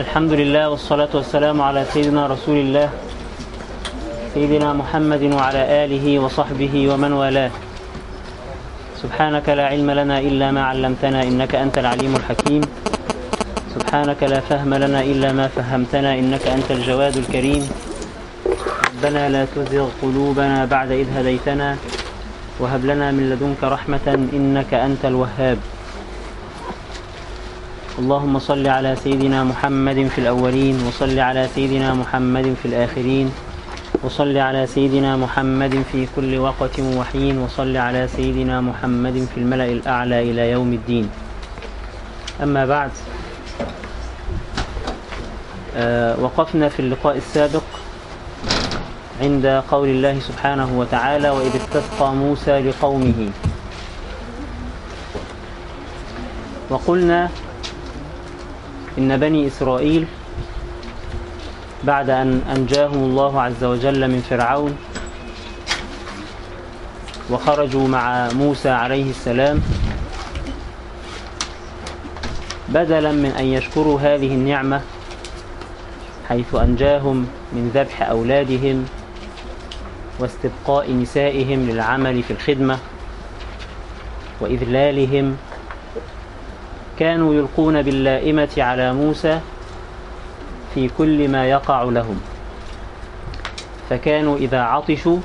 الحمد 0.00 0.32
لله 0.32 0.64
والصلاة 0.68 1.12
والسلام 1.14 1.62
على 1.62 1.84
سيدنا 1.92 2.26
رسول 2.26 2.56
الله 2.56 2.88
سيدنا 4.34 4.72
محمد 4.72 5.22
وعلى 5.36 5.62
آله 5.84 6.06
وصحبه 6.24 6.74
ومن 6.90 7.12
والاه. 7.12 7.50
سبحانك 9.02 9.46
لا 9.48 9.66
علم 9.72 9.90
لنا 9.90 10.16
إلا 10.28 10.50
ما 10.56 10.62
علمتنا 10.72 11.22
إنك 11.22 11.52
أنت 11.54 11.76
العليم 11.78 12.16
الحكيم. 12.16 12.62
سبحانك 13.74 14.20
لا 14.22 14.40
فهم 14.40 14.72
لنا 14.74 15.00
إلا 15.04 15.32
ما 15.36 15.46
فهمتنا 15.56 16.10
إنك 16.20 16.44
أنت 16.48 16.68
الجواد 16.70 17.16
الكريم. 17.16 17.62
ربنا 18.88 19.28
لا 19.28 19.44
تزغ 19.44 19.88
قلوبنا 20.02 20.64
بعد 20.64 20.90
إذ 20.90 21.08
هديتنا 21.16 21.76
وهب 22.60 22.82
لنا 22.84 23.10
من 23.16 23.24
لدنك 23.30 23.60
رحمة 23.76 24.06
إنك 24.32 24.74
أنت 24.74 25.02
الوهاب. 25.04 25.58
اللهم 27.98 28.38
صل 28.38 28.66
على 28.66 28.96
سيدنا 28.96 29.44
محمد 29.44 30.08
في 30.14 30.18
الأولين 30.18 30.86
وصل 30.86 31.18
على 31.18 31.48
سيدنا 31.54 31.94
محمد 31.94 32.54
في 32.62 32.68
الآخرين 32.68 33.32
وصل 34.04 34.36
على 34.36 34.66
سيدنا 34.66 35.16
محمد 35.16 35.82
في 35.92 36.06
كل 36.16 36.38
وقت 36.38 36.80
وحين 36.80 37.38
وصل 37.38 37.76
على 37.76 38.08
سيدنا 38.08 38.60
محمد 38.60 39.26
في 39.34 39.40
الملأ 39.40 39.64
الأعلى 39.64 40.30
إلى 40.30 40.50
يوم 40.50 40.72
الدين. 40.72 41.10
أما 42.42 42.66
بعد 42.66 42.90
آه 45.76 46.20
وقفنا 46.20 46.68
في 46.68 46.80
اللقاء 46.80 47.16
السابق 47.16 47.62
عند 49.20 49.62
قول 49.70 49.88
الله 49.88 50.20
سبحانه 50.20 50.78
وتعالى 50.78 51.30
وإذ 51.30 51.56
استسقى 51.56 52.14
موسى 52.14 52.60
لقومه. 52.60 53.30
وقلنا 56.70 57.28
إن 58.98 59.16
بني 59.16 59.46
إسرائيل 59.46 60.06
بعد 61.84 62.10
أن 62.10 62.42
أنجاهم 62.56 63.04
الله 63.04 63.42
عز 63.42 63.64
وجل 63.64 64.08
من 64.10 64.20
فرعون 64.30 64.76
وخرجوا 67.30 67.88
مع 67.88 68.28
موسى 68.32 68.68
عليه 68.68 69.10
السلام 69.10 69.60
بدلا 72.68 73.12
من 73.12 73.30
أن 73.38 73.44
يشكروا 73.44 74.00
هذه 74.00 74.34
النعمة 74.34 74.80
حيث 76.28 76.54
أنجاهم 76.54 77.26
من 77.52 77.70
ذبح 77.74 78.02
أولادهم 78.02 78.86
واستبقاء 80.18 80.92
نسائهم 80.92 81.70
للعمل 81.70 82.22
في 82.22 82.32
الخدمة 82.32 82.78
وإذلالهم 84.40 85.36
كانوا 87.00 87.34
يلقون 87.34 87.82
باللائمة 87.82 88.48
على 88.58 88.92
موسى 88.92 89.40
في 90.74 90.90
كل 90.98 91.28
ما 91.28 91.46
يقع 91.46 91.82
لهم. 91.82 92.20
فكانوا 93.90 94.36
إذا 94.36 94.60
عطشوا 94.60 95.18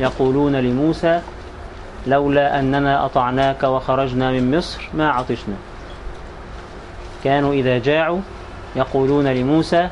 يقولون 0.00 0.56
لموسى 0.56 1.20
لولا 2.06 2.58
أننا 2.58 3.04
أطعناك 3.04 3.62
وخرجنا 3.62 4.30
من 4.30 4.56
مصر 4.56 4.88
ما 4.94 5.10
عطشنا. 5.10 5.54
كانوا 7.24 7.52
إذا 7.52 7.78
جاعوا 7.78 8.20
يقولون 8.76 9.28
لموسى 9.28 9.88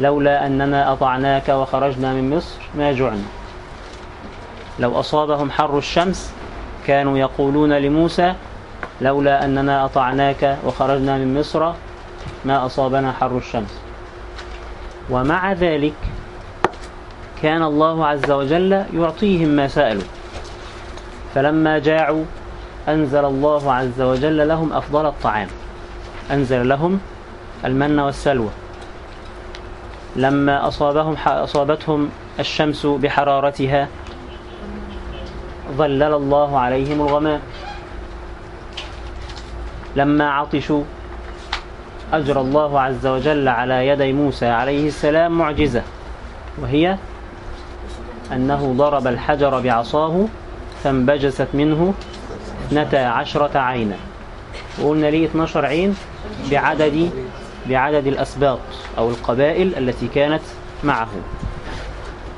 لولا 0.00 0.46
أننا 0.46 0.92
أطعناك 0.92 1.48
وخرجنا 1.48 2.12
من 2.12 2.36
مصر 2.36 2.58
ما 2.74 2.92
جعنا. 2.92 3.24
لو 4.78 5.00
أصابهم 5.00 5.50
حر 5.50 5.78
الشمس 5.78 6.32
كانوا 6.86 7.18
يقولون 7.18 7.72
لموسى 7.72 8.34
لولا 9.00 9.44
أننا 9.44 9.84
أطعناك 9.84 10.58
وخرجنا 10.66 11.18
من 11.18 11.40
مصر 11.40 11.72
ما 12.44 12.66
أصابنا 12.66 13.12
حر 13.12 13.38
الشمس. 13.38 13.80
ومع 15.10 15.52
ذلك 15.52 15.94
كان 17.42 17.62
الله 17.62 18.06
عز 18.06 18.30
وجل 18.30 18.84
يعطيهم 18.94 19.48
ما 19.48 19.68
سألوا. 19.68 20.02
فلما 21.34 21.78
جاعوا 21.78 22.24
أنزل 22.88 23.24
الله 23.24 23.72
عز 23.72 24.00
وجل 24.00 24.48
لهم 24.48 24.72
أفضل 24.72 25.06
الطعام. 25.06 25.48
أنزل 26.30 26.68
لهم 26.68 27.00
المن 27.64 27.98
والسلوى. 28.00 28.50
لما 30.16 30.68
أصابهم 30.68 31.16
أصابتهم 31.26 32.10
الشمس 32.38 32.86
بحرارتها 32.86 33.88
ظلل 35.76 36.02
الله 36.02 36.58
عليهم 36.58 37.00
الغمام. 37.00 37.40
لما 39.96 40.30
عطشوا 40.30 40.82
أجرى 42.12 42.40
الله 42.40 42.80
عز 42.80 43.06
وجل 43.06 43.48
على 43.48 43.86
يدي 43.86 44.12
موسى 44.12 44.46
عليه 44.46 44.88
السلام 44.88 45.38
معجزة 45.38 45.82
وهي 46.58 46.96
أنه 48.32 48.74
ضرب 48.76 49.06
الحجر 49.06 49.60
بعصاه 49.60 50.24
فانبجست 50.84 51.48
منه 51.54 51.94
اثنتا 52.66 52.96
عشرة 52.96 53.58
عينا. 53.58 53.96
وقلنا 54.82 55.06
ليه 55.06 55.26
12 55.26 55.66
عين؟ 55.66 55.96
بعدد 56.50 57.10
بعدد 57.68 58.06
الأسباط 58.06 58.58
أو 58.98 59.10
القبائل 59.10 59.74
التي 59.78 60.08
كانت 60.08 60.42
معه 60.84 61.08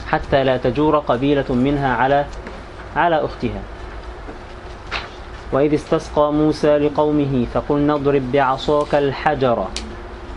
حتى 0.06 0.44
لا 0.44 0.56
تجور 0.56 0.98
قبيلة 0.98 1.44
منها 1.54 1.96
على 1.96 2.24
على 2.96 3.24
أختها. 3.24 3.60
وإذ 5.52 5.74
استسقى 5.74 6.32
موسى 6.32 6.78
لقومه 6.78 7.46
فقلنا 7.54 7.94
اضرب 7.94 8.32
بعصاك 8.32 8.94
الحجر 8.94 9.66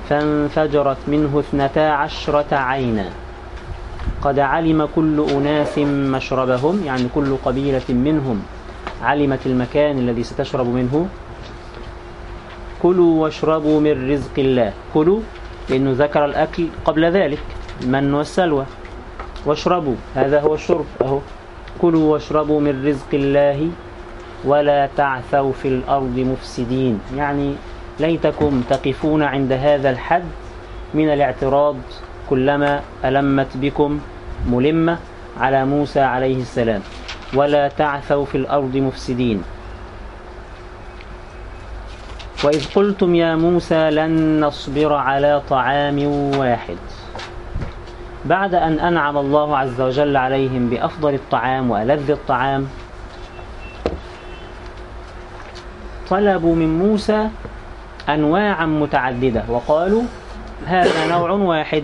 فانفجرت 0.09 0.97
منه 1.07 1.39
اثنتا 1.39 1.79
عشرة 1.79 2.55
عينا. 2.55 3.09
قد 4.21 4.39
علم 4.39 4.87
كل 4.95 5.25
أناس 5.29 5.77
مشربهم 5.87 6.83
يعني 6.85 7.07
كل 7.15 7.35
قبيلة 7.45 7.87
منهم 7.89 8.43
علمت 9.01 9.45
المكان 9.45 9.99
الذي 9.99 10.23
ستشرب 10.23 10.67
منه. 10.67 11.07
كلوا 12.81 13.23
واشربوا 13.23 13.79
من 13.79 14.11
رزق 14.11 14.35
الله. 14.37 14.73
كلوا 14.93 15.19
لأنه 15.69 15.91
ذكر 15.91 16.25
الأكل 16.25 16.67
قبل 16.85 17.05
ذلك 17.05 17.39
المن 17.83 18.13
والسلوى. 18.13 18.65
واشربوا 19.45 19.95
هذا 20.15 20.39
هو 20.41 20.53
الشرب 20.53 20.85
أهو. 21.01 21.19
كلوا 21.81 22.13
واشربوا 22.13 22.59
من 22.61 22.87
رزق 22.87 23.11
الله 23.13 23.69
ولا 24.45 24.89
تعثوا 24.97 25.51
في 25.51 25.67
الأرض 25.67 26.19
مفسدين. 26.19 26.99
يعني 27.17 27.55
ليتكم 27.99 28.61
تقفون 28.69 29.23
عند 29.23 29.51
هذا 29.51 29.89
الحد 29.89 30.23
من 30.93 31.13
الاعتراض 31.13 31.75
كلما 32.29 32.81
ألمت 33.05 33.47
بكم 33.55 33.99
ملمة 34.49 34.97
على 35.39 35.65
موسى 35.65 35.99
عليه 35.99 36.41
السلام. 36.41 36.81
ولا 37.33 37.67
تعثوا 37.67 38.25
في 38.25 38.37
الأرض 38.37 38.75
مفسدين. 38.77 39.43
وإذ 42.43 42.73
قلتم 42.75 43.15
يا 43.15 43.35
موسى 43.35 43.89
لن 43.89 44.45
نصبر 44.45 44.93
على 44.93 45.41
طعام 45.49 46.03
واحد. 46.37 46.77
بعد 48.25 48.55
أن 48.55 48.79
أنعم 48.79 49.17
الله 49.17 49.57
عز 49.57 49.81
وجل 49.81 50.17
عليهم 50.17 50.69
بأفضل 50.69 51.13
الطعام 51.13 51.71
وألذ 51.71 52.11
الطعام 52.11 52.67
طلبوا 56.11 56.55
من 56.55 56.79
موسى 56.79 57.27
أنواعا 58.09 58.65
متعددة 58.65 59.43
وقالوا 59.49 60.03
هذا 60.65 61.07
نوع 61.07 61.31
واحد. 61.31 61.83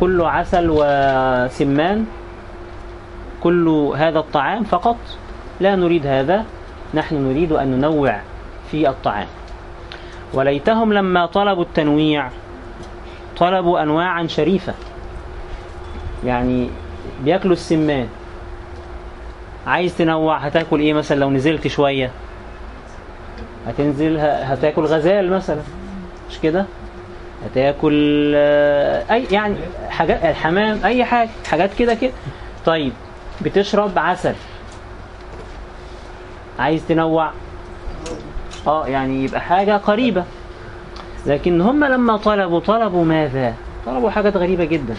كل 0.00 0.22
عسل 0.22 0.66
وسمان 0.70 2.06
كل 3.42 3.92
هذا 3.96 4.18
الطعام 4.18 4.64
فقط. 4.64 4.96
لا 5.60 5.76
نريد 5.76 6.06
هذا 6.06 6.44
نحن 6.94 7.14
نريد 7.14 7.52
أن 7.52 7.70
ننوع 7.70 8.20
في 8.70 8.88
الطعام. 8.88 9.26
وليتهم 10.34 10.92
لما 10.92 11.26
طلبوا 11.26 11.62
التنويع 11.62 12.28
طلبوا 13.38 13.82
أنواعا 13.82 14.26
شريفة. 14.26 14.74
يعني 16.24 16.70
بياكلوا 17.24 17.52
السمان. 17.52 18.08
عايز 19.66 19.96
تنوع 19.96 20.38
هتاكل 20.38 20.80
إيه 20.80 20.94
مثلا 20.94 21.20
لو 21.20 21.30
نزلت 21.30 21.68
شوية؟ 21.68 22.10
هتنزل 23.66 24.18
هتاكل 24.20 24.82
غزال 24.82 25.30
مثلا. 25.30 25.60
مش 26.30 26.38
كده؟ 26.42 26.64
هتاكل 27.44 28.34
أي 29.10 29.24
يعني 29.30 29.56
حاجات 29.88 30.24
الحمام 30.24 30.80
أي 30.84 31.04
حاجة 31.04 31.30
حاجات 31.46 31.74
كده 31.78 31.94
كده. 31.94 32.12
طيب 32.66 32.92
بتشرب 33.40 33.98
عسل. 33.98 34.34
عايز 36.58 36.86
تنوع. 36.86 37.30
آه 38.66 38.86
يعني 38.86 39.24
يبقى 39.24 39.40
حاجة 39.40 39.76
قريبة. 39.76 40.24
لكن 41.26 41.60
هم 41.60 41.84
لما 41.84 42.16
طلبوا 42.16 42.60
طلبوا 42.60 43.04
ماذا؟ 43.04 43.54
طلبوا 43.86 44.10
حاجات 44.10 44.36
غريبة 44.36 44.64
جدا. 44.64 44.94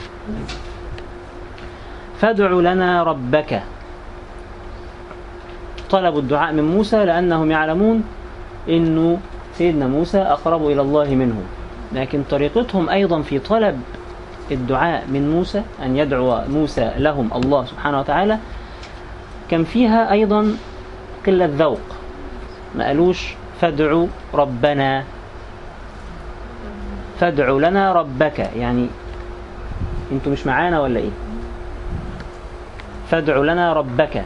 فادع 2.21 2.47
لنا 2.47 3.03
ربك. 3.03 3.61
طلبوا 5.89 6.19
الدعاء 6.19 6.53
من 6.53 6.63
موسى 6.63 7.05
لأنهم 7.05 7.51
يعلمون 7.51 8.03
أنه 8.69 9.19
سيدنا 9.57 9.87
موسى 9.87 10.17
أقرب 10.17 10.67
إلى 10.67 10.81
الله 10.81 11.15
منه. 11.15 11.41
لكن 11.93 12.23
طريقتهم 12.29 12.89
أيضا 12.89 13.21
في 13.21 13.39
طلب 13.39 13.81
الدعاء 14.51 15.07
من 15.07 15.31
موسى 15.31 15.61
أن 15.83 15.97
يدعو 15.97 16.41
موسى 16.49 16.91
لهم 16.97 17.29
الله 17.35 17.65
سبحانه 17.65 17.99
وتعالى 17.99 18.37
كان 19.49 19.63
فيها 19.63 20.11
أيضا 20.11 20.55
قلة 21.27 21.49
ذوق. 21.57 21.81
ما 22.75 22.85
قالوش 22.85 23.33
فادعوا 23.61 24.07
ربنا. 24.33 25.03
فادعوا 27.19 27.59
لنا 27.59 27.93
ربك. 27.93 28.39
يعني 28.39 28.87
أنتوا 30.11 30.31
مش 30.31 30.47
معانا 30.47 30.81
ولا 30.81 30.99
إيه؟ 30.99 31.09
فادعوا 33.09 33.45
لنا 33.45 33.73
ربك. 33.73 34.23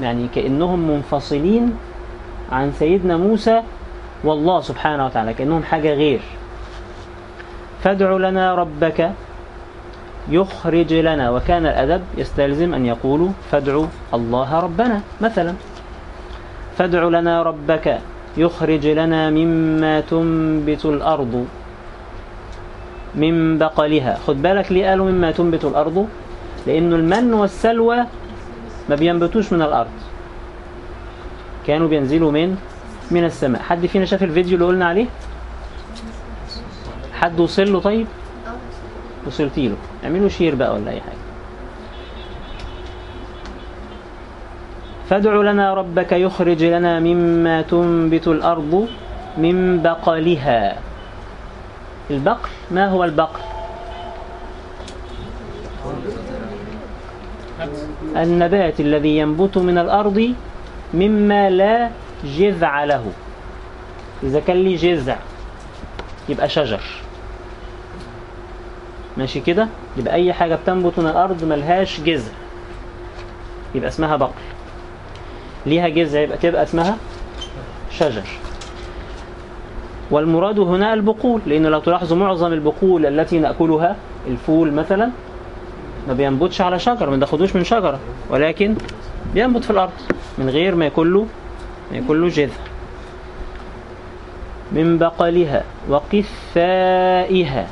يعني 0.00 0.28
كأنهم 0.34 0.90
منفصلين 0.90 1.76
عن 2.52 2.72
سيدنا 2.72 3.16
موسى 3.16 3.62
والله 4.24 4.60
سبحانه 4.60 5.06
وتعالى 5.06 5.34
كأنهم 5.34 5.62
حاجة 5.62 5.94
غير. 5.94 6.20
فادعوا 7.82 8.18
لنا 8.18 8.54
ربك 8.54 9.10
يخرج 10.28 10.92
لنا 10.92 11.30
وكان 11.30 11.66
الأدب 11.66 12.02
يستلزم 12.16 12.74
أن 12.74 12.86
يقولوا 12.86 13.28
فادعوا 13.50 13.86
الله 14.14 14.60
ربنا 14.60 15.00
مثلا. 15.20 15.54
فادع 16.78 17.02
لنا 17.08 17.42
ربك 17.42 17.98
يخرج 18.36 18.86
لنا 18.86 19.30
مما 19.30 20.00
تنبت 20.00 20.84
الأرض 20.84 21.46
من 23.14 23.58
بقلها. 23.58 24.18
خد 24.26 24.42
بالك 24.42 24.72
ليه 24.72 24.88
قالوا 24.88 25.10
مما 25.10 25.30
تنبت 25.30 25.64
الأرض؟ 25.64 26.08
لأنه 26.66 26.96
المن 26.96 27.34
والسلوى 27.34 27.98
ما 28.88 28.94
بينبتوش 28.94 29.52
من 29.52 29.62
الأرض. 29.62 30.01
كانوا 31.66 31.88
بينزلوا 31.88 32.32
من 32.32 32.56
من 33.10 33.24
السماء. 33.24 33.62
حد 33.62 33.86
فينا 33.86 34.04
شاف 34.04 34.22
الفيديو 34.22 34.54
اللي 34.54 34.66
قلنا 34.66 34.86
عليه؟ 34.86 35.06
حد 37.12 37.40
وصل 37.40 37.72
له 37.72 37.80
طيب؟ 37.80 38.06
وصلتي 39.26 39.68
له. 39.68 39.76
اعملوا 40.04 40.28
شير 40.28 40.54
بقى 40.54 40.74
ولا 40.74 40.90
أي 40.90 41.00
حاجة. 41.00 41.22
فادع 45.10 45.34
لنا 45.34 45.74
ربك 45.74 46.12
يخرج 46.12 46.64
لنا 46.64 47.00
مما 47.00 47.62
تنبت 47.62 48.28
الأرض 48.28 48.88
من 49.38 49.82
بقلها. 49.82 50.78
البقل 52.10 52.50
ما 52.70 52.88
هو 52.88 53.04
البقل 53.04 53.40
النبات 58.16 58.80
الذي 58.80 59.18
ينبت 59.18 59.58
من 59.58 59.78
الأرض 59.78 60.34
مما 60.94 61.50
لا 61.50 61.90
جذع 62.24 62.84
له. 62.84 63.04
إذا 64.22 64.40
كان 64.40 64.56
لي 64.56 64.74
جذع 64.74 65.16
يبقى 66.28 66.48
شجر. 66.48 66.80
ماشي 69.16 69.40
كده؟ 69.40 69.68
يبقى 69.96 70.14
أي 70.14 70.32
حاجة 70.32 70.54
بتنبت 70.54 70.98
من 70.98 71.06
الأرض 71.06 71.44
ملهاش 71.44 72.00
جذع. 72.00 72.32
يبقى 73.74 73.88
اسمها 73.88 74.16
بقل 74.16 74.32
ليها 75.66 75.88
جذع 75.88 76.20
يبقى 76.20 76.38
تبقى 76.38 76.62
اسمها 76.62 76.96
شجر. 77.90 78.22
والمراد 80.10 80.58
هنا 80.58 80.94
البقول 80.94 81.40
لأن 81.46 81.66
لو 81.66 81.80
تلاحظوا 81.80 82.16
معظم 82.16 82.52
البقول 82.52 83.06
التي 83.06 83.38
نأكلها 83.38 83.96
الفول 84.26 84.72
مثلا 84.72 85.10
ما 86.08 86.14
بينبتش 86.14 86.60
على 86.60 86.78
شجر 86.78 87.10
ما 87.10 87.16
بناخدوش 87.16 87.56
من 87.56 87.64
شجرة. 87.64 87.98
ولكن 88.30 88.74
بينبت 89.34 89.64
في 89.64 89.70
الأرض 89.70 89.92
من 90.38 90.48
غير 90.48 90.74
ما 90.74 90.86
يكون 90.86 91.12
له 91.12 91.26
ما 91.90 91.98
يكون 91.98 92.20
له 92.20 92.28
جذع. 92.28 92.54
من 94.72 94.98
بقلها 94.98 95.64
وقثائها. 95.88 97.66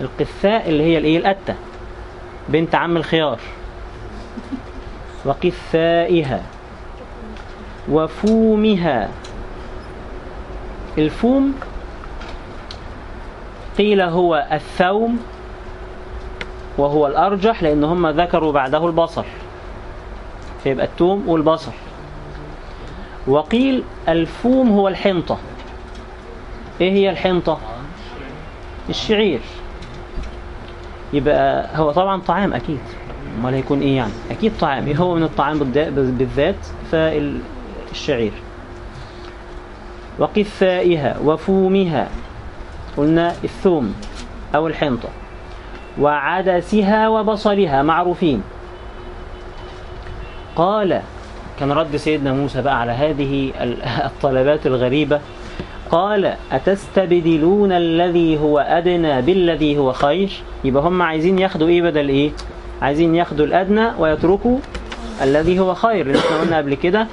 القثاء 0.00 0.68
اللي 0.68 0.82
هي 0.82 0.98
الإيه؟ 0.98 1.18
القتة. 1.18 1.54
بنت 2.48 2.74
عم 2.74 2.96
الخيار. 2.96 3.38
وقثائها. 5.24 6.42
وفومها. 7.88 9.08
الفوم 10.98 11.54
قيل 13.78 14.00
هو 14.00 14.48
الثوم 14.52 15.18
وهو 16.78 17.06
الأرجح 17.06 17.62
لأن 17.62 17.84
هم 17.84 18.06
ذكروا 18.06 18.52
بعده 18.52 18.86
البصر. 18.86 19.24
فيبقى 20.64 20.86
التوم 20.86 21.28
والبصر. 21.28 21.72
وقيل 23.26 23.82
الفوم 24.08 24.70
هو 24.70 24.88
الحنطة. 24.88 25.38
إيه 26.80 26.92
هي 26.92 27.10
الحنطة؟ 27.10 27.58
الشعير. 28.88 29.40
يبقى 31.12 31.68
هو 31.74 31.92
طبعا 31.92 32.20
طعام 32.20 32.52
أكيد. 32.52 32.80
أمال 33.40 33.54
هيكون 33.54 33.80
إيه 33.80 33.96
يعني؟ 33.96 34.12
أكيد 34.30 34.52
طعام. 34.60 34.92
هو 34.92 35.14
من 35.14 35.22
الطعام 35.22 35.58
بالذات؟ 35.58 36.66
فالشعير 36.92 38.32
وقثائها 40.18 41.18
وفومها. 41.24 42.08
قلنا 42.96 43.34
الثوم 43.44 43.94
أو 44.54 44.66
الحنطة. 44.66 45.08
وعدسها 46.00 47.08
وبصلها 47.08 47.82
معروفين. 47.82 48.42
قال 50.58 51.00
كان 51.60 51.72
رد 51.72 51.96
سيدنا 51.96 52.32
موسى 52.32 52.62
بقى 52.62 52.80
على 52.80 52.92
هذه 52.92 53.52
الطلبات 54.10 54.66
الغريبة 54.66 55.20
قال 55.90 56.34
أتستبدلون 56.52 57.72
الذي 57.72 58.38
هو 58.38 58.58
أدنى 58.58 59.22
بالذي 59.22 59.78
هو 59.78 59.92
خير؟ 59.92 60.30
يبقى 60.64 60.82
هم 60.82 61.02
عايزين 61.02 61.38
ياخدوا 61.38 61.68
إيه 61.68 61.82
بدل 61.82 62.08
إيه؟ 62.08 62.30
عايزين 62.82 63.14
ياخدوا 63.14 63.46
الأدنى 63.46 63.88
ويتركوا 63.98 64.58
الذي 65.22 65.58
هو 65.60 65.74
خير. 65.74 66.06
لأن 66.06 66.16
إحنا 66.16 66.40
قلنا 66.40 66.56
قبل 66.56 66.74
كده 66.74 67.06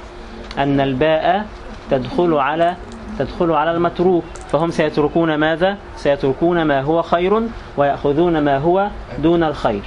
أن 0.58 0.80
الباء 0.80 1.46
تدخل 1.90 2.34
على 2.34 2.74
تدخل 3.18 3.50
على 3.50 3.70
المتروك. 3.70 4.24
فهم 4.52 4.70
سيتركون 4.70 5.34
ماذا؟ 5.34 5.76
سيتركون 5.96 6.62
ما 6.62 6.80
هو 6.80 7.02
خير 7.02 7.42
ويأخذون 7.76 8.38
ما 8.38 8.58
هو 8.58 8.88
دون 9.22 9.42
الخير. 9.42 9.82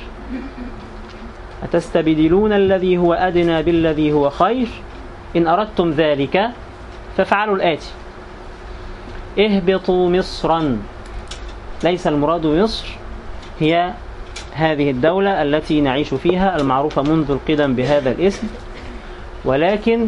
أتستبدلون 1.63 2.53
الذي 2.53 2.97
هو 2.97 3.13
أدنى 3.13 3.63
بالذي 3.63 4.11
هو 4.11 4.29
خير؟ 4.29 4.67
إن 5.35 5.47
أردتم 5.47 5.91
ذلك 5.91 6.49
فافعلوا 7.17 7.55
الآتي. 7.55 7.89
اهبطوا 9.39 10.09
مصرا. 10.09 10.77
ليس 11.83 12.07
المراد 12.07 12.45
مصر 12.45 12.87
هي 13.59 13.93
هذه 14.53 14.91
الدولة 14.91 15.41
التي 15.41 15.81
نعيش 15.81 16.13
فيها 16.13 16.57
المعروفة 16.57 17.01
منذ 17.01 17.31
القدم 17.31 17.73
بهذا 17.75 18.11
الاسم. 18.11 18.47
ولكن 19.45 20.07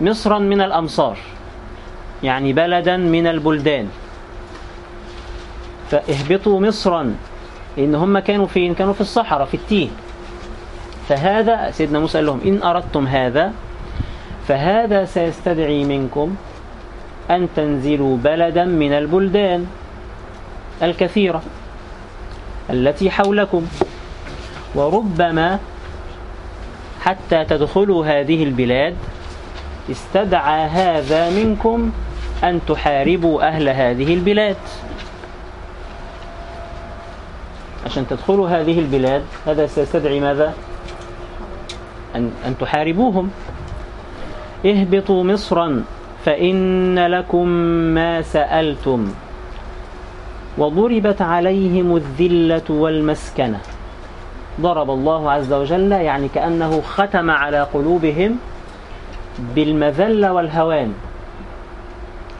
مصرا 0.00 0.38
من 0.38 0.60
الأمصار 0.60 1.18
يعني 2.22 2.52
بلدا 2.52 2.96
من 2.96 3.26
البلدان. 3.26 3.88
فاهبطوا 5.90 6.60
مصرا 6.60 7.14
لأن 7.76 7.94
هم 7.94 8.18
كانوا 8.18 8.46
فين؟ 8.46 8.74
كانوا 8.74 8.92
في 8.92 9.00
الصحراء 9.00 9.46
في 9.46 9.54
التيه 9.54 9.88
فهذا 11.08 11.70
سيدنا 11.70 11.98
موسى 11.98 12.18
قال 12.18 12.26
لهم 12.26 12.40
إن 12.46 12.62
أردتم 12.62 13.06
هذا 13.06 13.52
فهذا 14.48 15.04
سيستدعي 15.04 15.84
منكم 15.84 16.34
أن 17.30 17.48
تنزلوا 17.56 18.16
بلدا 18.16 18.64
من 18.64 18.92
البلدان 18.92 19.66
الكثيرة 20.82 21.42
التي 22.70 23.10
حولكم 23.10 23.66
وربما 24.74 25.58
حتى 27.00 27.44
تدخلوا 27.44 28.06
هذه 28.06 28.44
البلاد 28.44 28.96
استدعى 29.90 30.66
هذا 30.66 31.30
منكم 31.30 31.92
أن 32.44 32.60
تحاربوا 32.68 33.48
أهل 33.48 33.68
هذه 33.68 34.14
البلاد 34.14 34.56
عشان 37.86 38.06
تدخلوا 38.06 38.48
هذه 38.48 38.78
البلاد 38.78 39.22
هذا 39.46 39.66
سيستدعي 39.66 40.20
ماذا؟ 40.20 40.54
أن, 42.16 42.30
أن 42.46 42.58
تحاربوهم. 42.60 43.30
اهبطوا 44.66 45.24
مصرا 45.24 45.84
فإن 46.24 46.98
لكم 46.98 47.46
ما 47.94 48.22
سألتم 48.22 49.08
وضربت 50.58 51.22
عليهم 51.22 51.96
الذلة 51.96 52.68
والمسكنة. 52.68 53.60
ضرب 54.60 54.90
الله 54.90 55.30
عز 55.30 55.52
وجل 55.52 55.92
يعني 55.92 56.28
كأنه 56.28 56.80
ختم 56.80 57.30
على 57.30 57.62
قلوبهم 57.62 58.36
بالمذلة 59.54 60.32
والهوان. 60.32 60.92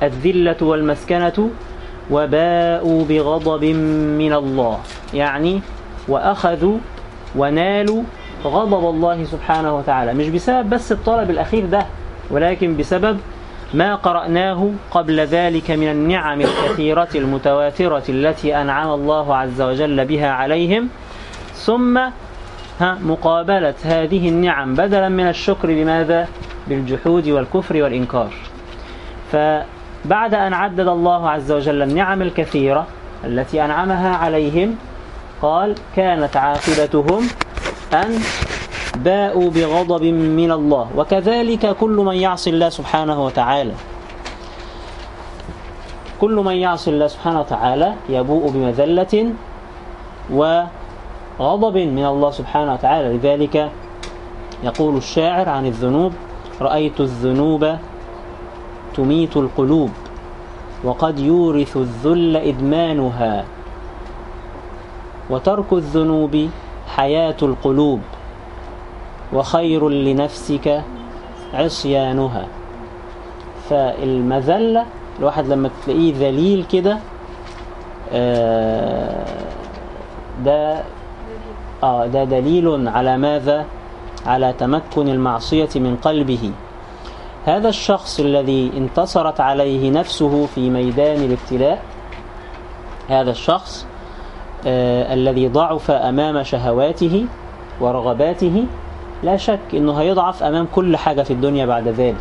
الذلة 0.02 0.56
والمسكنة 0.60 1.50
وباءوا 2.10 3.04
بغضب 3.04 3.64
من 4.18 4.32
الله 4.32 4.78
يعني 5.14 5.60
وأخذوا 6.08 6.78
ونالوا 7.36 8.02
غضب 8.44 8.90
الله 8.90 9.24
سبحانه 9.24 9.76
وتعالى. 9.76 10.14
مش 10.14 10.28
بسبب 10.28 10.70
بس 10.70 10.92
الطلب 10.92 11.30
الأخير 11.30 11.66
ده 11.66 11.86
ولكن 12.30 12.76
بسبب 12.76 13.18
ما 13.74 13.94
قرأناه 13.94 14.70
قبل 14.90 15.20
ذلك 15.20 15.70
من 15.70 15.90
النعم 15.90 16.40
الكثيرة 16.40 17.08
المتواترة 17.14 18.02
التي 18.08 18.56
أنعم 18.56 18.90
الله 18.92 19.36
عز 19.36 19.60
وجل 19.62 20.04
بها 20.04 20.30
عليهم. 20.30 20.88
ثم 21.54 22.00
مقابلة 22.80 23.74
هذه 23.84 24.28
النعم 24.28 24.74
بدلا 24.74 25.08
من 25.08 25.28
الشكر 25.28 25.68
بماذا؟ 25.68 26.28
بالجحود 26.68 27.28
والكفر 27.28 27.82
والإنكار. 27.82 28.32
فبعد 29.32 30.34
أن 30.34 30.52
عدد 30.52 30.88
الله 30.88 31.30
عز 31.30 31.52
وجل 31.52 31.82
النعم 31.82 32.22
الكثيرة 32.22 32.86
التي 33.24 33.64
أنعمها 33.64 34.16
عليهم 34.16 34.76
قال 35.42 35.74
كانت 35.96 36.36
عاقبتهم 36.36 37.28
أن 37.94 38.20
باءوا 38.96 39.50
بغضب 39.50 40.04
من 40.12 40.50
الله. 40.52 40.86
وكذلك 40.96 41.76
كل 41.76 41.96
من 41.96 42.16
يعصي 42.16 42.50
الله 42.50 42.68
سبحانه 42.68 43.24
وتعالى. 43.24 43.74
كل 46.20 46.34
من 46.34 46.56
يعصي 46.56 46.90
الله 46.90 47.06
سبحانه 47.06 47.40
وتعالى 47.40 47.88
يبوء 48.08 48.44
بمذلة 48.50 49.14
وغضب 50.30 51.76
من 51.76 52.04
الله 52.06 52.30
سبحانه 52.30 52.72
وتعالى. 52.72 53.06
لذلك 53.18 53.70
يقول 54.62 54.96
الشاعر 54.96 55.48
عن 55.48 55.66
الذنوب 55.66 56.12
رأيت 56.62 57.00
الذنوب 57.00 57.76
تميت 58.94 59.36
القلوب 59.36 59.90
وقد 60.84 61.18
يورث 61.18 61.76
الذل 61.76 62.36
إدمانها 62.36 63.44
وترك 65.30 65.72
الذنوب 65.72 66.50
حياة 66.96 67.36
القلوب 67.42 68.00
وخير 69.32 69.88
لنفسك 69.88 70.82
عصيانها. 71.54 72.46
فالمذلة 73.70 74.86
الواحد 75.18 75.46
لما 75.48 75.70
تلاقيه 75.86 76.14
ذليل 76.16 76.64
كده 76.72 76.98
آه، 78.12 79.24
ده 80.44 80.82
آه 81.82 82.06
ده 82.06 82.24
دليل 82.24 82.88
على 82.88 83.16
ماذا؟ 83.18 83.64
على 84.26 84.52
تمكن 84.58 85.08
المعصية 85.08 85.68
من 85.76 85.96
قلبه. 86.02 86.50
هذا 87.46 87.68
الشخص 87.68 88.20
الذي 88.20 88.70
انتصرت 88.76 89.40
عليه 89.40 89.90
نفسه 89.90 90.46
في 90.46 90.70
ميدان 90.70 91.22
الابتلاء 91.24 91.82
هذا 93.08 93.30
الشخص 93.30 93.86
الذي 94.66 95.48
ضعف 95.48 95.90
أمام 95.90 96.42
شهواته 96.42 97.24
ورغباته 97.80 98.64
لا 99.22 99.36
شك 99.36 99.60
إنه 99.74 100.00
هيضعف 100.00 100.42
أمام 100.42 100.66
كل 100.74 100.96
حاجة 100.96 101.22
في 101.22 101.32
الدنيا 101.32 101.66
بعد 101.66 101.88
ذلك. 101.88 102.16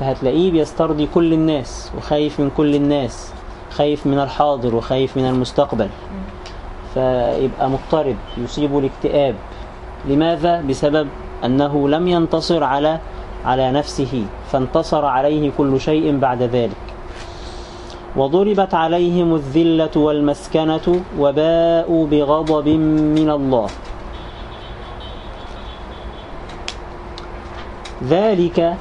فهتلاقيه 0.00 0.50
بيسترضي 0.52 1.08
كل 1.14 1.32
الناس 1.32 1.92
وخايف 1.98 2.40
من 2.40 2.50
كل 2.56 2.74
الناس 2.74 3.32
خايف 3.70 4.06
من 4.06 4.18
الحاضر 4.18 4.74
وخايف 4.74 5.16
من 5.16 5.26
المستقبل. 5.26 5.88
فيبقى 6.94 7.70
مضطرب 7.70 8.16
يصيبه 8.38 8.78
الاكتئاب. 8.78 9.34
لماذا؟ 10.08 10.60
بسبب 10.60 11.08
أنه 11.44 11.88
لم 11.88 12.08
ينتصر 12.08 12.64
على 12.64 12.98
على 13.44 13.70
نفسه 13.70 14.24
فانتصر 14.50 15.04
عليه 15.04 15.50
كل 15.58 15.80
شيء 15.80 16.18
بعد 16.18 16.42
ذلك. 16.42 16.93
وضربت 18.16 18.74
عليهم 18.74 19.34
الذلة 19.34 19.90
والمسكنة 19.96 20.86
وباءوا 21.18 22.06
بغضب 22.06 22.68
من 23.18 23.30
الله. 23.30 23.68
ذلك 28.04 28.76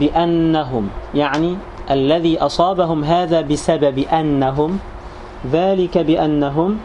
بأنهم 0.00 0.88
يعني 1.14 1.56
الذي 1.90 2.38
أصابهم 2.38 3.04
هذا 3.04 3.40
بسبب 3.40 3.98
أنهم 3.98 4.78
ذلك 5.52 5.98
بأنهم 5.98 6.78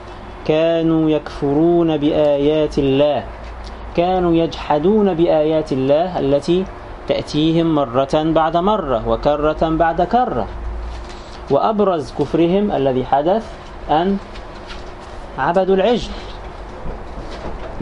كانوا 0.48 1.10
يكفرون 1.10 1.98
بآيات 1.98 2.78
الله 2.78 3.24
كانوا 3.98 4.34
يجحدون 4.34 5.14
بآيات 5.14 5.72
الله 5.72 6.20
التي 6.20 6.66
تأتيهم 7.08 7.76
مرة 7.76 8.14
بعد 8.14 8.58
مرة 8.58 9.08
وكرة 9.08 9.70
بعد 9.70 10.02
كرة. 10.02 10.61
وأبرز 11.52 12.14
كفرهم 12.20 12.72
الذي 12.72 13.06
حدث 13.06 13.46
أن 13.90 14.18
عبدوا 15.38 15.76
العجل. 15.76 16.12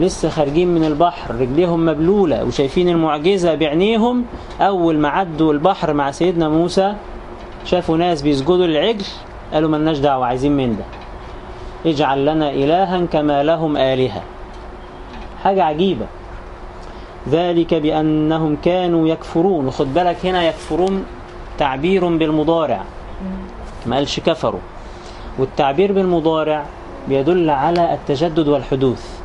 لسه 0.00 0.28
خارجين 0.28 0.68
من 0.68 0.84
البحر 0.84 1.34
رجليهم 1.34 1.86
مبلولة 1.86 2.44
وشايفين 2.44 2.88
المعجزة 2.88 3.54
بعينيهم 3.54 4.24
أول 4.60 4.98
ما 4.98 5.08
عدوا 5.08 5.52
البحر 5.52 5.92
مع 5.92 6.10
سيدنا 6.10 6.48
موسى 6.48 6.94
شافوا 7.64 7.96
ناس 7.96 8.22
بيسجدوا 8.22 8.66
للعجل 8.66 9.04
قالوا 9.52 9.70
ملناش 9.70 9.98
دعوة 9.98 10.26
عايزين 10.26 10.56
من 10.56 10.76
ده. 10.76 10.84
اجعل 11.90 12.26
لنا 12.26 12.50
إلها 12.50 13.06
كما 13.06 13.42
لهم 13.42 13.76
آلهة. 13.76 14.22
حاجة 15.44 15.64
عجيبة. 15.64 16.06
ذلك 17.28 17.74
بأنهم 17.74 18.56
كانوا 18.64 19.08
يكفرون. 19.08 19.66
وخد 19.66 19.94
بالك 19.94 20.26
هنا 20.26 20.48
يكفرون 20.48 21.04
تعبير 21.58 22.08
بالمضارع. 22.08 22.84
ما 23.86 23.96
قالش 23.96 24.20
كفروا. 24.20 24.60
والتعبير 25.38 25.92
بالمضارع 25.92 26.64
بيدل 27.08 27.50
على 27.50 27.94
التجدد 27.94 28.48
والحدوث. 28.48 29.20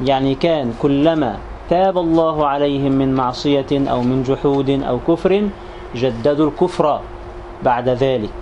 يعني 0.00 0.34
كان 0.34 0.74
كلما 0.82 1.36
تاب 1.70 1.98
الله 1.98 2.46
عليهم 2.46 2.92
من 2.92 3.14
معصية 3.14 3.66
أو 3.72 4.02
من 4.02 4.22
جحود 4.22 4.70
أو 4.70 4.98
كفر 5.08 5.48
جددوا 5.94 6.50
الكفر 6.50 7.00
بعد 7.62 7.88
ذلك. 7.88 8.34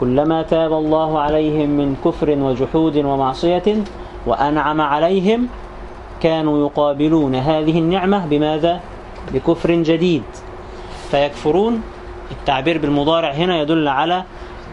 كلما 0.00 0.42
تاب 0.42 0.72
الله 0.72 1.18
عليهم 1.18 1.70
من 1.70 1.96
كفر 2.04 2.30
وجحود 2.30 2.96
ومعصية 2.96 3.76
وأنعم 4.26 4.80
عليهم 4.80 5.48
كانوا 6.20 6.66
يقابلون 6.66 7.34
هذه 7.34 7.78
النعمة 7.78 8.26
بماذا؟ 8.26 8.80
بكفر 9.34 9.72
جديد. 9.72 10.22
فيكفرون. 11.10 11.82
التعبير 12.30 12.78
بالمضارع 12.78 13.30
هنا 13.30 13.60
يدل 13.60 13.88
على 13.88 14.24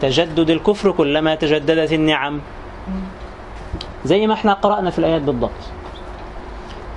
تجدد 0.01 0.49
الكفر 0.49 0.91
كلما 0.91 1.35
تجددت 1.35 1.93
النعم. 1.93 2.39
زي 4.05 4.27
ما 4.27 4.33
إحنا 4.33 4.53
قرأنا 4.53 4.89
في 4.89 4.99
الآيات 4.99 5.21
بالضبط. 5.21 5.61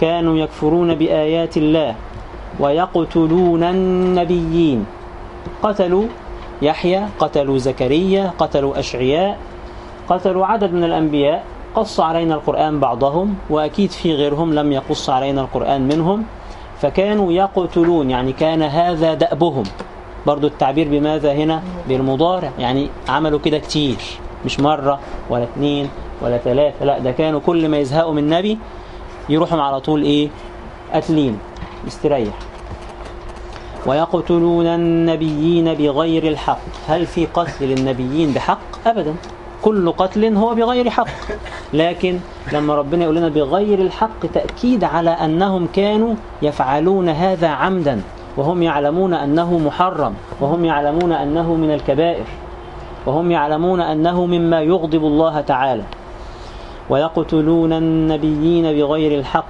كانوا 0.00 0.36
يكفرون 0.36 0.94
بآيات 0.94 1.56
الله 1.56 1.94
ويقتلون 2.60 3.62
النبيين. 3.62 4.86
قتلوا 5.62 6.04
يحيى 6.62 7.02
قتلوا 7.18 7.58
زكريا 7.58 8.32
قتلوا 8.38 8.78
أشعياء 8.78 9.38
قتلوا 10.08 10.46
عدد 10.46 10.72
من 10.72 10.84
الأنبياء. 10.84 11.44
قص 11.74 12.00
علينا 12.00 12.34
القرآن 12.34 12.80
بعضهم 12.80 13.34
وأكيد 13.50 13.90
في 13.90 14.14
غيرهم 14.14 14.54
لم 14.54 14.72
يقص 14.72 15.10
علينا 15.10 15.40
القرآن 15.40 15.88
منهم. 15.88 16.24
فكانوا 16.80 17.32
يقتلون 17.32 18.10
يعني 18.10 18.32
كان 18.32 18.62
هذا 18.62 19.14
دأبهم. 19.14 19.64
برضو 20.26 20.46
التعبير 20.46 20.88
بماذا 20.88 21.32
هنا؟ 21.32 21.62
بالمضارع. 21.88 22.50
يعني 22.58 22.88
عملوا 23.08 23.38
كده 23.38 23.58
كتير. 23.58 23.96
مش 24.44 24.60
مرة 24.60 25.00
ولا 25.30 25.44
اثنين 25.44 25.88
ولا 26.22 26.38
ثلاثة 26.38 26.84
لا 26.84 26.98
ده 26.98 27.10
كانوا 27.10 27.40
كل 27.46 27.68
ما 27.68 27.78
يزهقوا 27.78 28.12
من 28.12 28.28
نبي 28.28 28.58
يروحوا 29.28 29.60
على 29.60 29.80
طول 29.80 30.02
إيه؟ 30.02 30.28
قاتلين 30.92 31.38
استريح 31.88 32.34
ويقتلون 33.86 34.66
النبيين 34.66 35.74
بغير 35.74 36.28
الحق. 36.28 36.58
هل 36.88 37.06
في 37.06 37.26
قتل 37.26 37.64
للنبيين 37.64 38.32
بحق؟ 38.32 38.58
أبدا. 38.86 39.14
كل 39.62 39.92
قتل 39.92 40.36
هو 40.36 40.54
بغير 40.54 40.90
حق. 40.90 41.06
لكن 41.72 42.18
لما 42.52 42.74
ربنا 42.74 43.04
يقول 43.04 43.16
لنا 43.16 43.28
بغير 43.28 43.78
الحق 43.78 44.26
تأكيد 44.34 44.84
على 44.84 45.10
أنهم 45.10 45.68
كانوا 45.74 46.14
يفعلون 46.42 47.08
هذا 47.08 47.48
عمدا. 47.48 48.00
وهم 48.36 48.62
يعلمون 48.62 49.14
أنه 49.14 49.58
محرم 49.58 50.14
وهم 50.40 50.64
يعلمون 50.64 51.12
أنه 51.12 51.54
من 51.54 51.70
الكبائر 51.70 52.24
وهم 53.06 53.30
يعلمون 53.30 53.80
أنه 53.80 54.26
مما 54.26 54.60
يغضب 54.60 55.04
الله 55.04 55.40
تعالى 55.40 55.82
ويقتلون 56.90 57.72
النبيين 57.72 58.64
بغير 58.64 59.18
الحق 59.18 59.46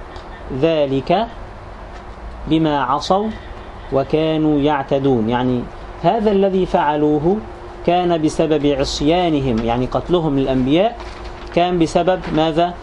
ذلك 0.61 1.27
بما 2.47 2.83
عصوا 2.83 3.27
وكانوا 3.93 4.59
يعتدون 4.59 5.29
يعني 5.29 5.61
هذا 6.03 6.31
الذي 6.31 6.65
فعلوه 6.65 7.37
كان 7.85 8.21
بسبب 8.21 8.65
عصيانهم 8.65 9.57
يعني 9.65 9.85
قتلهم 9.85 10.39
للأنبياء 10.39 10.97
كان 11.55 11.79
بسبب 11.79 12.19
ماذا؟ 12.35 12.73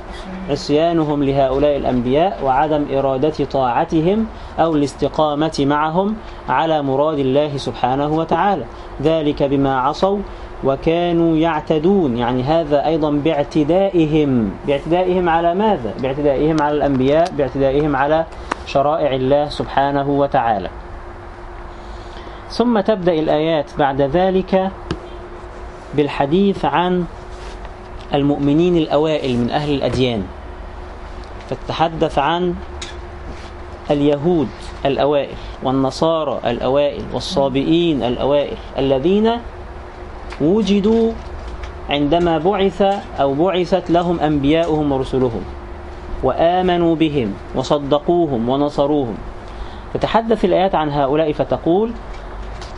عصيانهم 0.50 1.24
لهؤلاء 1.24 1.76
الأنبياء 1.76 2.40
وعدم 2.44 2.86
إرادة 2.92 3.44
طاعتهم 3.52 4.26
أو 4.58 4.74
الاستقامة 4.74 5.56
معهم 5.60 6.16
على 6.48 6.82
مراد 6.82 7.18
الله 7.18 7.56
سبحانه 7.56 8.06
وتعالى. 8.06 8.64
ذلك 9.02 9.42
بما 9.42 9.80
عصوا 9.80 10.18
وكانوا 10.64 11.36
يعتدون. 11.36 12.16
يعني 12.16 12.42
هذا 12.42 12.86
أيضا 12.86 13.10
باعتدائهم. 13.10 14.50
باعتدائهم 14.66 15.28
على 15.28 15.54
ماذا؟ 15.54 15.94
باعتدائهم 16.02 16.62
على 16.62 16.76
الأنبياء 16.76 17.30
باعتدائهم 17.30 17.96
على 17.96 18.26
شرائع 18.66 19.14
الله 19.14 19.48
سبحانه 19.48 20.10
وتعالى. 20.10 20.68
ثم 22.50 22.80
تبدأ 22.80 23.12
الآيات 23.12 23.70
بعد 23.78 24.00
ذلك 24.00 24.70
بالحديث 25.94 26.64
عن 26.64 27.04
المؤمنين 28.14 28.76
الأوائل 28.76 29.36
من 29.38 29.50
أهل 29.50 29.74
الأديان. 29.74 30.22
فتتحدث 31.50 32.18
عن 32.18 32.54
اليهود 33.92 34.48
الأوائل 34.86 35.36
والنصارى 35.62 36.40
الأوائل 36.46 37.02
والصابئين 37.12 38.02
الأوائل 38.02 38.56
الذين 38.78 39.30
وجدوا 40.40 41.12
عندما 41.90 42.38
بعث 42.38 42.82
أو 43.20 43.34
بعثت 43.34 43.90
لهم 43.90 44.20
أنبياؤهم 44.20 44.92
ورسلهم 44.92 45.42
وآمنوا 46.22 46.94
بهم 46.94 47.34
وصدقوهم 47.54 48.48
ونصروهم. 48.48 49.16
تتحدث 49.94 50.44
الآيات 50.44 50.74
عن 50.74 50.90
هؤلاء 50.90 51.32
فتقول 51.32 51.90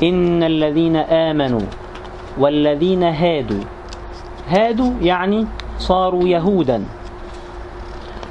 إن 0.02 0.42
الذين 0.42 0.97
آمنوا 0.97 1.66
والذين 2.38 3.02
هادوا 3.02 3.64
هادوا 4.49 4.92
يعني 5.02 5.47
صاروا 5.78 6.28
يهودا. 6.28 6.85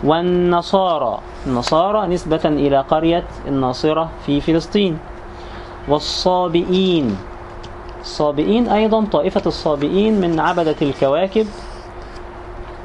والنصارى. 0.03 1.19
النصارى 1.47 2.07
نسبة 2.07 2.41
إلى 2.45 2.79
قرية 2.79 3.23
الناصرة 3.47 4.09
في 4.25 4.41
فلسطين. 4.41 4.97
والصابئين. 5.87 7.17
الصابئين 8.01 8.67
أيضا 8.67 9.05
طائفة 9.05 9.41
الصابئين 9.45 10.21
من 10.21 10.39
عبدة 10.39 10.75
الكواكب. 10.81 11.47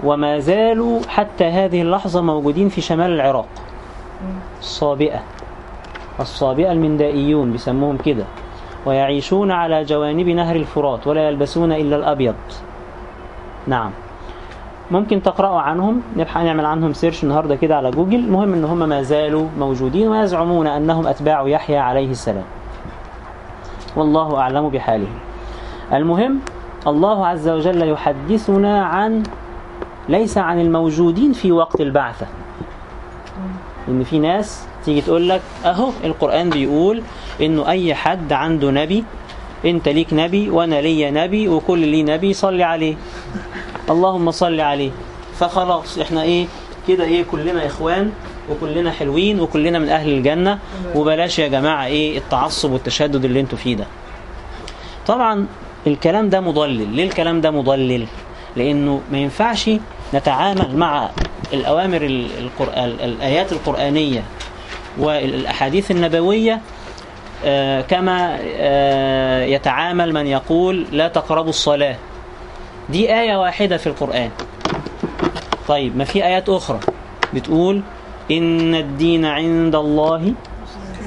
وما 0.04 0.38
زالوا 0.38 1.00
حتى 1.08 1.44
هذه 1.44 1.82
اللحظة 1.82 2.20
موجودين 2.20 2.68
في 2.68 2.80
شمال 2.80 3.10
العراق. 3.10 3.48
الصابئة. 4.60 5.20
الصابئة 6.20 6.72
المندائيون 6.72 7.52
بيسموهم 7.52 7.96
كده. 7.96 8.24
ويعيشون 8.86 9.50
على 9.50 9.84
جوانب 9.84 10.28
نهر 10.28 10.56
الفرات 10.56 11.06
ولا 11.06 11.28
يلبسون 11.28 11.72
إلا 11.72 11.96
الأبيض. 11.96 12.34
نعم. 13.66 13.90
ممكن 14.90 15.22
تقرأوا 15.22 15.60
عنهم 15.60 16.02
نبحث 16.16 16.42
نعمل 16.44 16.66
عنهم 16.66 16.92
search 16.92 17.24
النهاردة 17.24 17.56
كده 17.56 17.76
على 17.76 17.90
جوجل. 17.90 18.14
المهم 18.14 18.52
إن 18.52 18.64
هم 18.64 18.88
ما 18.88 19.02
زالوا 19.02 19.48
موجودين 19.58 20.08
ويزعمون 20.08 20.66
أنهم 20.66 21.06
أتباع 21.06 21.48
يحيى 21.48 21.76
عليه 21.78 22.10
السلام. 22.10 22.44
والله 23.96 24.36
أعلم 24.36 24.68
بحالهم 24.68 25.18
المهم 25.92 26.38
الله 26.86 27.26
عز 27.26 27.48
وجل 27.48 27.88
يحدثنا 27.88 28.84
عن 28.84 29.22
ليس 30.08 30.38
عن 30.38 30.60
الموجودين 30.60 31.32
في 31.32 31.52
وقت 31.52 31.80
البعثة. 31.80 32.26
إن 33.88 34.04
في 34.04 34.18
ناس 34.18 34.66
تيجي 34.84 35.00
تقول 35.00 35.28
لك 35.28 35.40
أهو 35.64 35.90
القرآن 36.04 36.50
بيقول 36.50 37.02
إنه 37.40 37.68
أي 37.68 37.94
حد 37.94 38.32
عنده 38.32 38.70
نبي 38.70 39.04
أنت 39.64 39.88
ليك 39.88 40.12
نبي 40.12 40.50
وأنا 40.50 40.80
ليا 40.80 41.10
نبي 41.10 41.48
وكل 41.48 41.78
لي 41.78 42.02
نبي 42.02 42.32
صلي 42.32 42.62
عليه. 42.62 42.94
اللهم 43.90 44.30
صل 44.30 44.60
عليه. 44.60 44.90
فخلاص 45.38 45.98
إحنا 45.98 46.22
إيه 46.22 46.46
كده 46.88 47.04
إيه 47.04 47.24
كلنا 47.30 47.66
إخوان 47.66 48.12
وكلنا 48.50 48.90
حلوين 48.92 49.40
وكلنا 49.40 49.78
من 49.78 49.88
أهل 49.88 50.08
الجنة. 50.08 50.58
وبلاش 50.94 51.38
يا 51.38 51.48
جماعة 51.48 51.86
إيه 51.86 52.18
التعصب 52.18 52.70
والتشدد 52.72 53.24
اللي 53.24 53.40
أنتوا 53.40 53.58
فيه 53.58 53.76
ده. 53.76 53.86
طبعا 55.06 55.46
الكلام 55.86 56.28
ده 56.28 56.40
مضلل. 56.40 56.88
ليه 56.92 57.04
الكلام 57.04 57.40
ده 57.40 57.50
مضلل؟ 57.50 58.06
لأنه 58.56 59.00
ما 59.12 59.18
ينفعش 59.18 59.70
نتعامل 60.14 60.76
مع 60.76 61.10
الأوامر 61.52 62.02
القرآن 62.38 62.88
الآيات 63.04 63.52
القرآنية 63.52 64.22
والأحاديث 64.98 65.90
النبوية 65.90 66.60
آه، 67.44 67.80
كما 67.80 68.38
آه، 68.42 69.44
يتعامل 69.44 70.12
من 70.14 70.26
يقول 70.26 70.86
لا 70.92 71.08
تقربوا 71.08 71.50
الصلاة. 71.50 71.96
دي 72.90 73.14
آية 73.20 73.36
واحدة 73.36 73.76
في 73.76 73.86
القرآن. 73.86 74.30
طيب 75.68 75.96
ما 75.96 76.04
في 76.04 76.24
آيات 76.24 76.48
أخرى؟ 76.48 76.80
بتقول 77.34 77.82
إن 78.30 78.74
الدين 78.74 79.24
عند 79.24 79.74
الله 79.74 80.32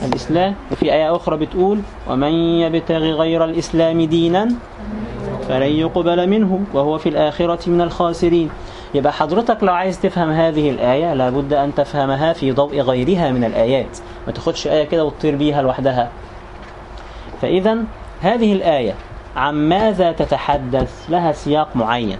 الإسلام. 0.05 0.55
وفي 0.71 0.93
آية 0.93 1.15
أخرى 1.15 1.37
بتقول 1.37 1.81
ومن 2.09 2.31
يبتغي 2.33 3.11
غير 3.11 3.45
الإسلام 3.45 4.01
دينا 4.01 4.49
فلن 5.47 5.63
يقبل 5.63 6.29
منه 6.29 6.59
وهو 6.73 6.97
في 6.97 7.09
الآخرة 7.09 7.69
من 7.69 7.81
الخاسرين. 7.81 8.49
يبقى 8.93 9.13
حضرتك 9.13 9.63
لو 9.63 9.73
عايز 9.73 9.99
تفهم 10.01 10.29
هذه 10.29 10.69
الآية 10.69 11.13
لابد 11.13 11.53
أن 11.53 11.75
تفهمها 11.75 12.33
في 12.33 12.51
ضوء 12.51 12.79
غيرها 12.79 13.31
من 13.31 13.43
الآيات. 13.43 13.97
ما 14.27 14.33
تاخدش 14.33 14.67
آية 14.67 14.83
كده 14.83 15.05
وتطير 15.05 15.35
بيها 15.35 15.61
لوحدها. 15.61 16.09
فإذا 17.41 17.77
هذه 18.21 18.53
الآية 18.53 18.95
عن 19.35 19.69
ماذا 19.69 20.11
تتحدث؟ 20.11 21.09
لها 21.09 21.31
سياق 21.31 21.67
معين. 21.75 22.17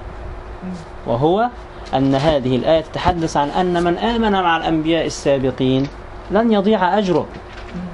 وهو 1.08 1.50
أن 1.94 2.16
هذه 2.16 2.56
الآية 2.56 2.82
تتحدث 2.82 3.38
عن 3.38 3.50
أن 3.50 3.84
من 3.84 3.98
آمن 3.98 4.32
مع 4.32 4.58
الأنبياء 4.58 5.06
السابقين 5.06 5.88
لن 6.32 6.52
يضيع 6.52 6.98
أجره 6.98 7.26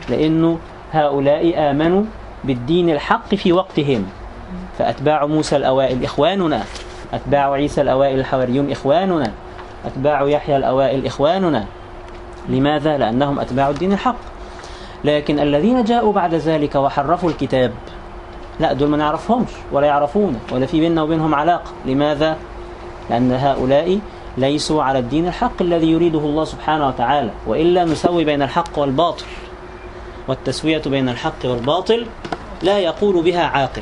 لأنه 0.10 0.58
هؤلاء 0.92 1.72
آمنوا 1.72 2.04
بالدين 2.44 2.90
الحق 2.90 3.36
في 3.36 3.54
وقتهم. 3.54 4.06
فأتباع 4.78 5.26
موسى 5.26 5.56
الأوائل 5.56 6.04
إخواننا 6.04 6.64
أتباع 7.14 7.52
عيسى 7.52 7.82
الأوائل 7.82 8.20
الحواريون 8.20 8.72
إخواننا 8.72 9.32
أتباع 9.86 10.22
يحيى 10.24 10.58
الأوائل 10.58 11.06
إخواننا. 11.06 11.66
لماذا؟ 12.50 12.98
لأنهم 12.98 13.40
أتباع 13.40 13.70
الدين 13.70 13.94
الحق. 13.94 14.16
لكن 15.04 15.40
الذين 15.40 15.84
جاءوا 15.84 16.14
بعد 16.14 16.34
ذلك 16.34 16.76
وحرفوا 16.76 17.30
الكتاب 17.30 17.72
لا 18.60 18.74
دول 18.74 18.90
ما 18.90 18.98
نعرفهمش 18.98 19.50
ولا 19.72 19.88
يعرفون 19.88 20.40
ولا 20.52 20.66
في 20.66 20.80
بيننا 20.80 21.02
وبينهم 21.04 21.36
علاقة. 21.36 21.72
لماذا؟ 21.86 22.38
لأن 23.10 23.32
هؤلاء 23.32 24.00
ليسوا 24.38 24.84
على 24.84 25.00
الدين 25.00 25.28
الحق 25.28 25.62
الذي 25.62 25.92
يريده 25.92 26.20
الله 26.20 26.44
سبحانه 26.44 26.88
وتعالى. 26.88 27.30
وإلا 27.48 27.86
نسوي 27.86 28.26
بين 28.26 28.42
الحق 28.42 28.80
والباطل 28.80 29.26
والتسوية 30.28 30.82
بين 30.86 31.10
الحق 31.10 31.46
والباطل 31.46 32.06
لا 32.62 32.80
يقول 32.80 33.24
بها 33.24 33.44
عاقل. 33.44 33.82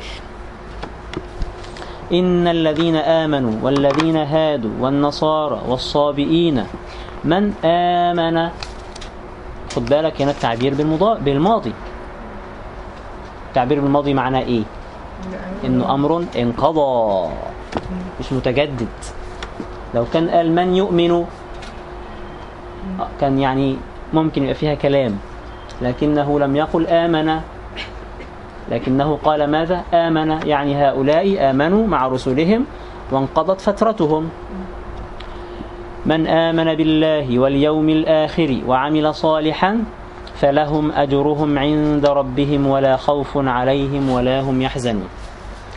إن 2.12 2.48
الذين 2.48 2.96
آمنوا 2.96 3.52
والذين 3.62 4.16
هادوا 4.16 4.70
والنصارى 4.80 5.60
والصابئين 5.68 6.64
من 7.24 7.52
آمن؟ 7.64 8.50
خد 9.76 9.86
بالك 9.86 10.22
هنا 10.22 10.30
التعبير 10.30 10.74
بالماضي. 11.20 11.72
التعبير 13.56 13.80
بالماضي 13.80 14.14
معناه 14.14 14.40
إيه؟ 14.40 14.62
إنه 15.64 15.94
أمر 15.94 16.24
انقضى 16.36 17.28
مش 18.20 18.32
متجدد. 18.32 18.96
لو 19.94 20.04
كان 20.12 20.28
قال 20.28 20.52
من 20.52 20.76
يؤمن 20.76 21.24
كان 23.20 23.38
يعني 23.38 23.76
ممكن 24.12 24.42
يبقى 24.42 24.54
فيها 24.54 24.74
كلام. 24.74 25.16
لكنه 25.82 26.40
لم 26.40 26.56
يقل 26.56 26.86
آمن. 26.86 27.40
لكنه 28.70 29.18
قال 29.24 29.50
ماذا؟ 29.50 29.82
آمن. 29.94 30.28
يعني 30.44 30.76
هؤلاء 30.76 31.50
آمنوا 31.50 31.86
مع 31.86 32.06
رسلهم 32.08 32.64
وانقضت 33.12 33.60
فترتهم. 33.60 34.28
من 36.06 36.26
آمن 36.26 36.74
بالله 36.74 37.38
واليوم 37.38 37.88
الآخر 37.88 38.60
وعمل 38.66 39.14
صالحا 39.14 39.84
فلهم 40.40 40.92
أجرهم 40.92 41.58
عند 41.58 42.06
ربهم 42.06 42.66
ولا 42.66 42.96
خوف 42.96 43.32
عليهم 43.36 44.10
ولا 44.10 44.40
هم 44.40 44.62
يحزنون. 44.62 45.08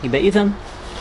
يبقى 0.04 0.20
إذن 0.20 0.52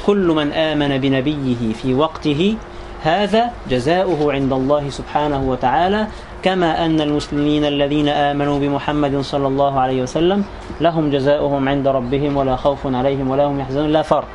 كل 0.06 0.28
من 0.28 0.52
آمن 0.52 0.98
بنبيه 0.98 1.74
في 1.74 1.94
وقته 1.94 2.56
هذا 3.04 3.52
جزاؤه 3.70 4.34
عند 4.34 4.54
الله 4.54 4.90
سبحانه 4.90 5.42
وتعالى 5.50 6.08
كما 6.44 6.86
أن 6.86 7.02
المسلمين 7.02 7.66
الذين 7.66 8.08
آمنوا 8.08 8.60
بمحمد 8.60 9.22
صلى 9.22 9.48
الله 9.48 9.80
عليه 9.80 10.04
وسلم 10.04 10.44
لهم 10.82 11.10
جزاؤهم 11.12 11.70
عند 11.70 11.88
ربهم 11.88 12.38
ولا 12.38 12.56
خوف 12.56 12.88
عليهم 12.88 13.30
ولا 13.30 13.46
هم 13.46 13.60
يحزنون. 13.60 13.90
لا 13.90 14.02
فرق. 14.02 14.28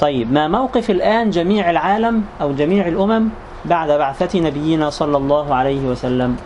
طيب 0.00 0.32
ما 0.32 0.48
موقف 0.48 0.90
الآن 0.90 1.30
جميع 1.30 1.70
العالم 1.70 2.22
أو 2.40 2.52
جميع 2.52 2.88
الأمم 2.88 3.28
بعد 3.64 3.90
بعثة 3.90 4.40
نبينا 4.40 4.90
صلى 4.90 5.16
الله 5.16 5.54
عليه 5.54 5.80
وسلم؟ 5.80 6.36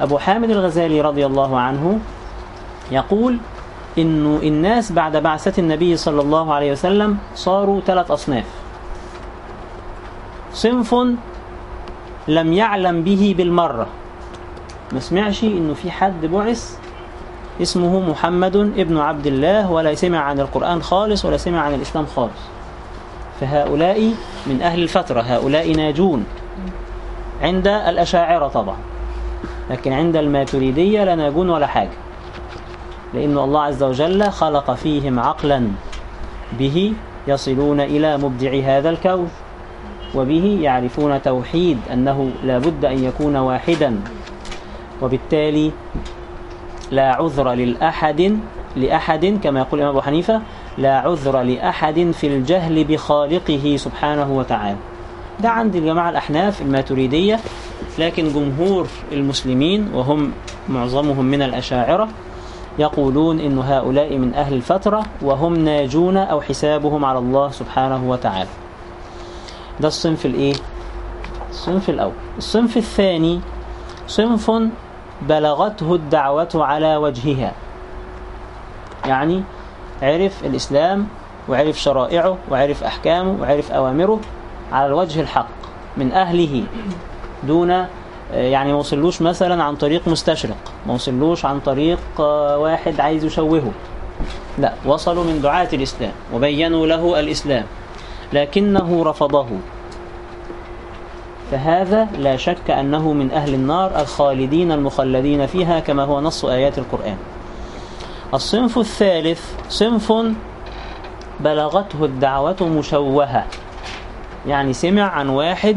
أبو 0.00 0.18
حامد 0.18 0.50
الغزالي 0.50 1.00
رضي 1.00 1.26
الله 1.26 1.58
عنه 1.58 1.98
يقول 2.92 3.38
إنه 3.98 4.40
الناس 4.42 4.92
بعد 4.92 5.16
بعثة 5.16 5.60
النبي 5.60 5.96
صلى 5.96 6.20
الله 6.20 6.54
عليه 6.54 6.72
وسلم 6.72 7.18
صاروا 7.34 7.80
ثلاث 7.80 8.10
أصناف. 8.10 8.44
صنف 10.52 10.94
لم 12.28 12.52
يعلم 12.52 13.02
به 13.02 13.34
بالمرة. 13.38 13.86
ما 14.92 15.00
سمعش 15.00 15.44
إنه 15.44 15.74
في 15.74 15.90
حد 15.90 16.26
بعث 16.26 16.78
اسمه 17.62 18.10
محمد 18.10 18.56
ابن 18.56 18.98
عبد 18.98 19.26
الله 19.26 19.70
ولا 19.70 19.94
سمع 19.94 20.18
عن 20.18 20.40
القرآن 20.40 20.82
خالص 20.82 21.24
ولا 21.24 21.36
سمع 21.36 21.60
عن 21.60 21.74
الإسلام 21.74 22.06
خالص. 22.06 22.42
فهؤلاء 23.40 24.14
من 24.46 24.62
أهل 24.62 24.82
الفترة 24.82 25.20
هؤلاء 25.20 25.72
ناجون. 25.72 26.24
عند 27.42 27.68
الأشاعرة 27.68 28.48
طبعا. 28.48 28.76
لكن 29.70 29.92
عند 29.92 30.16
الماتريدية 30.16 31.04
لا 31.04 31.14
ناجون 31.14 31.50
ولا 31.50 31.66
حاجة 31.66 31.96
لأن 33.14 33.38
الله 33.38 33.62
عز 33.62 33.82
وجل 33.82 34.30
خلق 34.30 34.74
فيهم 34.74 35.20
عقلا 35.20 35.68
به 36.58 36.92
يصلون 37.28 37.80
إلى 37.80 38.16
مبدع 38.16 38.60
هذا 38.64 38.90
الكون 38.90 39.28
وبه 40.14 40.58
يعرفون 40.62 41.22
توحيد 41.22 41.78
أنه 41.92 42.30
لا 42.44 42.58
بد 42.58 42.84
أن 42.84 43.04
يكون 43.04 43.36
واحدا 43.36 44.00
وبالتالي 45.02 45.72
لا 46.90 47.14
عذر 47.14 47.52
للأحد 47.52 48.38
لأحد 48.76 49.38
كما 49.42 49.60
يقول 49.60 49.80
الإمام 49.80 49.96
أبو 49.96 50.00
حنيفة 50.00 50.42
لا 50.78 50.98
عذر 50.98 51.42
لأحد 51.42 52.10
في 52.10 52.26
الجهل 52.26 52.84
بخالقه 52.84 53.76
سبحانه 53.76 54.32
وتعالى. 54.32 54.76
ده 55.42 55.48
عند 55.48 55.76
الجماعة 55.76 56.10
الأحناف 56.10 56.62
الماتريدية 56.62 57.40
لكن 57.98 58.32
جمهور 58.32 58.86
المسلمين 59.12 59.90
وهم 59.94 60.32
معظمهم 60.68 61.24
من 61.24 61.42
الأشاعرة 61.42 62.08
يقولون 62.78 63.40
إن 63.40 63.58
هؤلاء 63.58 64.18
من 64.18 64.34
أهل 64.34 64.54
الفترة 64.54 65.02
وهم 65.22 65.54
ناجون 65.54 66.16
أو 66.16 66.40
حسابهم 66.40 67.04
على 67.04 67.18
الله 67.18 67.50
سبحانه 67.50 68.10
وتعالى. 68.10 68.48
ده 69.80 69.88
الصنف 69.88 70.26
الإيه؟ 70.26 70.54
الصنف 71.50 71.90
الأول. 71.90 72.12
الصنف 72.38 72.76
الثاني 72.76 73.40
صنف 74.06 74.50
بلغته 75.22 75.94
الدعوة 75.94 76.48
على 76.54 76.96
وجهها. 76.96 77.52
يعني 79.06 79.42
عرف 80.02 80.44
الإسلام 80.44 81.06
وعرف 81.48 81.80
شرائعه 81.80 82.36
وعرف 82.50 82.84
أحكامه 82.84 83.36
وعرف 83.40 83.72
أوامره 83.72 84.20
على 84.72 84.86
الوجه 84.86 85.20
الحق 85.20 85.48
من 85.96 86.12
أهله 86.12 86.64
دون 87.42 87.86
يعني 88.32 88.72
ما 88.72 88.78
وصلوش 88.78 89.22
مثلا 89.22 89.62
عن 89.62 89.76
طريق 89.76 90.08
مستشرق 90.08 90.72
ما 90.86 90.94
وصلوش 90.94 91.44
عن 91.44 91.60
طريق 91.60 91.98
واحد 92.56 93.00
عايز 93.00 93.24
يشوهه. 93.24 93.72
لا 94.58 94.72
وصلوا 94.86 95.24
من 95.24 95.40
دعاة 95.42 95.68
الإسلام 95.72 96.12
وبينوا 96.34 96.86
له 96.86 97.20
الإسلام 97.20 97.64
لكنه 98.32 99.04
رفضه. 99.04 99.46
فهذا 101.50 102.08
لا 102.18 102.36
شك 102.36 102.70
أنه 102.70 103.12
من 103.12 103.30
أهل 103.30 103.54
النار 103.54 104.00
الخالدين 104.00 104.72
المخلدين 104.72 105.46
فيها 105.46 105.80
كما 105.80 106.04
هو 106.04 106.20
نص 106.20 106.44
آيات 106.44 106.78
القرآن. 106.78 107.16
الصنف 108.34 108.78
الثالث 108.78 109.52
صنف 109.68 110.12
بلغته 111.40 112.04
الدعوة 112.04 112.56
مشوهة. 112.62 113.46
يعني 114.46 114.72
سمع 114.72 115.02
عن 115.02 115.28
واحد 115.28 115.76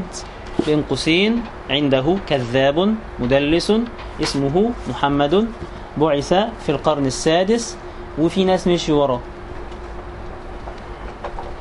بين 0.65 0.81
قوسين 0.89 1.43
عنده 1.69 2.15
كذاب 2.27 2.95
مدلس 3.19 3.73
اسمه 4.21 4.71
محمد 4.89 5.47
بعث 5.97 6.33
في 6.33 6.69
القرن 6.69 7.05
السادس 7.05 7.77
وفي 8.19 8.43
ناس 8.43 8.67
مشي 8.67 8.91
وراه. 8.91 9.19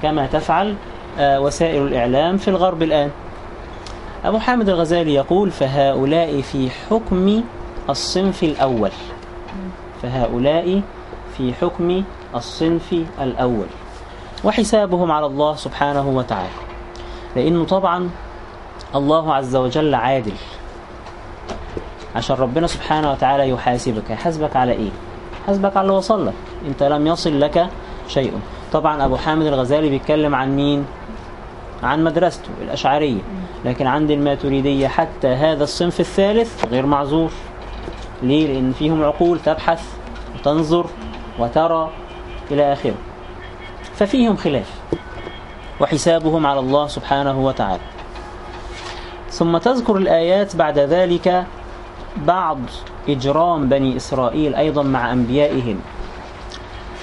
كما 0.03 0.27
تفعل 0.27 0.75
وسائل 1.19 1.83
الإعلام 1.83 2.37
في 2.37 2.49
الغرب 2.49 2.83
الآن. 2.83 3.11
أبو 4.25 4.39
حامد 4.39 4.69
الغزالي 4.69 5.15
يقول 5.15 5.51
فهؤلاء 5.51 6.41
في 6.41 6.71
حكم 6.71 7.43
الصنف 7.91 8.43
الأول. 8.43 8.91
فهؤلاء 10.03 10.83
في 11.37 11.53
حكم 11.55 12.05
الصنف 12.35 12.95
الأول. 13.21 13.67
وحسابهم 14.45 15.11
على 15.11 15.27
الله 15.27 15.57
سبحانه 15.57 16.09
وتعالى. 16.09 16.72
لأنه 17.37 17.65
طبعا 17.65 18.11
الله 18.95 19.35
عز 19.35 19.57
وجل 19.57 19.95
عادل. 19.95 20.33
عشان 22.17 22.37
ربنا 22.37 22.67
سبحانه 22.67 23.11
وتعالى 23.11 23.49
يحاسبك. 23.49 24.11
يحاسبك 24.11 24.57
على 24.57 24.73
إيه؟ 24.73 24.91
حاسبك 25.47 25.77
على 25.77 25.85
اللي 25.85 25.97
وصل 25.97 26.27
لك. 26.27 26.35
انت 26.67 26.83
لم 26.83 27.07
يصل 27.07 27.41
لك 27.41 27.67
شيء. 28.09 28.33
طبعا 28.73 29.05
أبو 29.05 29.17
حامد 29.17 29.47
الغزالي 29.47 29.91
بيتكلم 29.91 30.35
عن 30.35 30.57
مين؟ 30.57 30.87
عن 31.83 32.05
مدرسته 32.05 32.49
الأشعرية. 32.63 33.21
لكن 33.65 33.87
عند 33.87 34.11
الماتريدية 34.11 34.89
حتى 34.89 35.29
هذا 35.29 35.65
الصنف 35.65 36.01
الثالث 36.01 36.65
غير 36.65 36.87
معذور. 36.87 37.31
ليه؟ 38.23 38.47
لأن 38.47 38.73
فيهم 38.73 39.05
عقول 39.05 39.39
تبحث 39.39 39.85
وتنظر 40.35 40.87
وترى 41.39 41.91
إلى 42.51 42.73
آخره. 42.73 42.95
ففيهم 43.95 44.37
خلاف. 44.37 44.71
وحسابهم 45.83 46.47
على 46.47 46.61
الله 46.61 46.87
سبحانه 46.87 47.37
وتعالى. 47.47 47.83
ثم 49.31 49.59
تذكر 49.59 49.97
الآيات 49.97 50.57
بعد 50.57 50.79
ذلك 50.79 51.47
بعض 52.17 52.59
إجرام 53.09 53.69
بني 53.69 53.97
إسرائيل 53.97 54.55
أيضا 54.55 54.83
مع 54.83 55.13
أنبيائهم. 55.13 55.81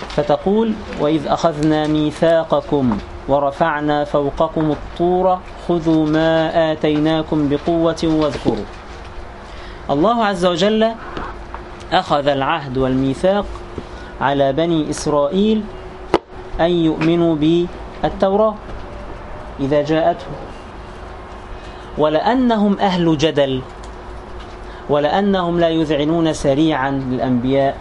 فتقول 0.09 0.73
وإذ 1.01 1.27
أخذنا 1.27 1.87
ميثاقكم 1.87 2.97
ورفعنا 3.27 4.03
فوقكم 4.03 4.71
الطور 4.71 5.39
خذوا 5.67 6.05
ما 6.07 6.71
آتيناكم 6.71 7.49
بقوة 7.49 8.01
واذكروا. 8.03 8.65
الله 9.89 10.25
عز 10.25 10.45
وجل 10.45 10.91
أخذ 11.91 12.27
العهد 12.27 12.77
والميثاق 12.77 13.45
على 14.21 14.53
بني 14.53 14.89
إسرائيل 14.89 15.63
أن 16.59 16.71
يؤمنوا 16.71 17.35
بالتوراة. 17.35 18.55
إذا 19.59 19.81
جاءتهم 19.81 20.35
ولأنهم 21.97 22.79
أهل 22.79 23.17
جدل. 23.17 23.61
ولأنهم 24.89 25.59
لا 25.59 25.69
يذعنون 25.69 26.33
سريعا 26.33 26.91
للأنبياء. 26.91 27.75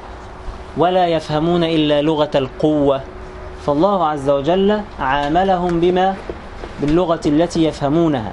ولا 0.76 1.06
يفهمون 1.06 1.64
إلا 1.64 2.02
لغة 2.02 2.30
القوة. 2.34 3.00
فالله 3.66 4.06
عز 4.06 4.30
وجل 4.30 4.80
عاملهم 5.00 5.80
بما؟ 5.80 6.14
باللغة 6.80 7.20
التي 7.26 7.64
يفهمونها. 7.64 8.32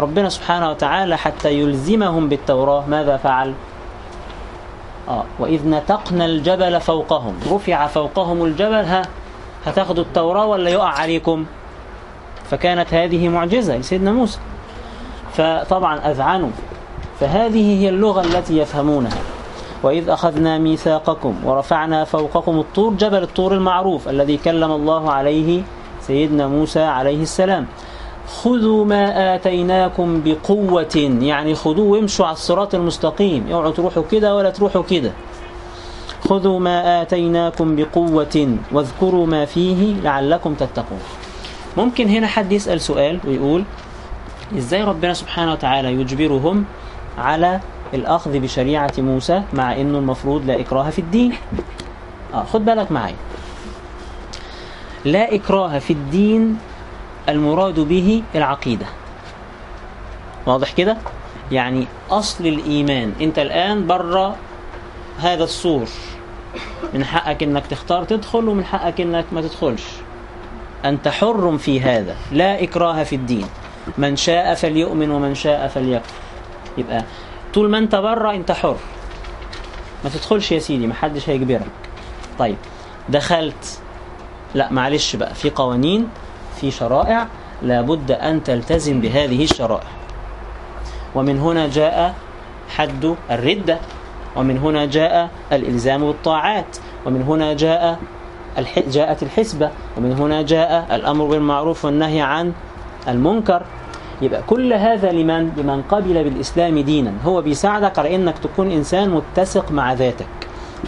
ربنا 0.00 0.28
سبحانه 0.28 0.70
وتعالى 0.70 1.16
حتى 1.16 1.60
يلزمهم 1.60 2.28
بالتوراة. 2.28 2.86
ماذا 2.86 3.16
فعل؟ 3.16 3.54
آه 5.08 5.24
وإذ 5.38 5.68
نتقنا 5.68 6.24
الجبل 6.24 6.80
فوقهم. 6.80 7.34
رفع 7.50 7.86
فوقهم 7.86 8.44
الجبل. 8.44 8.84
ها 8.84 9.02
هتاخدوا 9.66 10.04
التوراة 10.04 10.46
ولا 10.46 10.70
يقع 10.70 10.88
عليكم؟ 10.88 11.46
فكانت 12.50 12.94
هذه 12.94 13.28
معجزة 13.28 13.76
لسيدنا 13.76 14.12
موسى. 14.12 14.38
فطبعا 15.32 16.10
أذعنوا. 16.10 16.50
فهذه 17.20 17.80
هي 17.80 17.88
اللغة 17.88 18.20
التي 18.20 18.58
يفهمونها. 18.58 19.18
وإذ 19.82 20.08
أخذنا 20.08 20.58
ميثاقكم 20.58 21.34
ورفعنا 21.44 22.04
فوقكم 22.04 22.58
الطور 22.58 22.92
جبل 22.92 23.22
الطور 23.22 23.54
المعروف 23.54 24.08
الذي 24.08 24.36
كلم 24.36 24.72
الله 24.72 25.10
عليه 25.10 25.62
سيدنا 26.00 26.48
موسى 26.48 26.82
عليه 26.82 27.22
السلام. 27.22 27.66
خذوا 28.42 28.84
ما 28.84 29.34
آتيناكم 29.34 30.22
بقوة 30.24 31.16
يعني 31.20 31.54
خذوه 31.54 31.86
وامشوا 31.86 32.26
على 32.26 32.32
الصراط 32.32 32.74
المستقيم. 32.74 33.46
اوعوا 33.52 33.70
تروحوا 33.70 34.02
كده 34.10 34.36
ولا 34.36 34.50
تروحوا 34.50 34.82
كده. 34.82 35.12
خذوا 36.28 36.60
ما 36.60 37.02
آتيناكم 37.02 37.76
بقوة 37.76 38.56
واذكروا 38.72 39.26
ما 39.26 39.44
فيه 39.44 39.94
لعلكم 40.02 40.54
تتقون. 40.54 41.00
ممكن 41.76 42.08
هنا 42.08 42.26
حد 42.26 42.52
يسأل 42.52 42.80
سؤال 42.80 43.20
ويقول 43.24 43.64
إزاي 44.58 44.84
ربنا 44.84 45.14
سبحانه 45.14 45.52
وتعالى 45.52 45.92
يجبرهم 45.92 46.64
على 47.18 47.60
الأخذ 47.94 48.38
بشريعة 48.38 48.92
موسى 48.98 49.42
مع 49.52 49.72
أنه 49.72 49.98
المفروض 49.98 50.46
لا 50.46 50.60
إكراه 50.60 50.90
في 50.90 50.98
الدين؟ 50.98 51.32
آه 52.34 52.44
خد 52.44 52.64
بالك 52.64 52.92
معي 52.92 53.14
لا 55.04 55.34
إكراه 55.34 55.78
في 55.78 55.92
الدين 55.92 56.58
المراد 57.28 57.80
به 57.80 58.22
العقيدة. 58.34 58.86
واضح 60.46 60.72
كده؟ 60.72 60.96
يعني 61.52 61.86
أصل 62.10 62.46
الإيمان. 62.46 63.12
أنت 63.20 63.38
الآن 63.38 63.86
بره 63.86 64.36
هذا 65.18 65.44
السور. 65.44 65.86
من 66.94 67.04
حقك 67.04 67.42
أنك 67.42 67.66
تختار 67.66 68.04
تدخل 68.04 68.48
ومن 68.48 68.64
حقك 68.64 69.00
أنك 69.00 69.24
ما 69.32 69.40
تدخلش. 69.40 69.82
أنت 70.88 71.08
حر 71.08 71.58
في 71.58 71.80
هذا. 71.80 72.16
لا 72.32 72.62
إكراه 72.62 73.02
في 73.02 73.16
الدين. 73.16 73.46
من 73.98 74.16
شاء 74.16 74.54
فليؤمن 74.54 75.10
ومن 75.10 75.34
شاء 75.34 75.68
فليكفر. 75.68 76.14
يبقى 76.78 77.04
طول 77.54 77.70
ما 77.70 77.78
أنت 77.78 77.94
بره 77.94 78.30
أنت 78.30 78.52
حر. 78.52 78.76
ما 80.04 80.10
تدخلش 80.10 80.52
يا 80.52 80.58
سيدي 80.58 80.86
محدش 80.86 81.28
هيجبرك. 81.30 81.66
طيب 82.38 82.56
دخلت. 83.08 83.78
لا 84.54 84.72
معلش 84.72 85.16
بقى 85.16 85.34
في 85.34 85.50
قوانين 85.50 86.08
في 86.60 86.70
شرائع 86.70 87.26
لابد 87.62 88.10
أن 88.10 88.44
تلتزم 88.44 89.00
بهذه 89.00 89.44
الشرائع. 89.44 89.88
ومن 91.14 91.38
هنا 91.38 91.68
جاء 91.68 92.14
حد 92.68 93.14
الردة 93.30 93.78
ومن 94.36 94.58
هنا 94.58 94.84
جاء 94.84 95.30
الإلزام 95.52 96.06
بالطاعات 96.06 96.76
ومن 97.06 97.22
هنا 97.22 97.54
جاء 97.54 97.98
جاءت 98.88 99.22
الحسبة 99.22 99.70
ومن 99.96 100.12
هنا 100.12 100.42
جاء 100.42 100.86
الأمر 100.92 101.24
بالمعروف 101.24 101.84
والنهي 101.84 102.20
عن 102.20 102.52
المنكر. 103.08 103.62
يبقى 104.22 104.42
كل 104.46 104.72
هذا 104.72 105.12
لمن؟ 105.12 105.52
لمن 105.56 105.82
قبل 105.82 106.24
بالإسلام 106.24 106.78
دينا. 106.78 107.12
هو 107.24 107.42
بيساعدك 107.42 107.98
على 107.98 108.14
أنك 108.14 108.38
تكون 108.38 108.70
إنسان 108.70 109.10
متسق 109.10 109.72
مع 109.72 109.92
ذاتك. 109.92 110.26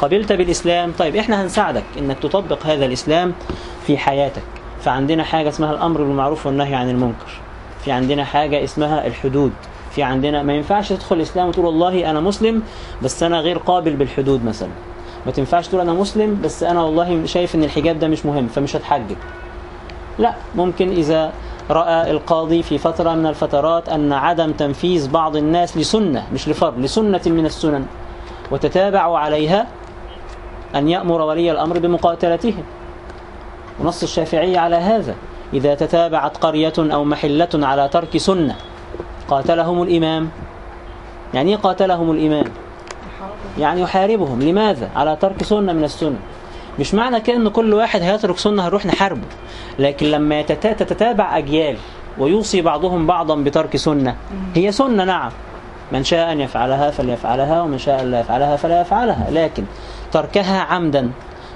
قبلت 0.00 0.32
بالإسلام؟ 0.32 0.92
طيب 0.98 1.16
إحنا 1.16 1.42
هنساعدك 1.42 1.84
إنك 1.98 2.18
تطبق 2.18 2.66
هذا 2.66 2.86
الإسلام 2.86 3.32
في 3.86 3.98
حياتك. 3.98 4.42
فعندنا 4.80 5.24
حاجة 5.24 5.48
اسمها 5.48 5.72
الأمر 5.72 6.02
بالمعروف 6.02 6.46
والنهي 6.46 6.74
عن 6.74 6.90
المنكر. 6.90 7.40
في 7.84 7.92
عندنا 7.92 8.24
حاجة 8.24 8.64
اسمها 8.64 9.06
الحدود. 9.06 9.52
في 9.90 10.02
عندنا 10.02 10.42
ما 10.42 10.52
ينفعش 10.52 10.88
تدخل 10.88 11.16
الإسلام 11.16 11.48
وتقول 11.48 11.66
والله 11.66 12.10
أنا 12.10 12.20
مسلم 12.20 12.62
بس 13.02 13.22
أنا 13.22 13.40
غير 13.40 13.58
قابل 13.58 13.96
بالحدود 13.96 14.44
مثلا. 14.44 14.68
ما 15.28 15.34
تنفعش 15.34 15.68
تقول 15.68 15.80
أنا 15.80 15.92
مسلم 15.92 16.40
بس 16.44 16.62
أنا 16.62 16.82
والله 16.82 17.26
شايف 17.26 17.54
إن 17.54 17.64
الحجاب 17.64 17.98
ده 17.98 18.08
مش 18.08 18.26
مهم 18.26 18.46
فمش 18.46 18.76
هتحجب. 18.76 19.16
لا 20.18 20.34
ممكن 20.54 20.88
إذا 20.88 21.32
رأى 21.70 22.10
القاضي 22.10 22.62
في 22.62 22.78
فترة 22.78 23.14
من 23.14 23.26
الفترات 23.26 23.88
أن 23.88 24.12
عدم 24.12 24.52
تنفيذ 24.52 25.10
بعض 25.10 25.36
الناس 25.36 25.76
لسنة 25.76 26.26
مش 26.32 26.48
لفرض 26.48 26.78
لسنة 26.78 27.20
من 27.26 27.46
السنن 27.46 27.86
وتتابع 28.50 29.18
عليها 29.18 29.66
أن 30.74 30.88
يأمر 30.88 31.20
ولي 31.20 31.50
الأمر 31.50 31.78
بمقاتلتهم. 31.78 32.64
ونص 33.80 34.02
الشافعي 34.02 34.56
على 34.56 34.76
هذا 34.76 35.14
إذا 35.54 35.74
تتابعت 35.74 36.36
قرية 36.36 36.72
أو 36.78 37.04
محلة 37.04 37.48
على 37.54 37.88
ترك 37.88 38.16
سنة 38.16 38.56
قاتلهم 39.28 39.82
الإمام. 39.82 40.30
يعني 41.34 41.54
قاتلهم 41.54 42.10
الإمام؟ 42.10 42.44
يعني 43.58 43.80
يحاربهم. 43.80 44.42
لماذا؟ 44.42 44.90
على 44.96 45.16
ترك 45.16 45.42
سنة 45.42 45.72
من 45.72 45.84
السنة. 45.84 46.18
مش 46.78 46.94
معنى 46.94 47.20
كده 47.20 47.36
إن 47.36 47.48
كل 47.48 47.74
واحد 47.74 48.02
هيترك 48.02 48.38
سنة 48.38 48.66
هنروح 48.66 48.86
نحاربه. 48.86 49.26
لكن 49.78 50.06
لما 50.06 50.42
تتتابع 50.42 51.38
أجيال 51.38 51.76
ويوصي 52.18 52.60
بعضهم 52.62 53.06
بعضا 53.06 53.36
بترك 53.36 53.76
سنة 53.76 54.16
هي 54.54 54.72
سنة 54.72 55.04
نعم. 55.04 55.30
من 55.92 56.04
شاء 56.04 56.32
أن 56.32 56.40
يفعلها 56.40 56.90
فليفعلها 56.90 57.62
ومن 57.62 57.78
شاء 57.78 58.02
أن 58.02 58.10
لا 58.10 58.20
يفعلها 58.20 58.56
فلا 58.56 58.80
يفعلها 58.80 59.26
لكن 59.30 59.64
تركها 60.12 60.60
عمدا 60.60 61.10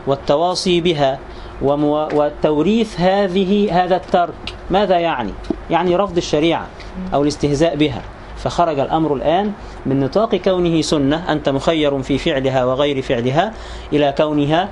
والتواصي 0.07 0.81
بها 0.81 1.19
وتوريث 1.63 3.01
هذه 3.01 3.85
هذا 3.85 3.97
الترك 3.97 4.55
ماذا 4.71 4.99
يعني؟ 4.99 5.33
يعني 5.71 5.97
رفض 5.97 6.17
الشريعة 6.17 6.67
أو 7.15 7.23
الاستهزاء 7.23 7.77
بها. 7.77 8.03
فخرج 8.43 8.79
الأمر 8.79 9.15
الآن 9.15 9.53
من 9.87 10.01
نطاق 10.01 10.37
كونه 10.37 10.81
سنة 10.81 11.33
أنت 11.33 11.49
مخير 11.49 12.03
في 12.03 12.19
فعلها 12.19 12.65
وغير 12.65 13.03
فعلها 13.03 13.53
إلى 13.93 14.15
كونها 14.19 14.69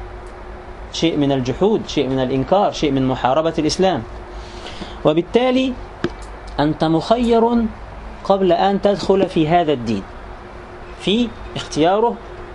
شيء 0.92 1.16
من 1.16 1.33
الجحود 1.33 1.83
شيء 1.87 2.09
من 2.09 2.18
الإنكار 2.18 2.72
شيء 2.72 2.90
من 2.90 3.09
محاربة 3.09 3.54
الإسلام. 3.59 4.02
وبالتالي 5.04 5.72
أنت 6.61 6.85
مخير 6.85 7.42
قبل 8.24 8.52
أن 8.52 8.83
تدخل 8.83 9.28
في 9.28 9.48
هذا 9.48 9.72
الدين 9.72 10.02
في 11.00 11.28
اختياره 11.56 12.14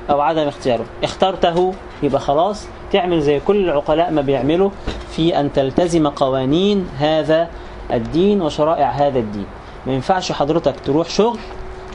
أو 0.10 0.22
عدم 0.22 0.48
اختياره. 0.48 0.86
اخترته 1.04 1.74
يبقى 2.04 2.22
خلاص 2.22 2.68
تعمل 2.92 3.22
زي 3.22 3.40
كل 3.40 3.70
العقلاء 3.70 4.12
ما 4.12 4.22
بيعملوا 4.22 4.70
في 5.12 5.40
أن 5.40 5.54
تلتزم 5.54 6.08
قوانين 6.08 6.88
هذا 7.00 7.50
الدين 7.94 8.42
وشرائع 8.42 8.90
هذا 8.90 9.20
الدين. 9.20 9.46
ما 9.88 9.94
ينفعش 9.94 10.32
حضرتك 10.32 10.76
تروح 10.86 11.10
شغل 11.10 11.40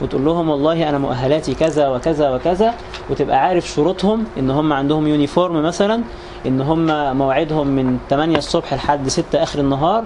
وتقول 0.01 0.25
لهم 0.25 0.49
والله 0.49 0.89
أنا 0.89 0.97
مؤهلاتي 0.97 1.53
كذا 1.55 1.87
وكذا 1.87 2.29
وكذا 2.35 2.73
وتبقى 3.09 3.37
عارف 3.37 3.67
شروطهم 3.67 4.25
إن 4.37 4.51
هم 4.51 4.73
عندهم 4.73 5.07
يونيفورم 5.07 5.63
مثلا 5.63 6.03
إن 6.45 6.61
هم 6.61 7.15
موعدهم 7.17 7.67
من 7.67 7.97
8 8.09 8.37
الصبح 8.37 8.73
لحد 8.73 9.07
6 9.07 9.43
آخر 9.43 9.59
النهار 9.59 10.03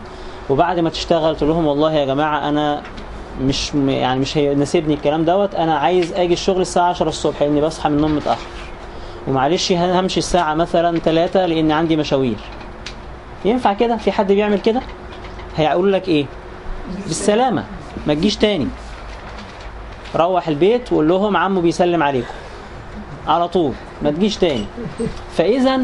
وبعد 0.50 0.80
ما 0.80 0.89
تشتغل 0.89 1.36
تقول 1.36 1.50
لهم 1.50 1.65
والله 1.67 1.93
يا 1.93 2.06
جماعة 2.06 2.50
أنا 2.50 2.82
مش 3.41 3.74
يعني 3.74 4.19
مش 4.19 4.38
هيناسبني 4.38 4.93
الكلام 4.93 5.26
دوت 5.26 5.56
أنا 5.56 5.76
عايز 5.76 6.13
أجي 6.13 6.34
الشغل 6.34 6.62
الساعة 6.62 6.89
10 6.89 7.10
الصبح 7.10 7.41
لأني 7.41 7.62
بصحى 7.62 7.89
من 7.89 7.95
النوم 7.95 8.15
متأخر. 8.15 8.48
ومعلش 9.28 9.71
همشي 9.71 10.19
الساعة 10.19 10.54
مثلا 10.54 11.00
3 11.00 11.45
لأن 11.45 11.71
عندي 11.71 11.95
مشاوير. 11.95 12.38
ينفع 13.45 13.74
كده؟ 13.74 13.98
في 13.98 14.12
حد 14.12 14.32
بيعمل 14.32 14.60
كده؟ 14.60 14.82
هيقول 15.58 15.93
لك 15.93 16.08
إيه؟ 16.08 16.26
بالسلامة 17.08 17.63
ما 18.08 18.13
تجيش 18.13 18.36
تاني. 18.36 18.67
روح 20.15 20.48
البيت 20.48 20.93
وقول 20.93 21.08
لهم 21.08 21.38
عمو 21.38 21.62
بيسلم 21.62 22.04
عليكم. 22.04 22.34
على 23.28 23.48
طول 23.48 23.74
ما 24.02 24.12
تجيش 24.12 24.38
تاني. 24.38 24.65
فإذا 25.38 25.78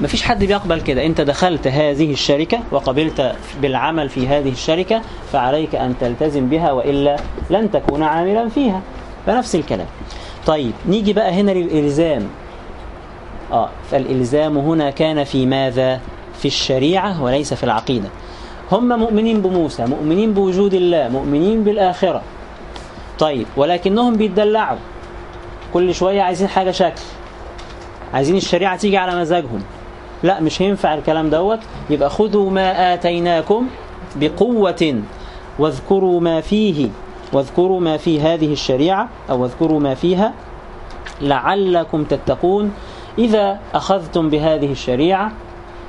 ما 0.00 0.06
فيش 0.06 0.22
حد 0.22 0.44
بيقبل 0.44 0.80
كده. 0.80 1.06
أنت 1.06 1.20
دخلت 1.20 1.66
هذه 1.66 2.12
الشركة 2.12 2.60
وقبلت 2.70 3.34
بالعمل 3.62 4.08
في 4.08 4.28
هذه 4.28 4.48
الشركة 4.48 5.02
فعليك 5.32 5.74
أن 5.74 5.94
تلتزم 6.00 6.48
بها 6.48 6.72
وإلا 6.72 7.16
لن 7.50 7.70
تكون 7.70 8.02
عاملا 8.02 8.48
فيها. 8.48 8.82
فنفس 9.26 9.54
الكلام. 9.54 9.86
طيب 10.46 10.72
نيجي 10.88 11.12
بقى 11.12 11.32
هنا 11.32 11.50
للإلزام. 11.50 12.28
آه 13.52 13.68
فالإلزام 13.90 14.58
هنا 14.58 14.90
كان 14.90 15.24
في 15.24 15.46
ماذا؟ 15.46 16.00
في 16.38 16.48
الشريعة 16.48 17.22
وليس 17.22 17.54
في 17.54 17.64
العقيدة. 17.64 18.08
هم 18.72 18.98
مؤمنين 18.98 19.42
بموسى 19.42 19.86
مؤمنين 19.86 20.34
بوجود 20.34 20.74
الله 20.74 21.08
مؤمنين 21.08 21.64
بالآخرة. 21.64 22.22
طيب 23.18 23.46
ولكنهم 23.56 24.16
بيتدلعوا. 24.16 24.78
كل 25.74 25.94
شوية 25.94 26.22
عايزين 26.22 26.48
حاجة 26.48 26.70
شكل. 26.70 27.02
عايزين 28.14 28.36
الشريعة 28.36 28.76
تيجي 28.76 28.96
على 28.96 29.20
مزاجهم. 29.20 29.62
لا 30.22 30.40
مش 30.40 30.62
هينفع 30.62 30.94
الكلام 30.94 31.30
دوت. 31.30 31.58
يبقى 31.90 32.10
خذوا 32.10 32.50
ما 32.50 32.94
آتيناكم 32.94 33.66
بقوة 34.16 35.02
واذكروا 35.58 36.20
ما 36.20 36.40
فيه 36.40 36.88
واذكروا 37.32 37.80
ما 37.80 37.96
في 37.96 38.20
هذه 38.20 38.52
الشريعة 38.52 39.08
أو 39.30 39.42
واذكروا 39.42 39.80
ما 39.80 39.94
فيها 39.94 40.32
لعلكم 41.20 42.04
تتقون. 42.04 42.72
إذا 43.18 43.58
أخذتم 43.74 44.30
بهذه 44.30 44.72
الشريعة 44.72 45.32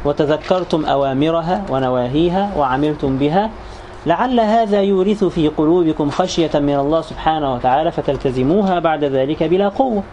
وتذكرتم 0.05 0.85
أوامرها 0.85 1.65
ونواهيها 1.69 2.51
وعملتم 2.57 3.17
بها 3.17 3.49
لعل 4.05 4.39
هذا 4.39 4.81
يورث 4.81 5.23
في 5.23 5.47
قلوبكم 5.47 6.09
خشية 6.09 6.51
من 6.55 6.75
الله 6.75 7.01
سبحانه 7.01 7.53
وتعالى 7.53 7.91
فتلتزموها 7.91 8.79
بعد 8.79 9.03
ذلك 9.03 9.43
بلا 9.43 9.69
قوة. 9.69 10.03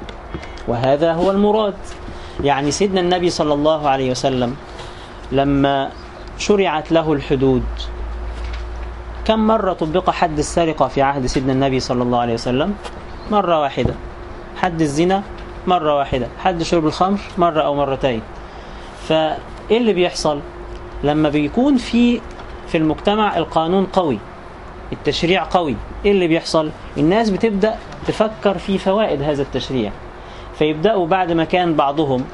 وهذا 0.68 1.12
هو 1.12 1.30
المراد. 1.30 1.74
يعني 2.44 2.70
سيدنا 2.70 3.00
النبي 3.00 3.30
صلى 3.30 3.54
الله 3.54 3.88
عليه 3.88 4.10
وسلم 4.10 4.56
لما 5.32 5.90
شرعت 6.38 6.92
له 6.92 7.12
الحدود 7.12 7.62
كم 9.24 9.46
مرة 9.46 9.72
طبق 9.72 10.10
حد 10.10 10.38
السرقة 10.38 10.88
في 10.88 11.02
عهد 11.02 11.26
سيدنا 11.26 11.52
النبي 11.52 11.80
صلى 11.80 12.02
الله 12.02 12.18
عليه 12.18 12.34
وسلم؟ 12.34 12.74
مرة 13.30 13.60
واحدة. 13.60 13.94
حد 14.56 14.80
الزنا؟ 14.80 15.22
مرة 15.66 15.96
واحدة. 15.96 16.26
حد 16.38 16.62
شرب 16.62 16.86
الخمر؟ 16.86 17.18
مرة 17.38 17.60
أو 17.60 17.74
مرتين. 17.74 18.22
فإيه 19.68 19.78
اللي 19.78 19.92
بيحصل؟ 19.92 20.40
لما 21.04 21.28
بيكون 21.28 21.76
في 21.76 22.20
في 22.68 22.78
المجتمع 22.78 23.36
القانون 23.36 23.84
قوي 23.84 24.18
التشريع 24.92 25.44
قوي 25.44 25.76
إيه 26.04 26.12
اللي 26.12 26.28
بيحصل؟ 26.28 26.70
الناس 26.96 27.30
بتبدأ 27.30 27.74
تفكر 28.06 28.58
في 28.58 28.78
فوائد 28.78 29.22
هذا 29.22 29.42
التشريع. 29.42 29.92
فيبدأوا 30.58 31.06
بعد 31.06 31.32
ما 31.32 31.44
كان 31.44 31.74
بعضهم 31.74 32.24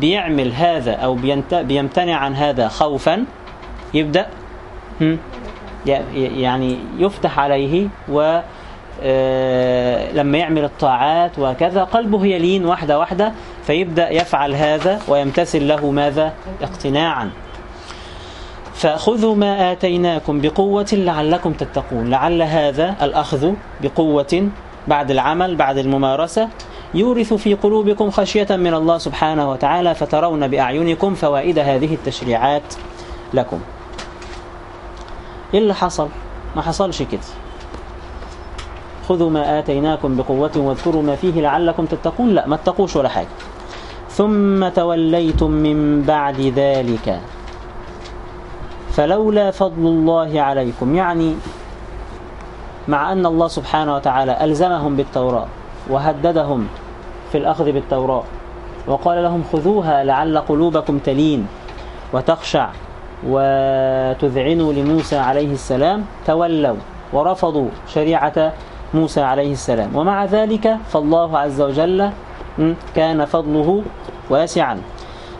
بيعمل 0.00 0.52
هذا 0.52 0.92
أو 0.92 1.18
بيمتنع 1.52 2.16
عن 2.16 2.34
هذا 2.34 2.68
خوفا 2.68 3.24
يبدأ 3.94 4.26
يعني 5.86 6.78
يفتح 6.98 7.38
عليه 7.38 7.88
و 8.08 8.40
آه، 9.02 10.12
لما 10.12 10.38
يعمل 10.38 10.64
الطاعات 10.64 11.38
وكذا 11.38 11.84
قلبه 11.84 12.26
يلين 12.26 12.64
واحدة 12.64 12.98
واحدة 12.98 13.32
فيبدأ 13.66 14.10
يفعل 14.10 14.54
هذا 14.54 15.00
ويمتثل 15.08 15.68
له 15.68 15.90
ماذا؟ 15.90 16.32
اقتناعا. 16.62 17.30
فخذوا 18.74 19.34
ما 19.34 19.72
آتيناكم 19.72 20.40
بقوة 20.40 20.88
لعلكم 20.92 21.52
تتقون. 21.52 22.10
لعل 22.10 22.42
هذا 22.42 22.96
الأخذ 23.02 23.52
بقوة 23.82 24.48
بعد 24.88 25.10
العمل 25.10 25.56
بعد 25.56 25.78
الممارسة 25.78 26.48
يورث 26.94 27.34
في 27.34 27.54
قلوبكم 27.54 28.10
خشية 28.10 28.46
من 28.50 28.74
الله 28.74 28.98
سبحانه 28.98 29.50
وتعالى 29.50 29.94
فترون 29.94 30.48
بأعينكم 30.48 31.14
فوائد 31.14 31.58
هذه 31.58 31.94
التشريعات 31.94 32.74
لكم. 33.34 33.60
إيه 35.54 35.60
اللي 35.60 35.74
حصل؟ 35.74 36.08
ما 36.56 36.62
حصلش 36.62 37.02
كده. 37.02 37.20
خذوا 39.08 39.30
ما 39.30 39.58
آتيناكم 39.58 40.16
بقوة 40.16 40.50
واذكروا 40.56 41.02
ما 41.02 41.16
فيه 41.16 41.40
لعلكم 41.40 41.86
تتقون. 41.86 42.28
لا 42.28 42.46
ما 42.46 42.54
اتقوش 42.54 42.96
ولا 42.96 43.08
حاجة. 43.08 43.26
ثم 44.14 44.68
توليتم 44.68 45.50
من 45.50 46.02
بعد 46.02 46.40
ذلك. 46.40 47.20
فلولا 48.94 49.50
فضل 49.50 49.86
الله 49.86 50.40
عليكم 50.40 50.94
يعني 50.94 51.34
مع 52.88 53.12
أن 53.12 53.26
الله 53.26 53.48
سبحانه 53.48 53.94
وتعالى 53.94 54.44
ألزمهم 54.44 54.96
بالتوراة 54.96 55.46
وهددهم 55.90 56.68
في 57.32 57.38
الأخذ 57.38 57.72
بالتوراة 57.72 58.22
وقال 58.86 59.22
لهم 59.22 59.42
خذوها 59.52 60.04
لعل 60.04 60.38
قلوبكم 60.38 60.98
تلين 60.98 61.46
وتخشع 62.12 62.68
وتذعنوا 63.26 64.72
لموسى 64.72 65.16
عليه 65.16 65.52
السلام 65.52 66.04
تولوا 66.26 66.76
ورفضوا 67.12 67.68
شريعة 67.88 68.52
موسى 68.94 69.20
عليه 69.20 69.52
السلام. 69.52 69.96
ومع 69.96 70.24
ذلك 70.24 70.76
فالله 70.92 71.38
عز 71.38 71.60
وجل 71.60 72.10
كان 72.94 73.24
فضله 73.24 73.82
واسعا. 74.30 74.80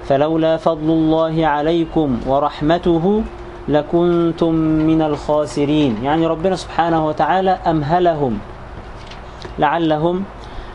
فلولا 0.05 0.57
فضل 0.57 0.91
الله 0.91 1.47
عليكم 1.47 2.21
ورحمته 2.27 3.23
لكنتم 3.69 4.55
من 4.55 5.03
الخاسرين. 5.03 6.05
يعني 6.05 6.27
ربنا 6.27 6.57
سبحانه 6.57 7.07
وتعالى 7.07 7.51
أمهلهم 7.51 8.39
لعلهم 9.59 10.25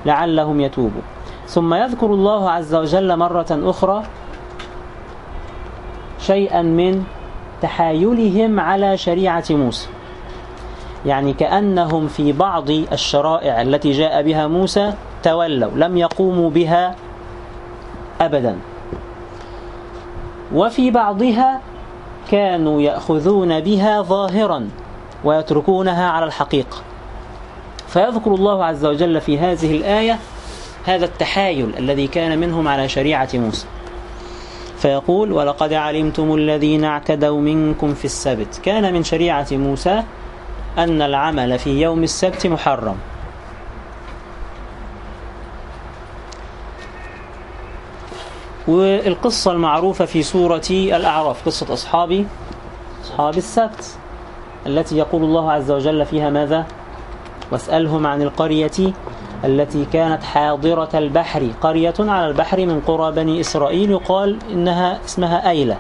لعلهم 0.05 0.61
يتوبوا. 0.61 1.01
ثم 1.47 1.73
يذكر 1.73 2.07
الله 2.07 2.49
عز 2.49 2.75
وجل 2.75 3.17
مرة 3.17 3.47
أخرى 3.51 4.03
شيئا 6.19 6.61
من 6.61 7.03
تحايلهم 7.61 8.59
على 8.59 8.97
شريعة 8.97 9.45
موسى. 9.49 9.87
يعني 11.05 11.33
كأنهم 11.33 12.07
في 12.07 12.31
بعض 12.31 12.69
الشرائع 12.69 13.61
التي 13.61 13.91
جاء 13.91 14.23
بها 14.23 14.47
موسى 14.47 14.93
تولوا 15.23 15.71
لم 15.75 15.97
يقوموا 15.97 16.49
بها 16.49 16.95
أبدا. 18.21 18.57
وفي 20.53 20.91
بعضها 20.91 21.61
كانوا 22.31 22.81
يأخذون 22.81 23.59
بها 23.59 24.01
ظاهرا 24.01 24.69
ويتركونها 25.23 26.09
على 26.09 26.25
الحقيقة. 26.25 26.77
فيذكر 27.87 28.35
الله 28.35 28.65
عز 28.65 28.85
وجل 28.85 29.21
في 29.21 29.39
هذه 29.39 29.77
الآية 29.77 30.19
هذا 30.85 31.05
التحايل 31.05 31.77
الذي 31.77 32.07
كان 32.07 32.39
منهم 32.39 32.67
على 32.67 32.89
شريعة 32.89 33.29
موسى. 33.33 33.65
فيقول 34.77 35.31
ولقد 35.31 35.73
علمتم 35.73 36.35
الذين 36.35 36.83
اعتدوا 36.83 37.41
منكم 37.41 37.93
في 37.93 38.05
السبت 38.05 38.61
كان 38.63 38.93
من 38.93 39.03
شريعة 39.03 39.47
موسى 39.51 40.03
أن 40.77 41.01
العمل 41.01 41.59
في 41.59 41.81
يوم 41.81 42.03
السبت 42.03 42.47
محرم. 42.47 42.95
والقصة 48.69 49.51
المعروفة 49.51 50.05
في 50.05 50.23
سورة 50.23 50.69
الأعراف 50.69 51.45
قصة 51.45 51.73
أصحاب 51.73 52.25
أصحاب 53.03 53.37
السبت 53.37 53.97
التي 54.67 54.97
يقول 54.97 55.23
الله 55.23 55.51
عز 55.51 55.71
وجل 55.71 56.05
فيها 56.05 56.29
ماذا؟ 56.29 56.65
واسألهم 57.51 58.07
عن 58.07 58.21
القرية 58.21 58.93
التي 59.45 59.85
كانت 59.85 60.23
حاضرة 60.23 60.89
البحر. 60.93 61.47
قرية 61.61 61.93
على 61.99 62.27
البحر 62.27 62.65
من 62.65 62.81
قرى 62.87 63.11
بني 63.11 63.39
إسرائيل 63.39 63.91
يقال 63.91 64.37
إنها 64.51 64.99
اسمها 65.05 65.49
أيلة. 65.49 65.77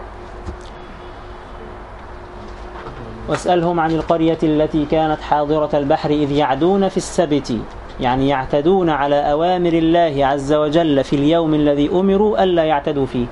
واسألهم 3.27 3.79
عن 3.79 3.91
القرية 3.91 4.37
التي 4.43 4.85
كانت 4.85 5.21
حاضرة 5.21 5.69
البحر 5.73 6.09
إذ 6.09 6.31
يعدون 6.31 6.89
في 6.89 6.97
السبت. 6.97 7.59
يعني 8.01 8.27
يعتدون 8.27 8.89
على 8.89 9.31
أوامر 9.31 9.73
الله 9.73 10.25
عز 10.25 10.53
وجل 10.53 11.03
في 11.03 11.15
اليوم 11.15 11.53
الذي 11.53 11.89
أمروا 11.89 12.43
ألا 12.43 12.63
يعتدوا 12.63 13.05
فيه 13.05 13.25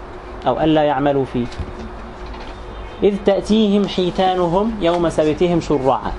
أو 0.48 0.60
ألا 0.60 0.84
يعملوا 0.84 1.26
فيه. 1.26 1.46
إذ 3.04 3.16
تأتيهم 3.26 3.88
حيتانهم 3.88 4.78
يوم 4.82 5.10
سبتهم 5.10 5.62
شرعا 5.62 6.12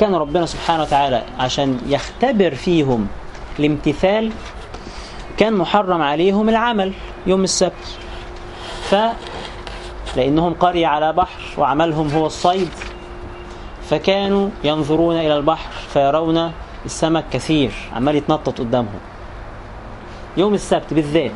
كان 0.00 0.14
ربنا 0.14 0.46
سبحانه 0.46 0.82
وتعالى 0.82 1.22
عشان 1.38 1.78
يختبر 1.86 2.54
فيهم 2.54 3.06
الامتثال 3.58 4.30
كان 5.36 5.52
محرم 5.52 6.02
عليهم 6.02 6.48
العمل 6.48 6.92
يوم 7.26 7.44
السبت. 7.44 7.98
ف 8.90 8.94
لأنهم 10.16 10.54
قرية 10.54 10.86
على 10.86 11.12
بحر 11.12 11.42
وعملهم 11.58 12.10
هو 12.10 12.26
الصيد 12.26 12.68
فكانوا 13.90 14.48
ينظرون 14.64 15.16
إلى 15.16 15.36
البحر 15.36 15.70
فيرون 15.92 16.52
السمك 16.84 17.24
كثير 17.32 17.72
عمال 17.92 18.16
يتنطط 18.16 18.58
قدامهم. 18.58 19.00
يوم 20.36 20.54
السبت 20.54 20.94
بالذات 20.94 21.30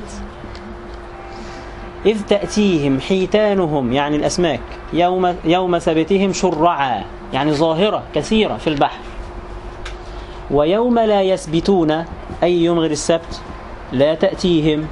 إذ 2.07 2.23
تأتيهم 2.23 3.01
حيتانهم 3.01 3.93
يعني 3.93 4.17
الأسماك 4.17 4.61
يوم, 4.93 5.37
يوم 5.45 5.79
سبتهم 5.79 6.33
شرعا 6.33 7.05
يعني 7.33 7.53
ظاهرة 7.53 8.03
كثيرة 8.15 8.57
في 8.57 8.67
البحر. 8.67 9.01
ويوم 10.51 10.99
لا 10.99 11.23
يسبتون 11.23 12.05
أي 12.43 12.65
يوم 12.65 12.79
غير 12.79 12.91
السبت 12.91 13.41
لا 13.93 14.15
تأتيهم. 14.15 14.87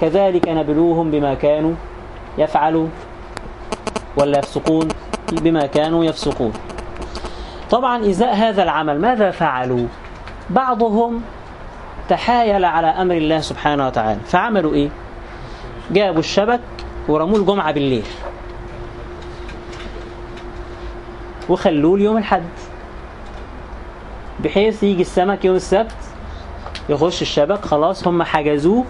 كذلك 0.00 0.48
نبلوهم 0.48 1.10
بما 1.10 1.34
كانوا 1.34 1.74
يفعلوا 2.38 2.88
ولا 4.16 4.38
يفسقون 4.38 4.88
بما 5.32 5.66
كانوا 5.66 6.04
يفسقون. 6.04 6.52
طبعا 7.70 8.10
إزاء 8.10 8.34
هذا 8.34 8.62
العمل 8.62 9.00
ماذا 9.00 9.30
فعلوا؟ 9.30 9.86
بعضهم 10.50 11.22
تحايل 12.08 12.64
على 12.64 12.86
أمر 12.86 13.14
الله 13.14 13.40
سبحانه 13.40 13.86
وتعالى. 13.86 14.20
فعملوا 14.26 14.74
إيه؟ 14.74 14.88
جابوا 15.90 16.20
الشبك 16.20 16.60
ورموه 17.08 17.38
الجمعة 17.38 17.72
بالليل. 17.72 18.04
وخلوه 21.48 21.98
ليوم 21.98 22.16
الحد 22.16 22.42
بحيث 24.44 24.82
يجي 24.82 25.02
السمك 25.02 25.44
يوم 25.44 25.56
السبت 25.56 25.94
يخش 26.88 27.22
الشبك 27.22 27.64
خلاص 27.64 28.06
هم 28.06 28.22
حجزوه 28.22 28.84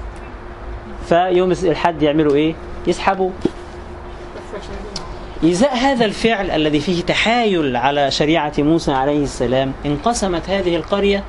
فيوم 1.07 1.51
الحد 1.51 2.03
يعملوا 2.03 2.35
إيه؟ 2.35 2.55
يسحبوا 2.87 3.31
إزاء 5.45 5.77
هذا 5.77 6.05
الفعل 6.05 6.51
الذي 6.51 6.81
فيه 6.81 7.03
تحايل 7.03 7.77
على 7.77 8.11
شريعة 8.11 8.53
موسى 8.59 8.93
عليه 8.93 9.23
السلام 9.23 9.73
انقسمت 9.87 10.51
هذه 10.51 10.77
القرية 10.77 11.25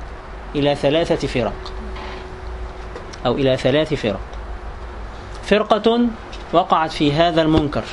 إلى 0.54 0.74
ثلاثة 0.74 1.28
فرق 1.28 1.72
أو 3.26 3.34
إلى 3.34 3.56
ثلاث 3.56 3.94
فرق. 3.94 4.20
فرقة 5.42 6.00
وقعت 6.52 6.92
في 6.92 7.12
هذا 7.12 7.42
المنكر 7.42 7.84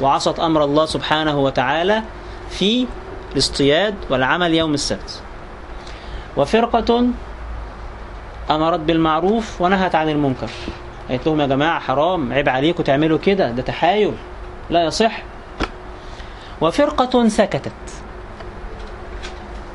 وعصت 0.00 0.40
أمر 0.40 0.64
الله 0.64 0.86
سبحانه 0.86 1.38
وتعالى 1.38 2.02
في 2.50 2.86
الاصطياد 3.32 3.94
والعمل 4.10 4.54
يوم 4.54 4.74
السبت. 4.74 5.22
وفرقة 6.36 7.06
أمرت 8.50 8.80
بالمعروف 8.80 9.60
ونهت 9.60 9.94
عن 9.94 10.08
المنكر. 10.08 10.50
قالت 11.08 11.26
لهم 11.26 11.40
يا 11.40 11.46
جماعة 11.46 11.80
حرام 11.80 12.32
عيب 12.32 12.48
عليكم 12.48 12.82
تعملوا 12.82 13.18
كده 13.18 13.50
ده 13.50 13.62
تحايل. 13.62 14.12
لا 14.70 14.84
يصح. 14.84 15.22
وفرقة 16.62 17.28
سكتت. 17.28 17.72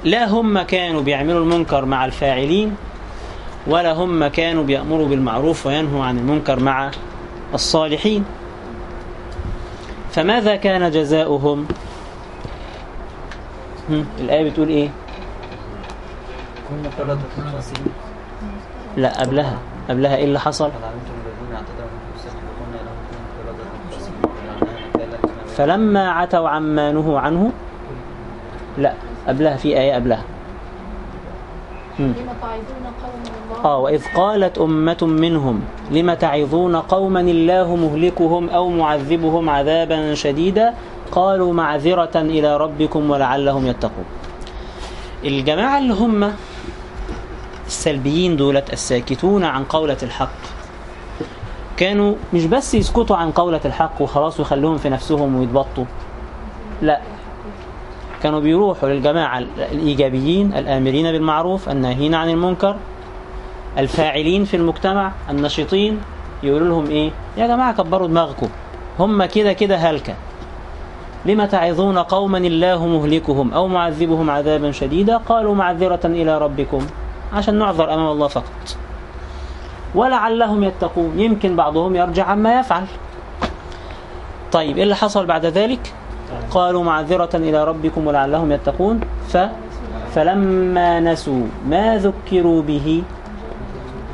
لا 0.03 0.29
هم 0.29 0.61
كانوا 0.61 1.01
بيعملوا 1.01 1.39
المنكر 1.39 1.85
مع 1.85 2.05
الفاعلين 2.05 2.75
ولا 3.67 3.93
هم 3.93 4.27
كانوا 4.27 4.63
بيأمروا 4.63 5.07
بالمعروف 5.07 5.65
وينهوا 5.65 6.05
عن 6.05 6.17
المنكر 6.17 6.59
مع 6.59 6.91
الصالحين. 7.53 8.25
فماذا 10.11 10.55
كان 10.55 10.91
جزاؤهم؟ 10.91 11.67
الآية 14.19 14.49
بتقول 14.49 14.69
إيه؟ 14.69 14.89
لا 18.97 19.21
قبلها 19.21 19.57
قبلها 19.89 20.15
إيه 20.15 20.25
اللي 20.25 20.39
حصل؟ 20.39 20.71
فلما 25.57 26.11
عتوا 26.11 26.49
عما 26.49 26.91
نهوا 26.91 27.19
عنه 27.19 27.51
لا 28.77 28.93
قبلها 29.27 29.57
في 29.57 29.79
آية 29.79 29.95
قبلها. 29.95 30.23
آه 33.65 33.79
وإذ 33.79 34.03
قالت 34.15 34.57
أمة 34.57 34.97
منهم 35.01 35.61
لم 35.91 36.13
تعظون 36.13 36.75
قوما 36.75 37.19
الله 37.21 37.75
مهلكهم 37.75 38.49
أو 38.49 38.69
معذبهم 38.69 39.49
عذابا 39.49 40.13
شديدا؟ 40.13 40.73
قالوا 41.11 41.53
معذرة 41.53 42.15
إلى 42.15 42.57
ربكم 42.57 43.09
ولعلهم 43.09 43.67
يتقون. 43.67 44.05
الجماعة 45.23 45.77
اللي 45.77 45.93
هم 45.93 46.33
السلبيين 47.67 48.37
دولت 48.37 48.73
الساكتون 48.73 49.43
عن 49.43 49.63
قولة 49.63 49.97
الحق. 50.03 50.56
كانوا 51.77 52.15
مش 52.33 52.45
بس 52.45 52.73
يسكتوا 52.75 53.15
عن 53.15 53.31
قولة 53.31 53.61
الحق 53.65 54.01
وخلاص 54.01 54.39
ويخلوهم 54.39 54.77
في 54.77 54.89
نفسهم 54.89 55.35
ويتبطوا. 55.35 55.85
لا. 56.81 56.99
كانوا 58.23 58.39
بيروحوا 58.39 58.89
للجماعة 58.89 59.39
الإيجابيين 59.71 60.53
الآمرين 60.53 61.11
بالمعروف 61.11 61.69
الناهين 61.69 62.15
عن 62.15 62.29
المنكر 62.29 62.75
الفاعلين 63.77 64.45
في 64.45 64.57
المجتمع 64.57 65.11
النشيطين 65.29 66.01
يقولوا 66.43 66.67
لهم 66.67 66.89
إيه؟ 66.89 67.11
يا 67.37 67.47
جماعة 67.47 67.73
كبروا 67.73 68.07
دماغكم. 68.07 68.47
هم 68.99 69.25
كده 69.25 69.53
كده 69.53 69.75
هلكة. 69.75 70.13
لما 71.25 71.45
تعظون 71.45 71.97
قوما 71.97 72.37
الله 72.37 72.87
مهلكهم 72.87 73.53
أو 73.53 73.67
معذبهم 73.67 74.29
عذابا 74.29 74.71
شديدا؟ 74.71 75.17
قالوا 75.17 75.55
معذرة 75.55 75.99
إلى 76.05 76.37
ربكم. 76.37 76.85
عشان 77.33 77.55
نعذر 77.59 77.93
أمام 77.93 78.11
الله 78.11 78.27
فقط. 78.27 78.77
ولعلهم 79.95 80.63
يتقون. 80.63 81.19
يمكن 81.19 81.55
بعضهم 81.55 81.95
يرجع 81.95 82.25
عما 82.25 82.59
يفعل. 82.59 82.85
طيب 84.51 84.77
إيه 84.77 84.83
اللي 84.83 84.95
حصل 84.95 85.25
بعد 85.25 85.45
ذلك؟ 85.45 85.93
قالوا 86.51 86.83
معذرة 86.83 87.29
إلى 87.33 87.63
ربكم 87.63 88.07
ولعلهم 88.07 88.51
يتقون. 88.51 88.99
ف 89.27 89.37
فلما 90.15 90.99
نسوا 90.99 91.43
ما 91.69 91.97
ذكروا 91.97 92.61
به 92.61 93.03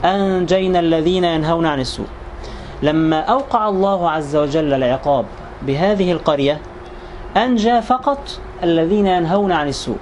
أنجينا 0.05 0.79
الذين 0.79 1.23
ينهون 1.23 1.65
عن 1.65 1.79
السوء. 1.79 2.07
لما 2.83 3.19
أوقع 3.19 3.69
الله 3.69 4.09
عز 4.09 4.35
وجل 4.35 4.73
العقاب 4.73 5.25
بهذه 5.61 6.11
القرية 6.11 6.59
أنجى 7.37 7.81
فقط 7.81 8.19
الذين 8.63 9.07
ينهون 9.07 9.51
عن 9.51 9.67
السوء. 9.67 9.97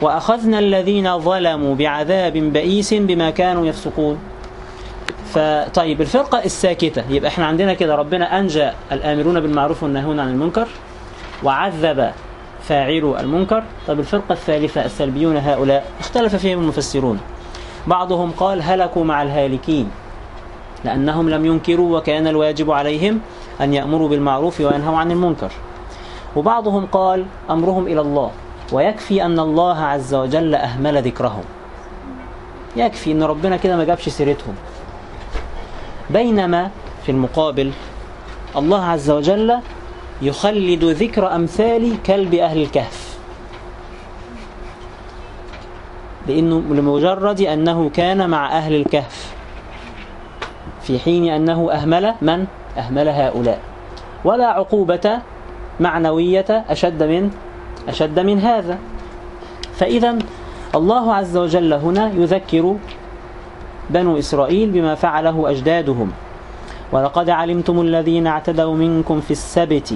وأخذنا 0.00 0.58
الذين 0.58 1.18
ظلموا 1.18 1.74
بعذاب 1.74 2.32
بئيس 2.32 2.94
بما 2.94 3.30
كانوا 3.30 3.66
يفسقون. 3.66 4.18
فطيب 5.34 6.00
الفرقة 6.00 6.44
الساكتة. 6.44 7.04
يبقى 7.10 7.28
إحنا 7.28 7.46
عندنا 7.46 7.74
كده 7.74 7.94
ربنا 7.94 8.38
أنجى 8.38 8.70
الآمرون 8.92 9.40
بالمعروف 9.40 9.82
والناهون 9.82 10.20
عن 10.20 10.28
المنكر 10.28 10.68
وعذب 11.42 12.10
فاعلو 12.62 13.16
المنكر. 13.16 13.62
طيب 13.86 13.98
الفرقة 13.98 14.32
الثالثة 14.32 14.84
السلبيون 14.84 15.36
هؤلاء 15.36 15.86
اختلف 16.00 16.36
فيهم 16.36 16.58
المفسرون. 16.58 17.20
بعضهم 17.86 18.30
قال 18.30 18.62
هلكوا 18.62 19.04
مع 19.04 19.22
الهالكين 19.22 19.90
لأنهم 20.84 21.30
لم 21.30 21.46
ينكروا 21.46 21.98
وكان 21.98 22.26
الواجب 22.26 22.70
عليهم 22.70 23.20
أن 23.60 23.74
يأمروا 23.74 24.08
بالمعروف 24.08 24.60
وينهوا 24.60 24.98
عن 24.98 25.10
المنكر. 25.10 25.52
وبعضهم 26.36 26.86
قال 26.86 27.26
أمرهم 27.50 27.86
إلى 27.86 28.00
الله 28.00 28.30
ويكفي 28.72 29.24
أن 29.24 29.38
الله 29.38 29.78
عز 29.78 30.14
وجل 30.14 30.54
أهمل 30.54 31.02
ذكرهم. 31.02 31.44
يكفي 32.76 33.12
أن 33.12 33.22
ربنا 33.22 33.56
كده 33.56 33.76
ما 33.76 33.84
جابش 33.84 34.08
سيرتهم. 34.08 34.54
بينما 36.12 36.70
في 37.06 37.12
المقابل 37.12 37.72
الله 38.56 38.84
عز 38.84 39.10
وجل 39.10 39.56
يخلد 40.22 40.84
ذكر 40.84 41.34
أمثال 41.34 42.02
كلب 42.06 42.34
أهل 42.34 42.62
الكهف. 42.62 43.18
لأنه 46.28 46.58
لمجرد 46.58 47.40
أنه 47.40 47.90
كان 47.90 48.30
مع 48.30 48.58
أهل 48.58 48.74
الكهف 48.74 49.34
في 50.82 50.98
حين 50.98 51.32
أنه 51.32 51.72
أهمل 51.72 52.14
من؟ 52.22 52.46
أهمل 52.78 53.08
هؤلاء. 53.08 53.60
ولا 54.24 54.46
عقوبة 54.46 55.18
معنوية 55.80 56.64
أشد 56.68 57.02
من؟ 57.02 57.30
أشد 57.88 58.18
من 58.20 58.38
هذا. 58.38 58.78
فإذا 59.74 60.18
الله 60.74 61.14
عز 61.14 61.36
وجل 61.36 61.72
هنا 61.72 62.12
يذكر 62.12 62.76
بنو 63.90 64.18
إسرائيل 64.18 64.70
بما 64.70 64.94
فعله 64.94 65.50
أجدادهم. 65.50 66.12
ولقد 66.92 67.30
علمتم 67.30 67.80
الذين 67.80 68.26
اعتدوا 68.26 68.74
منكم 68.74 69.20
في 69.20 69.30
السبت 69.30 69.94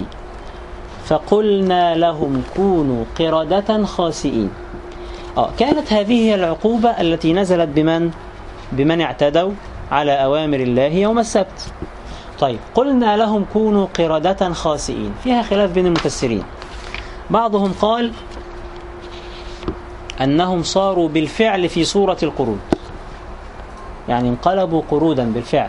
فقلنا 1.04 1.94
لهم 1.94 2.42
كونوا 2.56 3.04
قردة 3.18 3.84
خاسئين. 3.84 4.50
آه 5.36 5.50
كانت 5.58 5.92
هذه 5.92 6.12
هي 6.12 6.34
العقوبة 6.34 6.90
التي 6.90 7.32
نزلت 7.32 7.68
بمن؟ 7.68 8.10
بمن 8.72 9.00
اعتدوا 9.00 9.52
على 9.92 10.12
أوامر 10.12 10.56
الله 10.56 10.82
يوم 10.82 11.18
السبت. 11.18 11.72
طيب 12.40 12.58
قلنا 12.74 13.16
لهم 13.16 13.44
كونوا 13.52 13.86
قردة 13.98 14.52
خاسئين. 14.52 15.12
فيها 15.24 15.42
خلاف 15.42 15.70
بين 15.70 15.86
المفسرين. 15.86 16.42
بعضهم 17.30 17.72
قال 17.80 18.12
أنهم 20.20 20.62
صاروا 20.62 21.08
بالفعل 21.08 21.68
في 21.68 21.84
صورة 21.84 22.16
القرود 22.22 22.58
يعني 24.08 24.28
انقلبوا 24.28 24.82
قرودا 24.90 25.32
بالفعل. 25.32 25.68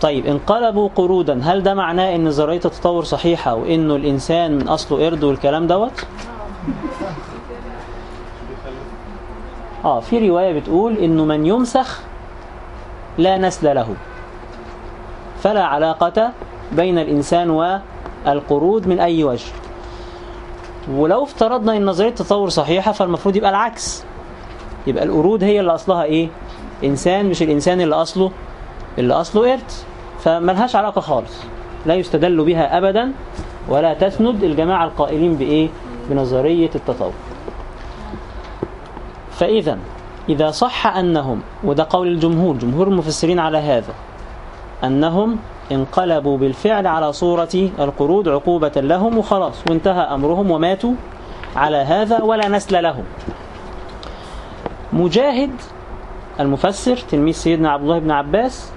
طيب 0.00 0.26
انقلبوا 0.26 0.88
قرودا 0.96 1.40
هل 1.42 1.62
ده 1.62 1.74
معناه 1.74 2.14
إن 2.14 2.24
نظريه 2.28 2.56
التطور 2.64 3.04
صحيحة 3.04 3.54
وانه 3.54 3.96
الإنسان 3.96 4.58
من 4.58 4.68
أصله 4.68 5.06
قرد 5.06 5.24
والكلام 5.24 5.66
دوت؟ 5.66 6.06
آه 9.84 10.00
في 10.00 10.28
رواية 10.28 10.60
بتقول 10.60 10.96
انه 10.96 11.24
من 11.24 11.46
يمسخ 11.46 12.00
لا 13.18 13.38
نسل 13.38 13.74
له. 13.74 13.94
فلا 15.42 15.64
علاقة 15.64 16.32
بين 16.72 16.98
الإنسان 16.98 17.50
والقرود 18.26 18.86
من 18.88 19.00
أي 19.00 19.24
وجه. 19.24 19.52
ولو 20.92 21.24
افترضنا 21.24 21.76
إن 21.76 21.84
نظريه 21.86 22.08
التطور 22.08 22.48
صحيحة 22.48 22.92
فالمفروض 22.92 23.36
يبقى 23.36 23.50
العكس. 23.50 24.04
يبقى 24.86 25.04
القرود 25.04 25.44
هي 25.44 25.60
اللي 25.60 25.74
أصلها 25.74 26.02
إيه؟ 26.04 26.28
إنسان 26.84 27.26
مش 27.26 27.42
الإنسان 27.42 27.80
اللي 27.80 27.94
أصله 27.94 28.30
اللي 28.98 29.14
أصله 29.14 29.50
قرد 29.52 29.70
فملهاش 30.20 30.76
علاقة 30.76 31.00
خالص. 31.00 31.42
لا 31.86 31.94
يستدل 31.94 32.44
بها 32.44 32.78
أبدا 32.78 33.12
ولا 33.68 33.94
تسند 33.94 34.44
الجماعة 34.44 34.84
القائلين 34.84 35.34
بإيه؟ 35.36 35.68
بنظرية 36.10 36.70
التطور 36.74 37.12
فإذا 39.32 39.78
إذا 40.28 40.50
صح 40.50 40.86
أنهم 40.86 41.40
وده 41.64 41.86
قول 41.90 42.08
الجمهور 42.08 42.56
جمهور 42.56 42.88
المفسرين 42.88 43.38
على 43.38 43.58
هذا 43.58 43.92
أنهم 44.84 45.36
انقلبوا 45.72 46.38
بالفعل 46.38 46.86
على 46.86 47.12
صورة 47.12 47.68
القرود 47.78 48.28
عقوبة 48.28 48.72
لهم 48.76 49.18
وخلاص 49.18 49.54
وانتهى 49.70 50.00
أمرهم 50.02 50.50
وماتوا 50.50 50.92
على 51.56 51.76
هذا 51.76 52.22
ولا 52.22 52.48
نسل 52.48 52.82
لهم. 52.82 53.04
مجاهد 54.92 55.50
المفسر 56.40 56.96
تلميذ 56.96 57.34
سيدنا 57.34 57.70
عبد 57.70 57.82
الله 57.82 57.98
بن 57.98 58.10
عباس 58.10 58.72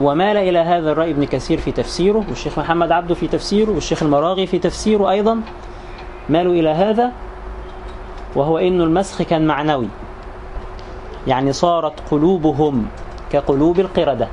ومال 0.00 0.36
إلى 0.36 0.58
هذا 0.58 0.92
الرأي 0.92 1.10
ابن 1.10 1.24
كثير 1.24 1.58
في 1.58 1.72
تفسيره 1.72 2.24
والشيخ 2.28 2.58
محمد 2.58 2.92
عبده 2.92 3.14
في 3.14 3.28
تفسيره 3.28 3.70
والشيخ 3.70 4.02
المراغي 4.02 4.46
في 4.46 4.58
تفسيره 4.58 5.10
أيضا. 5.10 5.40
مالوا 6.28 6.52
إلى 6.52 6.68
هذا؟ 6.68 7.12
وهو 8.36 8.58
إن 8.58 8.80
المسخ 8.80 9.22
كان 9.22 9.46
معنوي. 9.46 9.88
يعني 11.26 11.52
صارت 11.52 11.92
قلوبهم 12.10 12.86
كقلوب 13.32 13.80
القردة. 13.80 14.28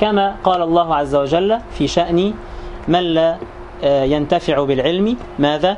كما 0.00 0.36
قال 0.44 0.62
الله 0.62 0.94
عز 0.94 1.14
وجل 1.14 1.58
في 1.78 1.86
شأن 1.86 2.34
من 2.88 3.00
لا 3.00 3.36
آه، 3.84 4.04
ينتفع 4.04 4.64
بالعلم. 4.64 5.16
ماذا؟ 5.38 5.76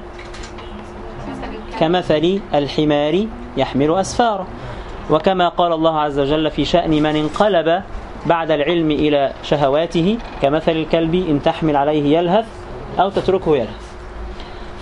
كمثل 1.80 2.40
الحمار 2.54 3.26
يحمل 3.56 3.94
أسفارا 3.94 4.46
وكما 5.10 5.48
قال 5.48 5.72
الله 5.72 6.00
عز 6.00 6.18
وجل 6.18 6.50
في 6.50 6.64
شأن 6.64 6.90
من 6.90 7.16
انقلب 7.16 7.82
بعد 8.26 8.50
العلم 8.50 8.90
إلى 8.90 9.32
شهواته 9.42 10.18
كمثل 10.42 10.72
الكلب 10.72 11.14
إن 11.14 11.42
تحمل 11.42 11.76
عليه 11.76 12.18
يلهث 12.18 12.46
أو 13.00 13.10
تتركه 13.10 13.56
يلهث. 13.56 13.94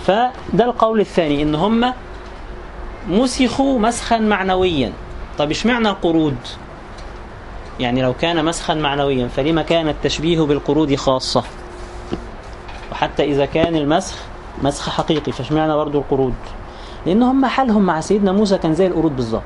فده 0.05 0.65
القول 0.65 0.99
الثاني 0.99 1.41
إن 1.41 1.55
هم 1.55 1.93
مسخوا 3.09 3.79
مسخا 3.79 4.17
معنويا. 4.17 4.91
طب 5.37 5.47
إيش 5.47 5.65
معنى 5.65 5.89
القرود؟ 5.89 6.37
يعني 7.79 8.01
لو 8.01 8.13
كان 8.13 8.45
مسخا 8.45 8.73
معنويا 8.73 9.27
فلما 9.27 9.61
كان 9.61 9.87
التشبيه 9.87 10.41
بالقرود 10.41 10.95
خاصة؟ 10.95 11.43
وحتى 12.91 13.23
إذا 13.23 13.45
كان 13.45 13.75
المسخ 13.75 14.15
مسخ 14.61 14.89
حقيقي 14.89 15.31
فاش 15.31 15.51
معنى 15.51 15.75
برضه 15.75 15.99
القرود؟ 15.99 16.33
لأن 17.05 17.23
هم 17.23 17.45
حالهم 17.45 17.81
مع 17.81 17.99
سيدنا 17.99 18.31
موسى 18.31 18.57
كان 18.57 18.73
زي 18.73 18.87
القرود 18.87 19.15
بالظبط. 19.15 19.41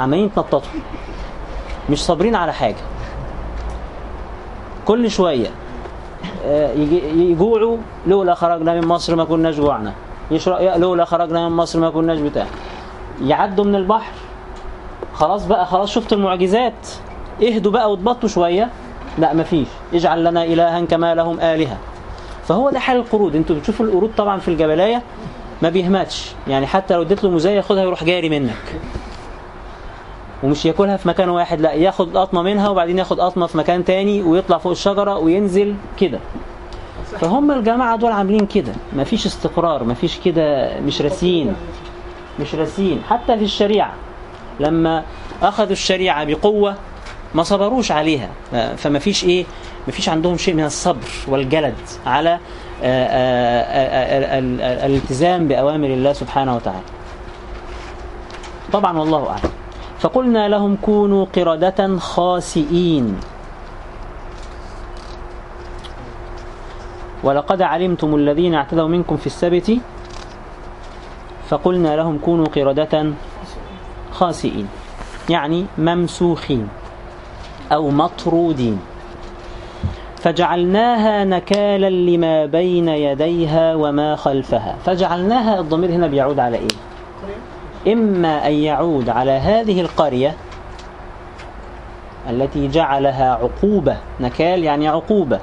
عمالين 0.00 0.24
يتنططوا. 0.26 0.60
مش 1.90 2.04
صابرين 2.04 2.34
على 2.34 2.52
حاجة. 2.52 2.76
كل 4.86 5.10
شوية 5.10 5.48
آه، 6.44 6.72
يجوعوا. 7.14 7.76
لولا 8.06 8.34
خرجنا 8.34 8.74
من 8.80 8.86
مصر 8.86 9.16
ما 9.16 9.24
كناش 9.24 9.54
جوعنا. 9.54 9.92
لولا 10.76 11.04
خرجنا 11.04 11.48
من 11.48 11.56
مصر 11.56 11.80
ما 11.80 11.90
كناش 11.90 12.18
بتاع. 12.18 12.46
يعدوا 13.22 13.64
من 13.64 13.74
البحر. 13.74 14.12
خلاص 15.14 15.46
بقى 15.46 15.66
خلاص 15.66 15.90
شفت 15.90 16.12
المعجزات. 16.12 16.88
اهدوا 17.42 17.72
بقى 17.72 17.92
وتبطوا 17.92 18.28
شوية. 18.28 18.68
لا 19.18 19.34
مفيش 19.34 19.68
اجعل 19.94 20.24
لنا 20.24 20.44
إلها 20.44 20.80
كما 20.80 21.14
لهم 21.14 21.40
آلهة. 21.40 21.76
فهو 22.48 22.70
ده 22.70 22.78
حال 22.78 22.96
القرود. 22.96 23.36
أنتوا 23.36 23.56
بتشوفوا 23.56 23.86
القرود 23.86 24.10
طبعا 24.16 24.38
في 24.38 24.48
الجبلاية 24.48 25.02
ما 25.62 25.68
بيهمتش 25.68 26.32
يعني 26.48 26.66
حتى 26.66 26.94
لو 26.94 27.02
اديت 27.02 27.24
له 27.24 27.30
مزايا 27.30 27.56
ياخدها 27.56 27.82
يروح 27.82 28.04
جاري 28.04 28.28
منك. 28.28 28.80
ومش 30.42 30.64
ياكلها 30.64 30.96
في 30.96 31.08
مكان 31.08 31.28
واحد 31.28 31.60
لا 31.60 31.72
ياخد 31.72 32.16
قطمة 32.16 32.42
منها 32.42 32.68
وبعدين 32.68 32.98
ياخد 32.98 33.20
قطمة 33.20 33.46
في 33.46 33.58
مكان 33.58 33.84
تاني 33.84 34.22
ويطلع 34.22 34.58
فوق 34.58 34.72
الشجرة 34.72 35.18
وينزل 35.18 35.74
كده. 35.98 36.18
فهم 37.20 37.50
الجماعة 37.50 37.96
دول 37.96 38.12
عاملين 38.12 38.46
كده. 38.46 38.72
مفيش 38.96 39.26
استقرار 39.26 39.84
مفيش 39.84 40.18
كده 40.24 40.80
مش 40.80 41.02
راسين 41.02 41.54
مش 42.40 42.54
راسين. 42.54 43.02
حتى 43.10 43.38
في 43.38 43.44
الشريعة 43.44 43.94
لما 44.60 45.04
أخذوا 45.42 45.72
الشريعة 45.72 46.24
بقوة 46.24 46.74
ما 47.34 47.42
صبروش 47.42 47.92
عليها. 47.92 48.28
فما 48.76 48.98
فيش 48.98 49.24
إيه؟ 49.24 49.44
ما 49.86 49.92
فيش 49.92 50.08
عندهم 50.08 50.36
شيء 50.36 50.54
من 50.54 50.64
الصبر 50.64 51.08
والجلد 51.28 51.74
على 52.06 52.38
الالتزام 54.86 55.48
بأوامر 55.48 55.86
الله 55.86 56.12
سبحانه 56.12 56.56
وتعالى. 56.56 56.86
طبعا 58.72 58.98
والله 58.98 59.28
أعلم. 59.28 59.50
فقلنا 60.00 60.48
لهم 60.48 60.76
كونوا 60.82 61.24
قردة 61.36 61.98
خاسئين. 61.98 63.20
ولقد 67.24 67.62
علمتم 67.62 68.14
الذين 68.14 68.54
اعتدوا 68.54 68.88
منكم 68.88 69.16
في 69.16 69.26
السبت 69.26 69.78
فقلنا 71.48 71.96
لهم 71.96 72.18
كونوا 72.18 72.46
قردة 72.46 73.12
خاسئين. 74.12 74.68
يعني 75.28 75.66
ممسوخين 75.78 76.68
أو 77.72 77.90
مطرودين. 77.90 78.80
فجعلناها 80.20 81.24
نكالا 81.24 81.90
لما 81.90 82.46
بين 82.46 82.88
يديها 82.88 83.74
وما 83.74 84.16
خلفها. 84.16 84.76
فجعلناها 84.86 85.60
الضمير 85.60 85.90
هنا 85.90 86.06
بيعود 86.06 86.38
على 86.38 86.56
إيه؟ 86.56 87.92
إما 87.92 88.46
أن 88.46 88.52
يعود 88.52 89.08
على 89.08 89.30
هذه 89.30 89.80
القرية 89.80 90.34
التي 92.30 92.68
جعلها 92.68 93.32
عقوبة. 93.34 93.96
نكال 94.20 94.64
يعني 94.64 94.88
عقوبة 94.88 95.38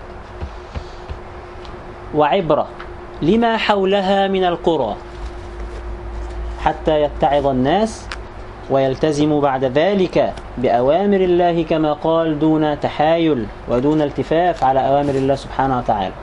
وعبرة 2.16 2.68
لما 3.22 3.58
حولها 3.58 4.28
من 4.28 4.44
القرى 4.44 4.96
حتى 6.64 7.02
يتعظ 7.02 7.48
الناس 7.48 8.08
ويلتزم 8.70 9.40
بعد 9.40 9.66
ذلك 9.66 10.34
بأوامر 10.58 11.22
الله 11.22 11.64
كما 11.64 11.94
قال 11.94 12.40
دون 12.40 12.80
تحايل 12.80 13.46
ودون 13.68 14.02
التفاف 14.02 14.64
على 14.64 14.88
أوامر 14.88 15.10
الله 15.10 15.36
سبحانه 15.36 15.78
وتعالى. 15.78 16.14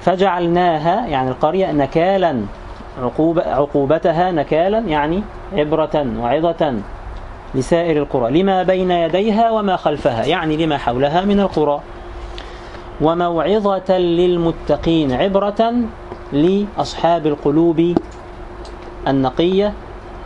فجعلناها 0.00 1.06
يعني 1.06 1.30
القرية 1.30 1.72
نكالا 1.72 2.42
عقوبة 3.02 3.42
عقوبتها 3.42 4.30
نكالا 4.30 4.78
يعني 4.78 5.22
عبرة 5.52 6.06
وعظة 6.18 6.74
لسائر 7.54 8.02
القرى. 8.02 8.42
لما 8.42 8.62
بين 8.62 8.90
يديها 8.90 9.50
وما 9.50 9.76
خلفها 9.76 10.24
يعني 10.24 10.56
لما 10.56 10.78
حولها 10.78 11.24
من 11.24 11.40
القرى. 11.40 11.80
وموعظة 13.00 13.98
للمتقين 13.98 15.12
عبرة 15.12 15.72
لأصحاب 16.32 17.26
القلوب 17.26 17.94
النقية 19.08 19.72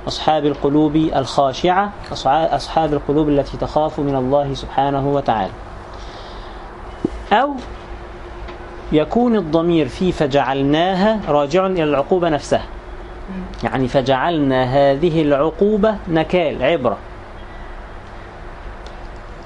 أصحاب 0.09 0.47
القلوب 0.47 0.97
الخاشعة 0.97 1.93
أصحاب 2.27 2.93
القلوب 2.93 3.29
التي 3.29 3.57
تخاف 3.57 4.01
من 4.01 4.17
الله 4.17 4.55
سبحانه 4.55 5.09
وتعالى. 5.09 5.53
أو 7.33 7.55
يكون 8.93 9.37
الضمير 9.37 9.89
في 9.89 10.13
فجعلناها 10.13 11.21
راجع 11.29 11.67
إلى 11.67 11.85
العقوبة 11.85 12.29
نفسها. 12.29 12.65
يعني 13.65 13.89
فجعلنا 13.89 14.65
هذه 14.65 15.23
العقوبة 15.23 15.97
نكال 16.09 16.63
عبرة. 16.63 16.97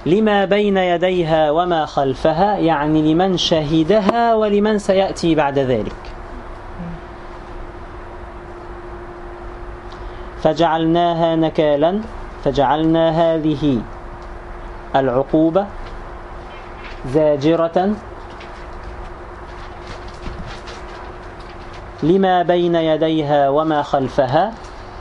لما 0.06 0.44
بين 0.44 0.76
يديها 0.76 1.50
وما 1.50 1.86
خلفها 1.86 2.56
يعني 2.56 3.14
لمن 3.14 3.36
شهدها 3.36 4.34
ولمن 4.34 4.78
سيأتي 4.78 5.34
بعد 5.34 5.58
ذلك. 5.58 6.19
فجعلناها 10.42 11.36
نكالا 11.36 12.00
فجعلنا 12.44 13.10
هذه 13.10 13.80
العقوبة 14.96 15.66
زاجرة 17.06 17.94
لما 22.02 22.42
بين 22.42 22.74
يديها 22.74 23.48
وما 23.48 23.82
خلفها 23.82 24.52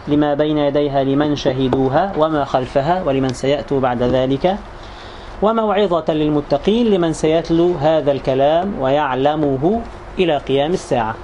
لما 0.07 0.33
بين 0.33 0.57
يديها 0.57 1.03
لمن 1.03 1.35
شهدوها 1.35 2.13
وما 2.17 2.45
خلفها 2.45 3.03
ولمن 3.03 3.29
سيأتوا 3.29 3.79
بعد 3.79 4.03
ذلك 4.03 4.57
وموعظة 5.41 6.13
للمتقين 6.13 6.85
لمن 6.87 7.13
سيتلو 7.13 7.73
هذا 7.73 8.11
الكلام 8.11 8.73
ويعلمه 8.79 9.81
إلى 10.19 10.37
قيام 10.37 10.71
الساعة. 10.71 11.15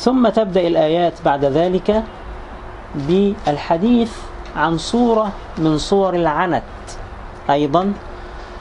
ثم 0.00 0.28
تبدأ 0.28 0.66
الآيات 0.66 1.20
بعد 1.24 1.44
ذلك 1.44 2.02
بالحديث 2.94 4.12
عن 4.56 4.78
صورة 4.78 5.32
من 5.58 5.78
صور 5.78 6.14
العنت 6.14 6.62
أيضا 7.50 7.92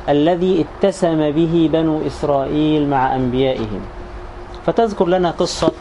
الذي 0.09 0.65
اتسم 0.65 1.31
به 1.31 1.69
بنو 1.73 2.01
إسرائيل 2.07 2.89
مع 2.89 3.15
أنبيائهم. 3.15 3.81
فتذكر 4.65 5.07
لنا 5.07 5.31
قصة 5.31 5.71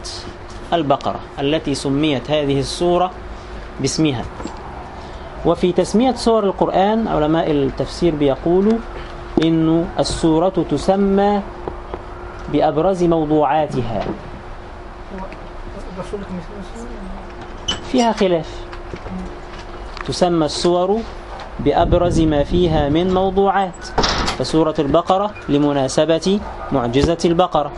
البقرة 0.73 1.19
التي 1.39 1.75
سميت 1.75 2.31
هذه 2.31 2.59
السورة 2.59 3.11
باسمها. 3.79 4.23
وفي 5.45 5.71
تسمية 5.71 6.15
سور 6.15 6.43
القرآن 6.43 7.07
علماء 7.07 7.51
التفسير 7.51 8.15
بيقولوا 8.15 8.77
إن 9.43 9.85
السورة 9.99 10.65
تسمى 10.71 11.41
بأبرز 12.53 13.03
موضوعاتها. 13.03 14.01
فيها 17.91 18.11
خلاف. 18.11 18.49
تسمى 20.07 20.45
السور 20.45 20.99
بأبرز 21.59 22.21
ما 22.21 22.43
فيها 22.43 22.89
من 22.89 23.13
موضوعات. 23.13 23.85
فسورة 24.37 24.75
البقرة 24.79 25.31
لمناسبة 25.49 26.39
معجزة 26.71 27.17
البقرة 27.25 27.71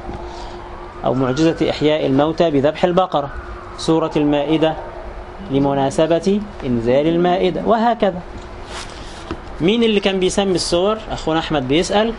أو 1.06 1.14
معجزة 1.14 1.70
إحياء 1.70 2.06
الموتى 2.06 2.52
بذبح 2.52 2.84
البقرة. 2.84 3.30
سورة 3.78 4.12
المائدة 4.16 4.76
لمناسبة 5.52 6.42
إنزال 6.66 7.08
المائدة. 7.08 7.62
وهكذا. 7.66 8.22
مين 9.62 9.84
اللي 9.84 10.00
كان 10.00 10.20
بيسمي 10.20 10.56
الصور 10.56 10.98
أخونا 11.12 11.40
أحمد 11.40 11.68
بيسأل. 11.68 12.14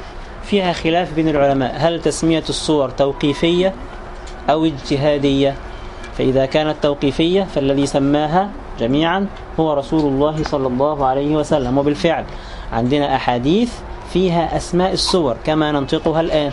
فيها 0.44 0.72
خلاف 0.72 1.14
بين 1.14 1.28
العلماء. 1.28 1.74
هل 1.76 2.02
تسمية 2.02 2.44
الصور 2.48 2.90
توقيفية 2.90 3.74
أو 4.50 4.64
اجتهادية؟ 4.64 5.54
فإذا 6.18 6.46
كانت 6.46 6.76
توقيفية 6.82 7.42
فالذي 7.42 7.86
سماها 7.86 8.50
جميعا 8.80 9.26
هو 9.60 9.72
رسول 9.72 10.00
الله 10.00 10.42
صلى 10.44 10.66
الله 10.66 11.06
عليه 11.06 11.36
وسلم. 11.36 11.78
وبالفعل 11.78 12.24
عندنا 12.72 13.16
أحاديث 13.16 13.72
فيها 14.12 14.56
أسماء 14.56 14.92
الصور 14.92 15.36
كما 15.44 15.72
ننطقها 15.72 16.20
الآن. 16.20 16.52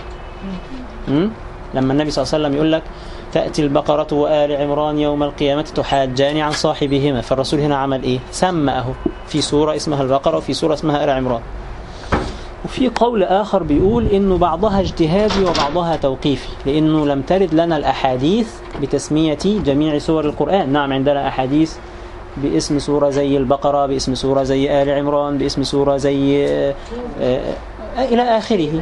لما 1.74 1.93
النبي 1.93 2.12
صلى 2.12 2.24
الله 2.24 2.34
عليه 2.34 2.45
وسلم 2.45 2.55
يقول 2.55 2.72
لك 2.72 2.84
تأتي 3.32 3.62
البقرة 3.62 4.07
وآل 4.14 4.51
عمران 4.62 4.99
يوم 4.99 5.24
القيامة 5.24 5.62
تحاجان 5.62 6.38
عن 6.38 6.51
صاحبهما 6.51 7.22
فالرسول 7.22 7.60
هنا 7.60 7.76
عمل 7.78 8.03
إيه؟ 8.03 8.20
سمأه 8.32 8.86
في 9.28 9.41
سورة 9.41 9.76
اسمها 9.76 10.01
البقرة 10.01 10.38
وفي 10.38 10.53
سورة 10.53 10.74
اسمها 10.74 11.03
آل 11.03 11.10
عمران. 11.10 11.41
وفي 12.66 12.88
قول 12.89 13.24
آخر 13.24 13.64
بيقول 13.64 14.07
إنه 14.07 14.38
بعضها 14.38 14.80
اجتهادي 14.80 15.43
وبعضها 15.43 15.95
توقيفي 15.95 16.47
لأنه 16.66 17.05
لم 17.05 17.22
ترد 17.22 17.53
لنا 17.53 17.78
الأحاديث 17.78 18.53
بتسمية 18.82 19.38
جميع 19.45 19.97
سور 19.97 20.26
القرآن. 20.26 20.70
نعم 20.70 20.93
عندنا 20.93 21.28
أحاديث 21.28 21.76
باسم 22.38 22.80
سورة 22.80 23.10
زي 23.10 23.38
البقرة 23.38 23.86
باسم 23.86 24.16
سورة 24.16 24.43
زي 24.43 24.82
آل 24.82 24.89
عمران 24.89 25.38
باسم 25.38 25.64
سورة 25.64 25.97
زي 25.97 26.47
آه، 26.47 26.74
آه، 27.22 27.55
إلى 27.97 28.22
آخره. 28.22 28.82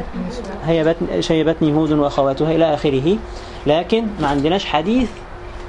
شيبتني 1.20 1.74
هود 1.74 1.92
وأخواتها 1.92 2.52
إلى 2.52 2.74
آخره. 2.74 3.16
لكن 3.66 4.06
ما 4.20 4.28
عندناش 4.28 4.64
حديث 4.64 5.08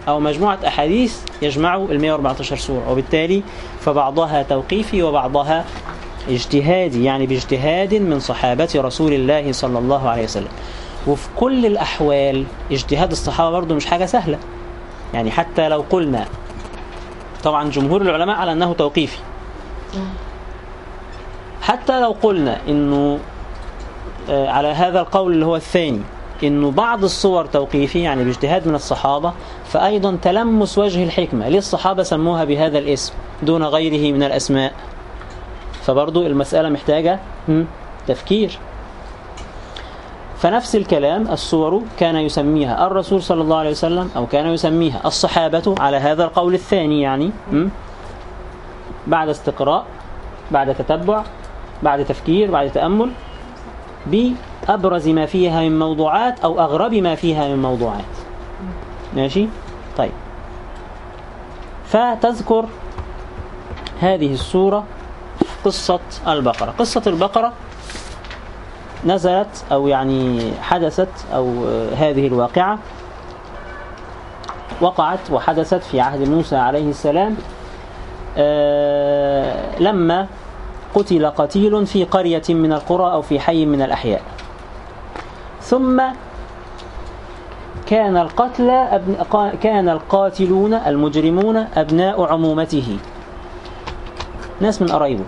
أو 0.08 0.20
مجموعة 0.20 0.60
أحاديث 0.68 1.18
يجمعوا 1.42 1.88
ال 1.88 2.02
114 2.02 2.56
سورة 2.58 2.92
وبالتالي 2.92 3.44
فبعضها 3.80 4.44
توقيفي 4.44 5.04
وبعضها 5.04 5.66
اجتهادي 6.30 7.04
يعني 7.04 7.26
باجتهاد 7.26 7.94
من 7.94 8.20
صحابة 8.20 8.70
رسول 8.76 9.14
الله 9.14 9.52
صلى 9.52 9.80
الله 9.80 10.10
عليه 10.10 10.24
وسلم. 10.24 10.48
وفي 11.08 11.28
كل 11.36 11.66
الأحوال 11.66 12.46
اجتهاد 12.72 13.12
الصحابة 13.12 13.52
برضو 13.52 13.76
مش 13.76 13.86
حاجة 13.86 14.06
سهلة. 14.06 14.38
يعني 15.14 15.32
حتى 15.32 15.70
لو 15.70 15.84
قلنا 15.90 16.26
طبعا 17.44 17.70
جمهور 17.70 18.02
العلماء 18.02 18.36
على 18.36 18.52
أنه 18.52 18.74
توقيفي. 18.74 19.18
حتى 21.62 22.02
لو 22.02 22.16
قلنا 22.24 22.58
أنه 22.68 23.20
آه، 24.30 24.50
على 24.50 24.68
هذا 24.68 25.00
القول 25.00 25.34
اللي 25.34 25.46
هو 25.46 25.56
الثاني 25.56 26.02
إنه 26.44 26.72
بعض 26.72 27.04
الصور 27.04 27.46
توقيفي 27.46 28.00
يعني 28.00 28.24
باجتهاد 28.24 28.68
من 28.68 28.76
الصحابة 28.76 29.34
فأيضا 29.66 30.18
تلمس 30.22 30.78
وجه 30.78 31.04
الحكمة. 31.04 31.50
ليه 31.50 31.58
الصحابة 31.58 32.04
سموها 32.04 32.44
بهذا 32.44 32.80
الاسم 32.80 33.14
دون 33.44 33.64
غيره 33.64 34.14
من 34.14 34.24
الأسماء. 34.24 34.74
فبرضو 35.90 36.26
المسألة 36.26 36.70
محتاجة 36.70 37.20
تفكير. 38.08 38.60
فنفس 40.38 40.76
الكلام 40.76 41.28
الصور 41.32 41.82
كان 42.00 42.16
يسميها 42.16 42.88
الرسول 42.88 43.24
صلى 43.24 43.42
الله 43.42 43.58
عليه 43.58 43.70
وسلم 43.70 44.12
أو 44.16 44.28
كان 44.28 44.48
يسميها 44.48 45.02
الصحابة 45.06 45.76
على 45.80 45.98
هذا 45.98 46.24
القول 46.24 46.54
الثاني 46.54 47.02
يعني 47.02 47.32
بعد 49.08 49.30
استقراء 49.30 49.86
بعد 50.52 50.76
تتبع 50.76 51.24
بعد 51.84 52.06
تفكير 52.06 52.52
بعد 52.52 52.72
تأمل 52.72 53.12
بأبرز 54.06 55.08
ما 55.08 55.26
فيها 55.26 55.62
من 55.62 55.80
موضوعات 55.80 56.40
أو 56.40 56.60
أغرب 56.60 56.94
ما 56.94 57.16
فيها 57.16 57.48
من 57.48 57.62
موضوعات. 57.62 58.14
ماشي؟ 59.16 59.48
طيب. 59.98 60.12
فتذكر 61.86 62.66
هذه 64.00 64.34
السورة 64.34 64.84
قصة 65.66 66.00
البقرة. 66.28 66.74
قصة 66.80 67.02
البقرة 67.08 67.54
نزلت 69.06 69.64
أو 69.72 69.88
يعني 69.88 70.52
حدثت 70.62 71.10
أو 71.34 71.68
هذه 71.96 72.28
الواقعة 72.28 72.80
وقعت 74.82 75.32
وحدثت 75.32 75.84
في 75.84 76.02
عهد 76.02 76.28
موسى 76.30 76.56
عليه 76.56 76.90
السلام 76.90 77.36
آه، 78.38 79.80
لما 79.80 80.28
قتل 80.96 81.26
قتيل 81.26 81.86
في 81.86 82.04
قرية 82.04 82.44
من 82.50 82.74
القرى 82.74 83.12
أو 83.12 83.22
في 83.22 83.40
حي 83.40 83.66
من 83.66 83.82
الأحياء. 83.82 84.22
ثم 85.62 86.02
كان 87.86 88.18
القتلى. 88.18 89.02
كان 89.64 89.90
القاتلون 89.90 90.74
المجرمون 90.74 91.58
أبناء 91.58 92.24
عمومته. 92.24 92.98
ناس 94.62 94.82
من 94.82 94.88
قرايبه 94.88 95.24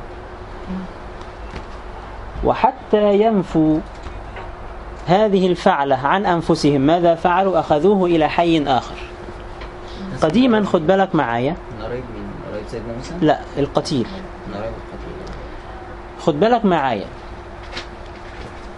وحتى 2.44 3.14
ينفوا 3.22 3.80
هذه 5.08 5.48
الفعلة 5.48 5.96
عن 5.96 6.26
أنفسهم. 6.26 6.82
ماذا 6.82 7.16
فعلوا؟ 7.16 7.60
أخذوه 7.60 8.06
إلى 8.06 8.30
حي 8.30 8.64
آخر. 8.64 8.96
قديما 10.22 10.66
خد 10.66 10.88
بالك 10.88 11.16
معايا؟ 11.16 11.56
لا 13.22 13.40
القتيل. 13.58 14.08
خد 16.20 16.40
بالك 16.40 16.66
معايا. 16.66 17.06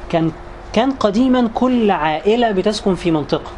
كان 0.09 0.31
كان 0.73 0.91
قديما 0.91 1.49
كل 1.53 1.91
عائلة 1.91 2.51
بتسكن 2.51 2.95
في 2.95 3.11
منطقة. 3.11 3.51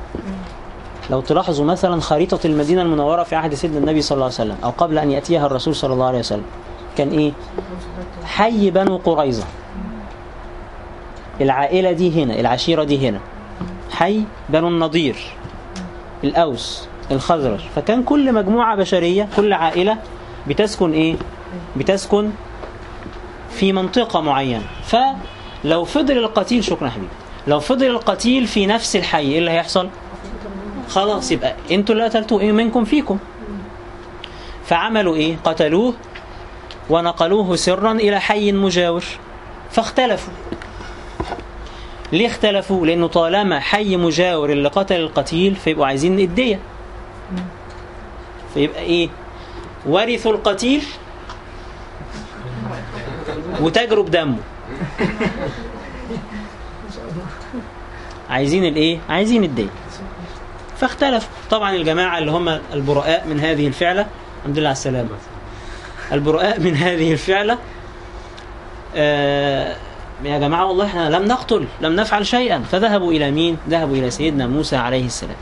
لو 1.10 1.22
تلاحظوا 1.22 1.66
مثلا 1.66 2.02
خريطة 2.02 2.40
المدينة 2.46 2.82
المنورة 2.82 3.24
في 3.24 3.36
عهد 3.36 3.54
سيدنا 3.54 3.78
النبي 3.78 4.02
صلى 4.02 4.16
الله 4.16 4.26
عليه 4.26 4.36
وسلم 4.36 4.58
أو 4.64 4.70
قبل 4.70 4.98
أن 4.98 5.12
يأتيها 5.12 5.46
الرسول 5.46 5.76
صلى 5.76 5.94
الله 5.94 6.08
عليه 6.08 6.20
وسلم. 6.20 6.46
كان 6.98 7.10
إيه؟ 7.10 7.32
حي 8.26 8.72
بنو 8.72 8.98
قريظة. 8.98 9.46
العائلة 11.42 11.92
دي 11.92 12.24
هنا 12.24 12.40
العشيرة 12.40 12.84
دي 12.84 13.10
هنا. 13.10 13.20
حي 13.92 14.24
بنو 14.50 14.68
النضير 14.68 15.16
الأوس 16.24 16.88
الخزرج. 17.12 17.60
فكان 17.76 18.04
كل 18.04 18.34
مجموعة 18.34 18.76
بشرية 18.76 19.28
كل 19.36 19.54
عائلة 19.54 19.98
بتسكن 20.48 20.94
إيه؟ 20.94 21.16
بتسكن 21.78 22.30
في 23.50 23.74
منطقة 23.74 24.22
معينة. 24.22 24.64
فلو 24.84 25.86
فضل 25.86 26.18
القتيل 26.18 26.64
شكرا 26.64 26.90
حبيبي. 26.90 27.08
لو 27.48 27.60
فضل 27.60 27.86
القتيل 27.86 28.48
في 28.48 28.66
نفس 28.66 28.96
الحي 28.96 29.20
إيه 29.32 29.40
اللي 29.40 29.52
هيحصل؟ 29.52 29.90
خلاص 30.90 31.32
يبقى 31.32 31.56
أنتوا 31.72 31.96
اللي 31.96 32.06
قتلتوه 32.06 32.42
إيه 32.42 32.52
منكم 32.52 32.84
فيكم؟ 32.86 33.18
فعملوا 34.66 35.16
إيه؟ 35.16 35.38
قتلوه 35.44 35.94
ونقلوه 36.90 37.56
سرا 37.56 37.92
إلى 37.92 38.20
حي 38.20 38.52
مجاور. 38.52 39.04
فاختلفوا. 39.72 40.34
ليه 42.12 42.28
اختلفوا؟ 42.28 42.86
لأنه 42.86 43.08
طالما 43.08 43.60
حي 43.60 43.98
مجاور 43.98 44.50
اللي 44.50 44.70
قتل 44.70 44.96
القتيل 44.96 45.56
فيبقوا 45.56 45.86
عايزين 45.86 46.20
الدية. 46.20 46.60
فيبقى 48.54 48.82
إيه؟ 48.82 49.10
ورثوا 49.86 50.32
القتيل 50.32 50.84
وتجروا 53.62 54.04
بدمه 54.04 54.38
عايزين 58.30 58.66
الإيه؟ 58.66 59.00
عايزين 59.10 59.44
الدين 59.44 59.70
فاختلفوا. 60.78 61.30
طبعا 61.50 61.76
الجماعة 61.76 62.18
اللي 62.18 62.32
هم 62.32 62.50
البراء 62.74 63.28
من 63.28 63.40
هذه 63.40 63.68
الفعلة 63.68 64.08
الحمد 64.40 64.60
لله 64.60 64.68
على 64.68 64.74
السلامة. 64.76 65.10
البراء 66.12 66.60
من 66.60 66.76
هذه 66.76 67.12
الفعلة. 67.14 67.58
آه 68.96 69.76
يا 70.24 70.40
جماعة 70.40 70.66
والله 70.66 70.86
إحنا 70.86 71.10
لم 71.10 71.26
نقتل 71.26 71.68
لم 71.82 71.96
نفعل 71.96 72.28
شيئا. 72.28 72.60
فذهبوا 72.60 73.12
إلى 73.12 73.32
مين؟ 73.32 73.58
ذهبوا 73.70 73.96
إلى 73.96 74.12
سيدنا 74.12 74.48
موسى 74.48 74.76
عليه 74.76 75.06
السلام. 75.06 75.36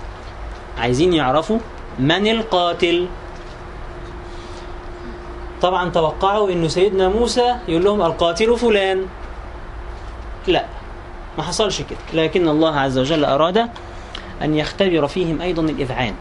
عايزين 0.78 1.14
يعرفوا 1.14 1.60
من 2.00 2.28
القاتل. 2.28 3.08
طبعا 5.62 5.90
توقعوا 5.90 6.50
إنه 6.52 6.68
سيدنا 6.68 7.10
موسى 7.10 7.56
يقول 7.68 7.84
لهم 7.84 8.02
القاتل 8.02 8.58
فلان. 8.58 9.06
لا 10.48 10.66
ما 11.38 11.44
حصلش 11.44 11.82
كده. 11.82 12.24
لكن 12.24 12.48
الله 12.48 12.80
عز 12.80 12.98
وجل 12.98 13.26
أراد 13.26 13.70
أن 14.42 14.56
يختبر 14.56 15.08
فيهم 15.08 15.42
أيضا 15.42 15.62
الإذعان 15.62 16.14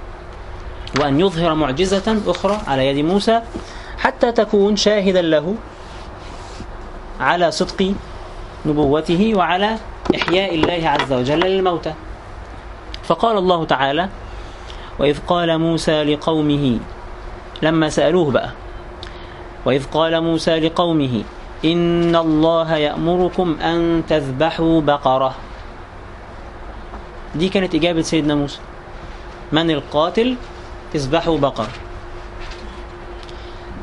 وأن 1.00 1.20
يظهر 1.20 1.54
معجزة 1.54 2.22
أخرى 2.26 2.60
على 2.66 2.86
يد 2.86 3.04
موسى. 3.04 3.42
حتى 4.02 4.32
تكون 4.32 4.76
شاهدا 4.76 5.22
له 5.22 5.54
على 7.20 7.50
صدق 7.50 7.94
نبوته 8.66 9.22
وعلى 9.34 9.78
إحياء 10.14 10.54
الله 10.54 10.80
عز 10.88 11.12
وجل 11.12 11.40
للموتى. 11.40 11.94
فقال 13.02 13.38
الله 13.38 13.64
تعالى 13.64 14.08
وإذ 14.98 15.18
قال 15.26 15.58
موسى 15.58 16.04
لقومه 16.04 16.78
لما 17.62 17.88
سألوه 17.88 18.30
بقى 18.30 18.50
وإذ 19.64 19.84
قال 19.94 20.20
موسى 20.20 20.58
لقومه 20.60 21.22
إن 21.64 22.16
الله 22.16 22.76
يأمركم 22.76 23.56
أن 23.62 24.02
تذبحوا 24.08 24.80
بقرة. 24.80 25.34
دي 27.34 27.48
كانت 27.48 27.74
إجابة 27.74 28.02
سيدنا 28.02 28.34
موسى 28.34 28.58
من 29.52 29.70
القاتل 29.70 30.36
تذبحوا 30.92 31.38
بقر 31.38 31.70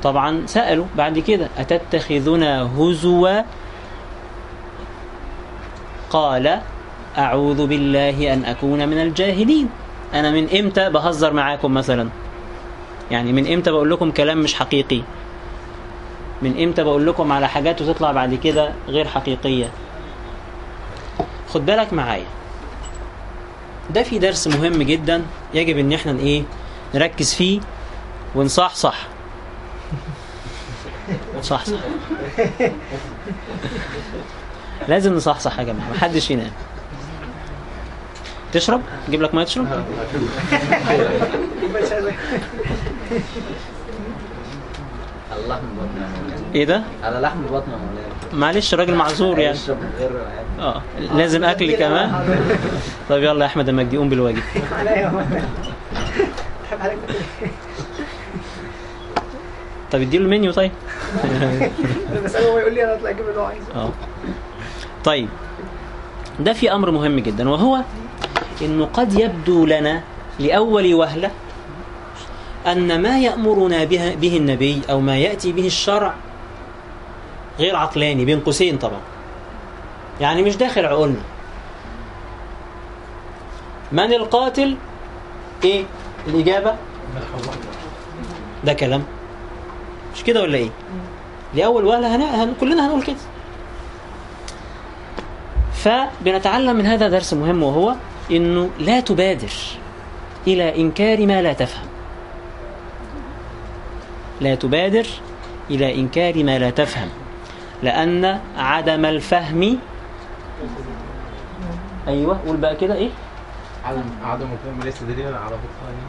طبعا 0.04 0.44
سألوا 0.46 0.86
بعد 0.98 1.20
كده 1.20 1.48
أتتخذنا 1.58 2.62
هزوا؟ 2.78 3.42
قال 6.10 6.62
أعوذ 7.18 7.68
بالله 7.68 8.34
أن 8.34 8.46
أكون 8.46 8.88
من 8.90 9.02
الجاهلين. 9.02 9.70
أنا 10.14 10.32
من 10.32 10.50
إمتى 10.60 10.90
بهزر 10.90 11.34
معاكم 11.34 11.74
مثلا؟ 11.74 12.10
يعني 13.12 13.34
من 13.34 13.54
إمتى 13.54 13.72
بقول 13.72 13.92
لكم 13.92 14.12
كلام 14.12 14.38
مش 14.38 14.54
حقيقي؟ 14.54 15.02
من 16.42 16.64
إمتى 16.64 16.84
بقول 16.84 17.08
لكم 17.08 17.32
على 17.32 17.48
حاجات 17.50 17.82
وتطلع 17.82 18.12
بعد 18.12 18.36
كده 18.36 18.72
غير 18.88 19.08
حقيقية؟ 19.08 19.70
خد 21.54 21.66
بالك 21.66 21.94
معايا 21.94 22.26
ده 23.90 24.04
في 24.04 24.20
درس 24.20 24.48
مهم 24.48 24.84
جدا 24.84 25.22
يجب 25.54 25.78
إن 25.78 25.94
إحنا 25.94 26.12
إيه 26.20 26.44
نركز 26.96 27.34
فيه 27.34 27.60
ونصحصح. 28.36 28.96
صح 31.42 31.66
صح 31.66 31.74
لازم 34.88 35.14
نصحصح 35.14 35.60
يا 35.60 35.64
جماعة 35.64 35.90
محدش 35.92 36.32
ينام. 36.32 36.52
تشرب؟ 38.54 38.82
أجيب 39.08 39.22
لك 39.22 39.34
مية 39.36 39.44
تشرب؟ 39.44 39.68
على 45.32 45.48
لحم 45.48 45.60
بطن 45.78 46.02
يا 46.02 46.08
مولانا 46.22 46.42
إيه 46.56 46.66
ده؟ 46.66 46.82
على 47.04 47.20
لحم 47.20 47.42
بطن 47.46 47.72
يا 47.72 47.78
مولانا. 47.78 48.10
معلش 48.34 48.74
راجل 48.74 48.96
معذور 48.96 49.40
يعني. 49.40 49.58
عادي. 49.68 50.62
آه 50.62 50.82
لازم 51.16 51.44
أكل 51.44 51.76
كمان؟ 51.76 52.38
طب 53.10 53.18
يلا 53.18 53.42
يا 53.46 53.50
أحمد 53.50 53.70
مجدي 53.70 53.98
قوم 53.98 54.10
بالواجب. 54.10 54.42
طب 59.92 60.02
اديله 60.02 60.24
المنيو 60.26 60.52
طيب. 60.52 60.72
بس 62.26 62.36
هو 62.36 62.58
يقول 62.58 62.74
لي 62.74 62.84
أنا 62.84 62.94
أطلع 62.96 63.10
أجيب 63.10 63.30
اللي 63.30 63.40
هو 63.40 63.46
عايزه. 63.46 63.66
آه. 63.76 63.90
طيب. 65.04 65.30
ده 66.40 66.54
في 66.54 66.72
أمر 66.74 66.92
مهم 66.92 67.20
جدا 67.20 67.50
وهو 67.50 67.80
إنه 68.62 68.86
قد 68.86 69.20
يبدو 69.20 69.66
لنا 69.66 70.02
لأول 70.40 70.94
وهلة 70.94 71.32
أن 72.68 73.02
ما 73.02 73.20
يأمرنا 73.20 73.84
به, 73.84 74.16
به 74.16 74.38
النبي 74.38 74.82
أو 74.90 75.00
ما 75.00 75.18
يأتي 75.18 75.52
به 75.52 75.68
الشرع 75.68 76.14
غير 77.60 77.76
عقلاني 77.76 78.26
بين 78.26 78.40
قوسين 78.40 78.78
طبعا. 78.78 79.00
يعني 80.22 80.44
مش 80.44 80.56
داخل 80.58 80.86
عقولنا. 80.86 81.22
من 83.92 84.14
القاتل؟ 84.14 84.76
إيه؟ 85.64 85.84
الإجابة؟ 86.28 86.76
ده 88.64 88.74
كلام. 88.74 89.04
مش 90.20 90.26
كده 90.26 90.42
ولا 90.42 90.58
إيه؟ 90.58 90.70
لاول 91.54 91.86
وهلة 91.86 92.16
هن... 92.16 92.22
هن... 92.22 92.54
كلنا 92.60 92.86
هنقول 92.88 93.04
كده. 93.04 93.16
فبنتعلم 95.74 96.76
من 96.76 96.86
هذا 96.86 97.08
درس 97.10 97.34
مهم 97.34 97.64
وهو 97.64 97.96
إنه 98.32 98.70
لا 98.80 99.00
تبادر 99.00 99.52
إلى 100.48 100.82
إنكار 100.82 101.26
ما 101.26 101.42
لا 101.42 101.54
تفهم. 101.54 101.88
لا 104.42 104.56
تبادر 104.56 105.06
إلى 105.70 105.96
إنكار 105.96 106.44
ما 106.44 106.60
لا 106.60 106.70
تفهم. 106.70 107.10
لأن 107.84 108.40
عدم 108.58 109.06
الفهم 109.06 109.78
أيوه 112.08 112.40
قول 112.48 112.58
بقى 112.58 112.76
كده 112.76 112.94
إيه؟ 112.96 113.10
عدم 113.86 114.04
عدم 114.24 114.48
الفهم 114.52 114.84
ليس 114.84 115.04
دليلا 115.04 115.38
على 115.40 115.56
بطلانه 115.56 116.09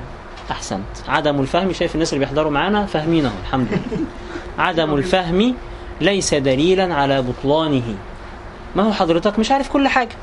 أحسنت. 0.51 0.84
عدم 1.09 1.40
الفهم 1.40 1.72
شايف 1.72 1.94
الناس 1.94 2.12
اللي 2.12 2.24
بيحضروا 2.24 2.51
معانا 2.51 2.86
فاهمينه 2.86 3.32
الحمد 3.42 3.68
لله. 3.70 4.07
عدم 4.59 4.94
الفهم 4.94 5.55
ليس 6.01 6.34
دليلا 6.34 6.94
على 6.94 7.22
بطلانه. 7.22 7.94
ما 8.76 8.82
هو 8.82 8.92
حضرتك؟ 8.92 9.38
مش 9.38 9.51
عارف 9.51 9.68
كل 9.68 9.88
حاجة. 9.88 10.16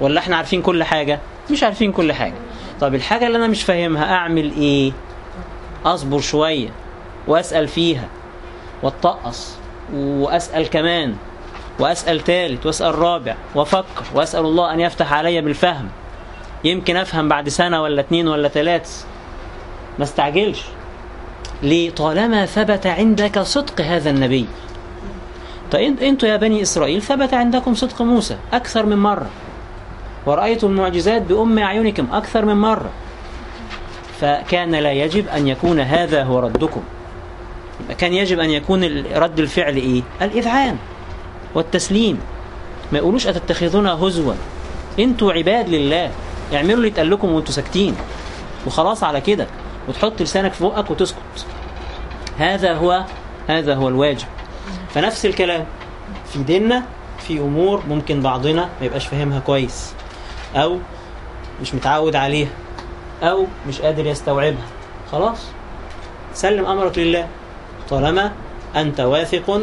ولا 0.00 0.20
إحنا 0.20 0.36
عارفين 0.36 0.62
كل 0.62 0.84
حاجة؟ 0.84 1.18
مش 1.50 1.62
عارفين 1.62 1.92
كل 1.92 2.12
حاجة. 2.12 2.34
طب 2.80 2.94
الحاجة 2.94 3.26
اللي 3.26 3.38
أنا 3.38 3.46
مش 3.46 3.62
فاهمها 3.62 4.14
أعمل 4.14 4.52
إيه؟ 4.56 4.92
أصبر 5.86 6.20
شوية 6.20 6.68
وأسأل 7.28 7.68
فيها 7.68 8.08
وأتطقص 8.82 9.54
وأسأل 9.94 10.70
كمان 10.70 11.14
وأسأل 11.78 12.20
تالت 12.20 12.66
وأسأل 12.66 12.98
رابع 12.98 13.34
وأفكر 13.54 14.04
وأسأل 14.14 14.40
الله 14.44 14.72
أن 14.74 14.80
يفتح 14.80 15.12
علي 15.12 15.40
بالفهم. 15.40 15.88
يمكن 16.64 16.96
أفهم 16.96 17.28
بعد 17.28 17.48
سنة 17.48 17.82
ولا 17.82 18.00
اتنين 18.00 18.28
ولا 18.28 18.48
تلات. 18.48 18.88
ما 19.98 20.04
استعجلش. 20.04 20.62
ليه 21.62 21.90
طالما 21.90 22.46
ثبت 22.46 22.86
عندك 22.86 23.38
صدق 23.38 23.80
هذا 23.80 24.10
النبي. 24.10 24.46
طيب 25.70 26.00
إنتوا 26.02 26.28
يا 26.28 26.36
بني 26.36 26.62
إسرائيل 26.62 27.02
ثبت 27.02 27.34
عندكم 27.34 27.74
صدق 27.74 28.02
موسى 28.02 28.36
أكثر 28.52 28.86
من 28.86 28.98
مرة. 28.98 29.30
ورأيتم 30.26 30.66
المعجزات 30.66 31.22
بأم 31.22 31.58
أعينكم 31.58 32.06
أكثر 32.12 32.44
من 32.44 32.56
مرة. 32.56 32.90
فكان 34.20 34.74
لا 34.74 34.92
يجب 34.92 35.28
أن 35.28 35.48
يكون 35.48 35.80
هذا 35.80 36.22
هو 36.22 36.38
ردكم. 36.38 36.82
كان 37.98 38.12
يجب 38.12 38.40
أن 38.40 38.50
يكون 38.50 39.04
رد 39.14 39.40
الفعل 39.40 39.76
إيه؟ 39.76 40.02
الإذعان 40.22 40.76
والتسليم. 41.54 42.20
ما 42.92 42.98
يقولوش 42.98 43.26
أتتخذونا 43.26 43.92
هزوا. 43.92 44.34
إنتوا 44.98 45.32
عباد 45.32 45.68
لله. 45.68 46.10
اعملوا 46.54 46.76
اللي 46.76 46.88
يتقال 46.88 47.10
لكم 47.10 47.32
وانتوا 47.32 47.52
ساكتين. 47.52 47.96
وخلاص 48.66 49.04
على 49.04 49.20
كده. 49.20 49.46
وتحط 49.88 50.22
لسانك 50.22 50.52
في 50.52 50.64
بقك 50.64 50.90
وتسكت. 50.90 51.46
هذا 52.38 52.74
هو 52.74 53.04
هذا 53.48 53.74
هو 53.74 53.88
الواجب. 53.88 54.26
فنفس 54.94 55.26
الكلام. 55.26 55.64
في 56.32 56.38
ديننا 56.42 56.82
في 57.18 57.38
أمور 57.38 57.82
ممكن 57.88 58.20
بعضنا 58.20 58.68
ما 58.80 58.86
يبقاش 58.86 59.06
فاهمها 59.06 59.40
كويس. 59.40 59.94
أو 60.56 60.78
مش 61.62 61.74
متعود 61.74 62.16
عليها. 62.16 62.50
أو 63.22 63.46
مش 63.68 63.80
قادر 63.80 64.06
يستوعبها. 64.06 64.66
خلاص. 65.12 65.38
سلم 66.34 66.66
أمرك 66.66 66.98
لله. 66.98 67.28
طالما 67.90 68.32
أنت 68.76 69.00
واثق 69.00 69.60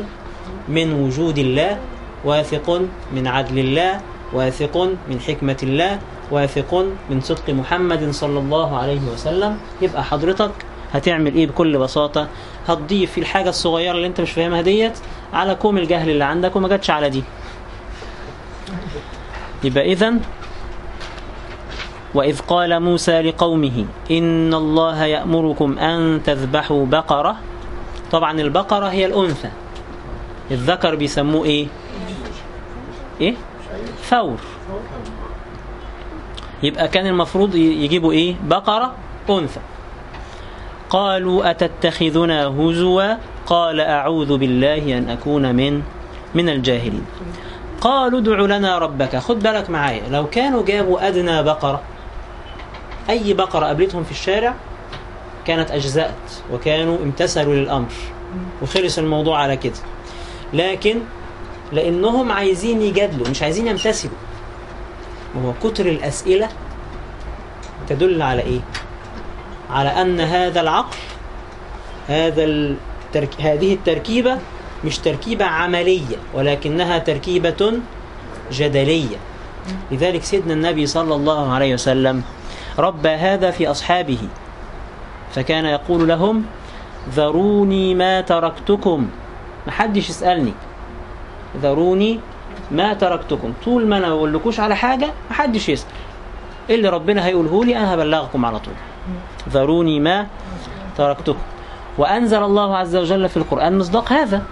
من 0.67 0.93
وجود 0.93 1.37
الله 1.37 1.77
واثق 2.25 2.81
من 3.13 3.27
عدل 3.27 3.59
الله 3.59 4.01
واثق 4.33 4.77
من 5.09 5.19
حكمة 5.27 5.57
الله 5.63 5.99
واثق 6.31 6.85
من 7.09 7.21
صدق 7.21 7.49
محمد 7.49 8.11
صلى 8.11 8.39
الله 8.39 8.77
عليه 8.77 9.01
وسلم. 9.13 9.57
يبقى 9.81 10.03
حضرتك 10.03 10.51
هتعمل 10.93 11.35
إيه 11.35 11.47
بكل 11.47 11.77
بساطة؟ 11.77 12.27
هتضيف 12.67 13.17
الحاجة 13.17 13.49
الصغيرة 13.49 13.91
اللي 13.91 14.07
أنت 14.07 14.21
مش 14.21 14.31
فاهمها 14.31 14.61
ديت 14.61 14.97
على 15.33 15.55
كوم 15.55 15.77
الجهل 15.77 16.09
اللي 16.09 16.23
عندك 16.23 16.55
وما 16.55 16.67
جاتش 16.67 16.89
على 16.89 17.09
دي. 17.09 17.23
يبقى 19.63 19.91
إذن 19.91 20.19
وإذ 22.13 22.39
قال 22.39 22.79
موسى 22.79 23.21
لقومه 23.21 23.85
إن 24.11 24.53
الله 24.53 25.05
يأمركم 25.05 25.79
أن 25.79 26.21
تذبحوا 26.25 26.85
بقرة. 26.85 27.35
طبعا 28.11 28.41
البقرة 28.41 28.85
هي 28.87 29.05
الأنثى. 29.05 29.49
الذكر 30.51 30.95
بيسموه 30.95 31.45
إيه؟ 31.45 31.67
إيه؟ 33.21 33.35
ثور 34.09 34.39
يبقى 36.63 36.87
كان 36.87 37.07
المفروض 37.07 37.55
يجيبوا 37.55 38.11
إيه؟ 38.11 38.35
بقرة 38.43 38.93
أنثى. 39.29 39.59
قالوا 40.89 41.49
أتتخذنا 41.51 42.47
هزوا؟ 42.47 43.13
قال 43.45 43.79
أعوذ 43.79 44.37
بالله 44.37 44.97
أن 44.97 45.09
أكون 45.09 45.55
من 45.55 45.81
من 46.35 46.49
الجاهلين. 46.49 47.05
قالوا 47.81 48.19
ادع 48.19 48.39
لنا 48.57 48.77
ربك 48.77 49.15
خد 49.15 49.39
بالك 49.39 49.69
معايا. 49.69 50.09
لو 50.09 50.27
كانوا 50.27 50.65
جابوا 50.65 51.07
أدنى 51.07 51.43
بقرة 51.43 51.81
أي 53.09 53.33
بقرة 53.33 53.65
قابلتهم 53.65 54.03
في 54.03 54.11
الشارع 54.11 54.53
كانت 55.47 55.71
أجزأت 55.71 56.13
وكانوا 56.53 56.97
امتثلوا 57.03 57.55
للأمر. 57.55 57.93
وخلص 58.61 58.97
الموضوع 58.97 59.39
على 59.39 59.57
كده. 59.57 59.79
لكن 60.53 60.99
لأنهم 61.71 62.31
عايزين 62.31 62.81
يجادلوا 62.81 63.29
مش 63.29 63.43
عايزين 63.43 63.67
يمتثلوا. 63.67 64.13
وهو 65.35 65.53
كتر 65.63 65.85
الأسئلة 65.85 66.49
تدل 67.87 68.21
على 68.21 68.41
إيه؟ 68.41 68.59
على 69.69 69.89
أن 69.89 70.19
هذا 70.19 70.61
العقل 70.61 70.97
هذا 72.07 72.43
الترك... 72.43 73.41
هذه 73.41 73.73
التركيبة 73.73 74.37
مش 74.85 74.97
تركيبة 74.97 75.45
عملية 75.45 76.17
ولكنها 76.33 76.97
تركيبة 76.97 77.73
جدلية. 78.51 79.17
لذلك 79.91 80.23
سيدنا 80.23 80.53
النبي 80.53 80.85
صلى 80.85 81.15
الله 81.15 81.53
عليه 81.53 81.73
وسلم 81.73 82.23
ربى 82.79 83.09
هذا 83.09 83.51
في 83.51 83.71
أصحابه 83.71 84.17
فكان 85.31 85.65
يقول 85.65 86.07
لهم 86.07 86.45
ذروني 87.09 87.95
ما 87.95 88.21
تركتكم. 88.21 89.07
محدش 89.67 90.09
يسألني. 90.09 90.53
ذروني 91.61 92.19
ما 92.71 92.93
تركتكم. 92.93 93.53
طول 93.65 93.87
ما 93.87 93.97
أنا 93.97 94.09
ما 94.09 94.15
بقولكوش 94.15 94.59
على 94.59 94.75
حاجة 94.75 95.09
محدش 95.31 95.69
إيه 95.69 96.75
اللي 96.75 96.89
ربنا 96.89 97.25
هيقوله 97.25 97.65
لي 97.65 97.77
أنا 97.77 97.93
هبلغكم 97.93 98.45
على 98.45 98.59
طول. 98.59 98.73
ذروني 99.49 99.99
ما 99.99 100.27
تركتكم. 100.97 101.39
وأنزل 101.97 102.43
الله 102.43 102.77
عز 102.77 102.95
وجل 102.95 103.29
في 103.29 103.37
القرآن 103.37 103.77
مصداق 103.77 104.13
هذا. 104.13 104.43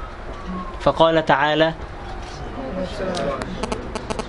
فقال 0.80 1.26
تعالى 1.26 1.74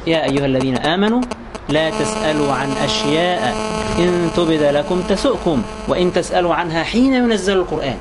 يا 0.07 0.24
أيها 0.24 0.47
الذين 0.47 0.76
آمنوا 0.76 1.20
لا 1.68 1.91
تسألوا 1.91 2.53
عن 2.53 2.70
أشياء 2.70 3.55
إن 3.99 4.30
تبد 4.36 4.62
لكم 4.62 5.03
تسؤكم 5.03 5.62
وإن 5.89 6.12
تسألوا 6.12 6.55
عنها 6.55 6.82
حين 6.82 7.14
ينزل 7.14 7.57
القرآن. 7.57 7.97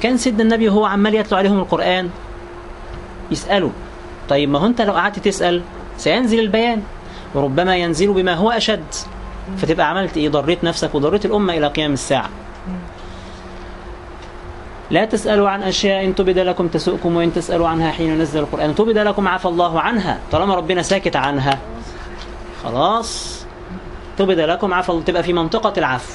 كان 0.00 0.16
سيدنا 0.16 0.42
النبي 0.42 0.68
وهو 0.68 0.84
عمال 0.84 1.14
يتلو 1.14 1.38
عليهم 1.38 1.58
القرآن 1.58 2.10
يسألوا. 3.30 3.70
طيب 4.30 4.50
ما 4.50 4.58
هو 4.58 4.66
أنت 4.66 4.80
لو 4.80 4.92
قعدت 4.92 5.18
تسأل 5.18 5.62
سينزل 5.98 6.40
البيان. 6.40 6.82
وربما 7.34 7.76
ينزل 7.76 8.12
بما 8.12 8.34
هو 8.34 8.50
أشد. 8.50 8.94
فتبقى 9.56 9.90
عملت 9.90 10.16
إيه؟ 10.16 10.28
ضريت 10.28 10.64
نفسك 10.64 10.94
وضريت 10.94 11.24
الأمة 11.24 11.54
إلى 11.54 11.66
قيام 11.66 11.92
الساعة. 11.92 12.28
لا 14.90 15.04
تسألوا 15.04 15.50
عن 15.50 15.62
أشياء 15.62 16.04
إن 16.04 16.14
تبد 16.14 16.38
لكم 16.38 16.68
تسؤكم 16.68 17.16
وإن 17.16 17.34
تسألوا 17.34 17.68
عنها 17.68 17.90
حين 17.90 18.10
ينزل 18.10 18.40
القرآن. 18.40 18.74
تبد 18.74 18.98
لكم 18.98 19.28
عفى 19.28 19.46
الله 19.48 19.80
عنها. 19.80 20.18
طالما 20.32 20.54
ربنا 20.54 20.82
ساكت 20.82 21.16
عنها. 21.16 21.58
خلاص. 22.64 23.44
تبد 24.18 24.40
لكم 24.40 24.74
عفى 24.74 24.90
الله. 24.90 25.02
تبقى 25.02 25.22
في 25.22 25.32
منطقة 25.32 25.72
العفو. 25.78 26.12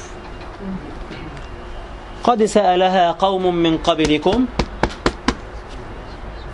قد 2.24 2.46
سألها 2.46 3.12
قوم 3.12 3.56
من 3.56 3.78
قبلكم. 3.78 4.46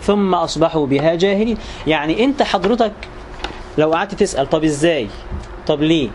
ثم 0.02 0.34
أصبحوا 0.34 0.86
بها 0.86 1.14
جاهلين. 1.14 1.56
يعني 1.86 2.24
أنت 2.24 2.42
حضرتك 2.42 2.92
لو 3.78 3.92
قعدت 3.92 4.14
تسأل 4.14 4.50
طب 4.50 4.64
إزاي؟ 4.64 5.08
طب 5.66 5.82
ليه؟ 5.82 6.08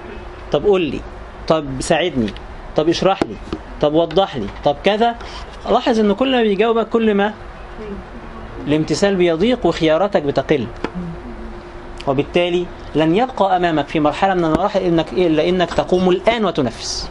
طب 0.51 0.63
قول 0.65 0.81
لي. 0.81 0.99
طب 1.47 1.65
ساعدني. 1.79 2.29
طب 2.75 2.89
اشرح 2.89 3.23
لي. 3.23 3.35
طب 3.81 3.93
وضح 3.93 4.37
لي. 4.37 4.47
طب 4.65 4.75
كذا. 4.83 5.15
لاحظ 5.69 5.99
ان 5.99 6.13
كل 6.13 6.31
ما 6.31 6.41
بيجاوبك 6.41 6.89
كل 6.89 7.13
ما 7.13 7.33
الامتثال 8.67 9.15
بيضيق 9.15 9.65
وخياراتك 9.65 10.21
بتقل. 10.21 10.67
وبالتالي 12.07 12.65
لن 12.95 13.15
يبقى 13.15 13.57
أمامك 13.57 13.87
في 13.87 13.99
مرحلة 13.99 14.33
من 14.33 14.45
المراحل 14.45 14.79
إنك 14.81 15.13
الا 15.13 15.49
انك 15.49 15.73
تقوم 15.73 16.09
الآن 16.09 16.45
وتنفذ. 16.45 17.07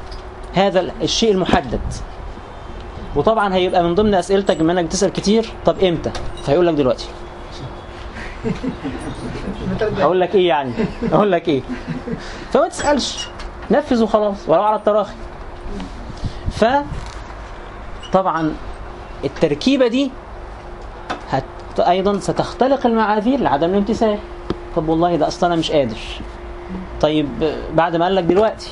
هذا 0.55 0.91
الشيء 1.03 1.33
المحدد. 1.33 1.81
وطبعا 3.17 3.55
هيبقى 3.55 3.83
من 3.83 3.95
ضمن 3.95 4.15
أسئلتك 4.15 4.57
بما 4.57 4.73
أنك 4.73 4.85
بتسال 4.85 5.13
كتير 5.13 5.53
طب 5.65 5.85
إمتى؟ 5.85 6.11
فهيقول 6.45 6.67
لك 6.67 6.75
دلوقتي. 6.75 7.07
هقول 9.99 10.21
لك 10.21 10.35
إيه 10.35 10.49
يعني؟ 10.49 10.73
أقول 11.13 11.33
لك 11.33 11.49
إيه؟ 11.49 11.63
فما 12.51 12.69
تسألش. 12.69 13.29
نفذ 13.71 14.03
وخلاص 14.03 14.37
ولو 14.49 14.63
على 14.63 14.77
التراخي. 14.77 15.15
ف 16.51 16.65
طبعا 18.13 18.55
التركيبة 19.25 19.87
دي 19.87 20.11
هت 21.31 21.45
أيضا 21.81 22.19
ستختلق 22.19 22.87
المعاذير 22.87 23.41
لعدم 23.41 23.71
الامتثال. 23.71 24.19
طب 24.77 24.89
والله 24.89 25.17
ده 25.17 25.27
أصلا 25.27 25.47
أنا 25.53 25.57
مش 25.57 25.71
قادر. 25.71 25.99
طيب 27.01 27.29
بعد 27.75 27.97
ما 27.97 28.05
قال 28.05 28.15
لك 28.15 28.25
دلوقتي 28.25 28.71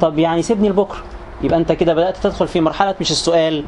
طب 0.00 0.18
يعني 0.18 0.42
سيبني 0.42 0.68
لبكرة. 0.68 1.02
يبقى 1.42 1.58
انت 1.58 1.72
كده 1.72 1.94
بدأت 1.94 2.16
تدخل 2.16 2.48
في 2.48 2.60
مرحلة 2.60 2.94
مش 3.00 3.10
السؤال 3.10 3.64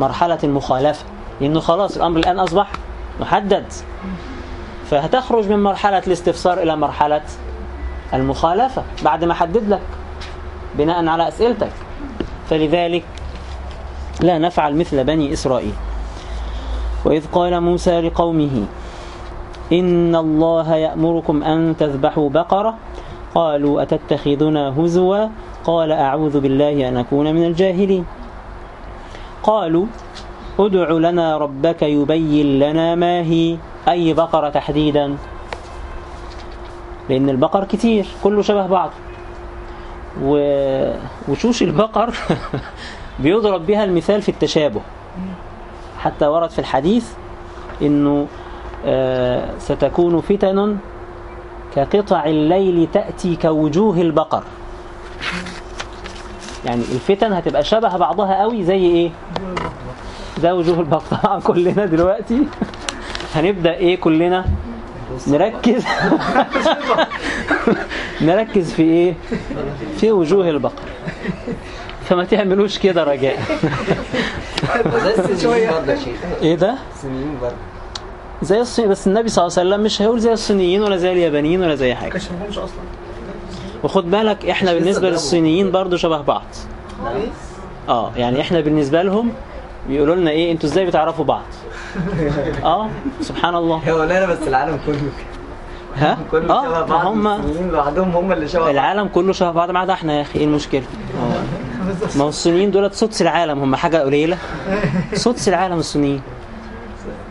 مرحلة 0.00 0.38
المخالفة. 0.44 1.04
لأنه 1.40 1.60
خلاص 1.60 1.96
الأمر 1.96 2.18
الآن 2.18 2.38
أصبح 2.38 2.72
محدد. 3.20 3.64
فهتخرج 4.90 5.48
من 5.48 5.62
مرحلة 5.62 6.02
الاستفسار 6.06 6.62
إلى 6.62 6.76
مرحلة 6.76 7.22
المخالفة 8.14 8.82
بعد 9.04 9.24
ما 9.24 9.34
حدد 9.34 9.68
لك 9.68 9.82
بناء 10.78 11.06
على 11.06 11.28
أسئلتك. 11.28 11.72
فلذلك 12.50 13.04
لا 14.20 14.38
نفعل 14.38 14.76
مثل 14.76 15.04
بني 15.04 15.32
إسرائيل. 15.32 15.72
وإذ 17.04 17.26
قال 17.32 17.60
موسى 17.60 18.00
لقومه 18.00 18.64
إن 19.72 20.16
الله 20.16 20.74
يأمركم 20.74 21.42
أن 21.42 21.76
تذبحوا 21.78 22.30
بقرة. 22.30 22.74
قالوا 23.34 23.82
أتتخذنا 23.82 24.80
هزوا؟ 24.80 25.28
قال 25.66 25.92
أعوذ 25.92 26.40
بالله 26.40 26.88
أن 26.88 26.96
أكون 26.96 27.34
من 27.34 27.44
الجاهلين. 27.46 28.06
قالوا 29.42 29.86
ادع 30.58 30.90
لنا 30.90 31.36
ربك 31.36 31.82
يبين 31.82 32.58
لنا 32.58 32.94
ما 32.94 33.20
هي. 33.20 33.56
أي 33.88 34.14
بقرة 34.14 34.48
تحديدا؟ 34.48 35.16
لأن 37.08 37.30
البقر 37.30 37.64
كتير 37.64 38.06
كله 38.24 38.42
شبه 38.42 38.66
بعض 38.66 38.90
وشوش 41.28 41.62
البقر؟ 41.62 42.14
بيضرب 43.22 43.66
بها 43.66 43.84
المثال 43.84 44.22
في 44.22 44.28
التشابه. 44.28 44.80
حتى 45.98 46.26
ورد 46.26 46.50
في 46.50 46.58
الحديث 46.58 47.12
إنه 47.82 48.26
آه، 48.86 49.58
ستكون 49.58 50.20
فتن 50.20 50.76
كقطع 51.74 52.24
الليل 52.24 52.88
تأتي 52.92 53.36
كوجوه 53.36 54.00
البقر. 54.00 54.42
يعني 56.64 56.82
الفتن 56.92 57.32
هتبقى 57.32 57.64
شبه 57.64 57.96
بعضها 57.96 58.40
قوي 58.40 58.64
زي 58.64 58.74
إيه؟ 58.84 59.10
زي 60.42 60.50
وجوه 60.52 61.00
طبعا 61.10 61.40
كلنا 61.48 61.86
دلوقتي. 61.86 62.42
هنبدأ 63.34 63.74
إيه 63.74 63.96
كلنا؟ 64.00 64.44
نركز. 65.28 65.84
نركز 68.20 68.72
في 68.72 68.82
إيه؟ 68.82 69.14
في 69.96 70.12
وجوه 70.12 70.50
البقر. 70.50 70.82
فما 72.04 72.24
تعملوش 72.24 72.78
كده 72.78 73.04
رجاء. 73.04 73.38
إيه 76.42 76.54
ده؟ 76.54 76.74
زي 78.42 78.60
الصين 78.60 78.88
بس 78.88 79.06
النبي 79.06 79.28
صلى 79.28 79.46
الله 79.46 79.58
عليه 79.58 79.68
وسلم 79.70 79.84
مش 79.84 80.02
هيقول 80.02 80.20
زي 80.20 80.32
الصينيين 80.32 80.82
ولا 80.82 80.96
زي 80.96 81.12
اليابانيين 81.12 81.62
ولا 81.62 81.74
زي 81.74 81.94
حاجة. 81.94 82.10
كشفهمش 82.12 82.58
أصلا 82.58 82.76
وخد 83.86 84.10
بالك 84.10 84.46
إحنا 84.46 84.72
بالنسبة. 84.74 85.10
للصينيين 85.10 85.70
برضو 85.70 85.96
شبه 85.96 86.20
بعض. 86.22 86.42
إيه 87.06 87.26
آه 87.88 88.10
يعني 88.16 88.40
إحنا 88.40 88.60
بالنسبة 88.60 89.02
لهم 89.02 89.32
بيقولوا 89.88 90.14
لنا 90.14 90.30
إيه 90.30 90.52
أنتوا 90.52 90.68
إزاي 90.68 90.86
بتعرفوا 90.86 91.24
بعض؟ 91.24 91.42
آه 92.64 92.88
سبحان 93.20 93.54
الله 93.54 93.80
يا 93.86 93.92
مولانا 93.92 94.26
بس 94.26 94.38
العالم 94.48 94.78
كله. 94.86 94.96
ها؟ 95.96 96.18
كله 96.30 96.42
شبه 96.42 96.78
آه 96.78 96.82
بعض 96.86 97.06
هم 97.06 97.28
لوحدهم 97.70 98.10
هم 98.16 98.32
اللي 98.32 98.48
شبه 98.48 98.60
بعض. 98.60 98.70
العالم 98.70 99.08
كله 99.08 99.32
شبه 99.32 99.50
بعض 99.50 99.70
ما 99.70 99.80
عدا 99.80 99.92
إحنا 99.92 100.16
يا 100.16 100.22
أخي 100.22 100.38
إيه 100.38 100.44
المشكلة؟ 100.44 100.82
ما 102.16 102.24
هو 102.24 102.28
الصينيين 102.28 102.70
دولت 102.70 102.94
سدس 102.94 103.22
العالم 103.22 103.58
هم 103.58 103.76
حاجة 103.76 103.96
قليلة. 103.96 104.38
سدس 105.12 105.48
العالم 105.48 105.78
الصينيين. 105.78 106.20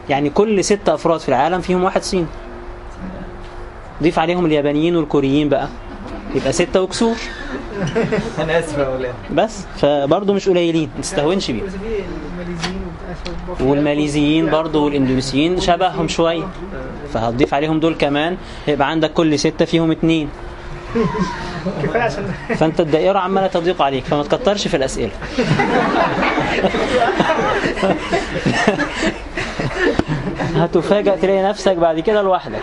يعني 0.09 0.29
كل 0.29 0.63
ست 0.63 0.89
أفراد 0.89 1.19
في 1.19 1.29
العالم 1.29 1.61
فيهم 1.61 1.83
واحد 1.83 2.03
صيني. 2.03 2.25
ضيف 4.03 4.19
عليهم 4.19 4.45
اليابانيين 4.45 4.95
والكوريين 4.95 5.49
بقى. 5.49 5.67
يبقى 6.35 6.53
ستة 6.53 6.81
وكسور 6.81 7.15
أنا 8.39 8.59
آسف 8.59 8.77
يا 8.77 8.89
مولانا. 8.89 9.13
بس 9.31 9.63
فبرضه 9.77 10.33
مش 10.33 10.49
قليلين 10.49 10.89
ما 10.95 11.01
تستهونش 11.01 11.49
وبتاع 11.49 11.65
والماليزيين 13.67 14.49
برضه 14.49 14.79
والإندونيسيين 14.83 15.59
شبههم 15.61 16.07
شوية. 16.07 16.47
فهتضيف 17.13 17.53
عليهم 17.53 17.79
دول 17.79 17.95
كمان 17.95 18.37
يبقى 18.67 18.89
عندك 18.89 19.13
كل 19.13 19.39
ستة 19.39 19.65
فيهم 19.65 19.91
اتنين. 19.91 20.29
كفايه 21.83 22.01
عشان 22.09 22.31
فأنت 22.57 22.79
الدائرة 22.79 23.19
عمالة 23.19 23.47
تضيق 23.47 23.81
عليك 23.81 24.03
فما 24.03 24.23
تكترش 24.23 24.67
في 24.67 24.77
الأسئلة. 24.77 25.11
هتفاجأ 30.55 31.15
تلاقي 31.15 31.43
نفسك 31.43 31.75
بعد 31.75 31.99
كده 31.99 32.21
لوحدك. 32.21 32.59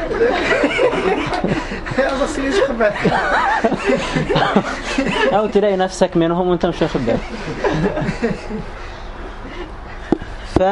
أو 5.39 5.47
تلاقي 5.47 5.77
نفسك 5.77 6.17
منهم 6.17 6.49
وأنت 6.49 6.67
مش 6.67 6.83
واخد 6.83 7.01
بالك. 7.07 7.21
ف 10.47 10.63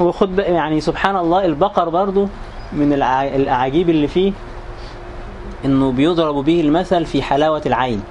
وخد 0.00 0.38
يعني 0.38 0.80
سبحان 0.80 1.16
الله 1.16 1.44
البقر 1.44 1.88
برضو 1.88 2.28
من 2.72 2.92
الأعاجيب 2.92 3.90
اللي 3.90 4.08
فيه 4.08 4.32
إنه 5.64 5.92
بيضرب 5.92 6.44
به 6.44 6.60
المثل 6.60 7.06
في 7.06 7.22
حلاوة 7.22 7.62
العين. 7.66 8.02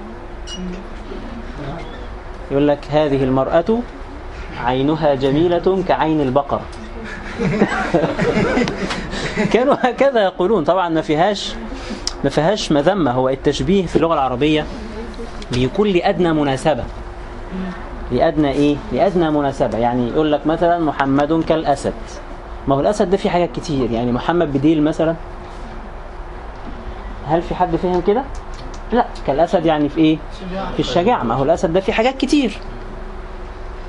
يقول 2.50 2.68
لك 2.68 2.78
هذه 2.90 3.24
المرأة 3.24 3.78
عينها 4.64 5.14
جميلة 5.14 5.84
كعين 5.88 6.20
البقر. 6.20 6.60
كانوا 9.52 9.74
هكذا 9.80 10.22
يقولون. 10.22 10.64
طبعا 10.64 10.88
ما 10.88 11.00
فيهاش 11.00 11.54
ما 12.24 12.30
فيهاش 12.30 12.72
مذمة. 12.72 13.10
هو 13.10 13.28
التشبيه 13.28 13.86
في 13.86 13.96
اللغة 13.96 14.14
العربية 14.14 14.66
بيكون 15.52 15.88
لأدنى 15.88 16.32
مناسبة. 16.32 16.84
لأدنى 18.12 18.52
إيه؟ 18.52 18.76
لأدنى 18.92 19.30
مناسبة. 19.30 19.78
يعني 19.78 20.08
يقول 20.08 20.32
لك 20.32 20.46
مثلا 20.46 20.78
محمد 20.78 21.44
كالأسد. 21.48 21.92
ما 22.68 22.74
هو 22.74 22.80
الأسد 22.80 23.10
ده 23.10 23.16
فيه 23.16 23.30
حاجات 23.30 23.52
كتير. 23.52 23.90
يعني 23.90 24.12
محمد 24.12 24.52
بديل 24.52 24.82
مثلا. 24.82 25.14
هل 27.26 27.42
في 27.42 27.54
حد 27.54 27.76
فهم 27.76 28.00
كده؟ 28.00 28.24
لا. 28.92 29.06
كالأسد 29.26 29.66
يعني 29.66 29.88
في 29.88 29.98
إيه؟ 29.98 30.18
في 30.74 30.80
الشجاعة. 30.80 31.22
ما 31.22 31.34
هو 31.34 31.42
الأسد 31.42 31.72
ده 31.72 31.80
فيه 31.80 31.92
حاجات 31.92 32.16
كتير. 32.16 32.58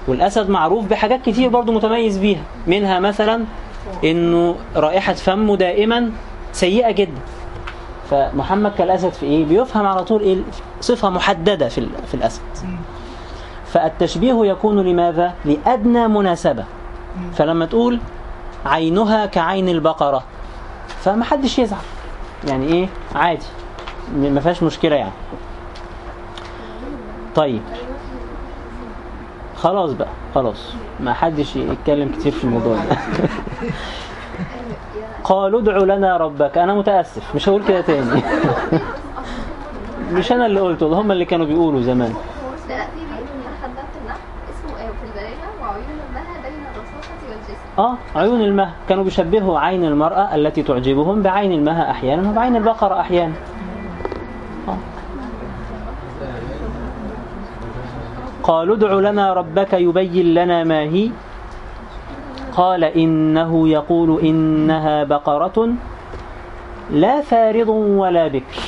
والأسد 0.07 0.49
معروف 0.49 0.85
بحاجات 0.87 1.21
كتير 1.21 1.49
برضو 1.49 1.71
متميز 1.71 2.17
بيها. 2.17 2.43
منها 2.67 2.99
مثلا 2.99 3.45
إنه 4.03 4.55
رائحة 4.75 5.13
فمه 5.13 5.57
دائما 5.57 6.11
سيئة 6.51 6.91
جدا. 6.91 7.21
فمحمد 8.09 8.71
كالأسد 8.71 9.09
في 9.09 9.25
إيه؟ 9.25 9.45
بيفهم 9.45 9.85
على 9.85 10.03
طول 10.03 10.21
إيه؟ 10.21 10.37
صفة 10.81 11.09
محددة 11.09 11.69
في, 11.69 11.87
في 12.07 12.13
الأسد. 12.13 12.41
فالتشبيه 13.67 14.45
يكون 14.45 14.79
لماذا؟ 14.79 15.33
لأدنى 15.45 16.07
مناسبة. 16.07 16.65
فلما 17.33 17.65
تقول 17.65 17.99
عينها 18.65 19.25
كعين 19.25 19.69
البقرة 19.69 20.23
فما 20.87 21.23
حدش 21.25 21.59
يزعل. 21.59 21.79
يعني 22.47 22.65
إيه؟ 22.67 22.87
عادي. 23.15 23.45
ما 24.15 24.39
فيهاش 24.39 24.63
مشكلة 24.63 24.95
يعني. 24.95 25.11
طيب. 27.35 27.61
خلاص 29.63 29.91
بقى 29.91 30.07
خلاص. 30.35 30.73
ما 30.99 31.13
حدش 31.13 31.55
يتكلم 31.55 32.09
كتير 32.09 32.31
في 32.31 32.43
الموضوع 32.43 32.75
ده. 32.75 32.81
قالوا 35.23 35.61
ادع 35.61 35.77
لنا 35.77 36.17
ربك. 36.17 36.57
أنا 36.57 36.73
متأسف. 36.73 37.35
مش 37.35 37.49
هقول 37.49 37.63
كده 37.67 37.81
تاني. 37.81 38.21
مش 40.17 40.31
أنا 40.31 40.45
اللي 40.45 40.59
قلته 40.59 40.89
ده 40.89 40.95
هم 40.95 41.11
اللي 41.11 41.25
كانوا 41.25 41.45
بيقولوا 41.45 41.81
زمان. 41.81 42.13
المها 46.03 46.39
آه 47.79 47.97
عيون 48.15 48.41
المه. 48.41 48.69
كانوا 48.89 49.03
بيشبهوا 49.03 49.59
عين 49.59 49.85
المرأة 49.85 50.35
التي 50.35 50.63
تعجبهم 50.63 51.21
بعين 51.21 51.51
المها 51.51 51.91
أحيانا 51.91 52.29
وبعين 52.29 52.55
البقرة 52.55 52.99
أحيانا. 52.99 53.33
قالوا 58.43 58.75
ادع 58.75 58.93
لنا 58.93 59.33
ربك 59.33 59.73
يبين 59.73 60.33
لنا 60.33 60.63
ما 60.63 60.81
هي. 60.81 61.09
قال 62.55 62.83
إنه 62.83 63.69
يقول 63.69 64.21
إنها 64.21 65.03
بقرة 65.03 65.69
لا 66.91 67.21
فارض 67.21 67.69
ولا 67.69 68.27
بكر. 68.27 68.61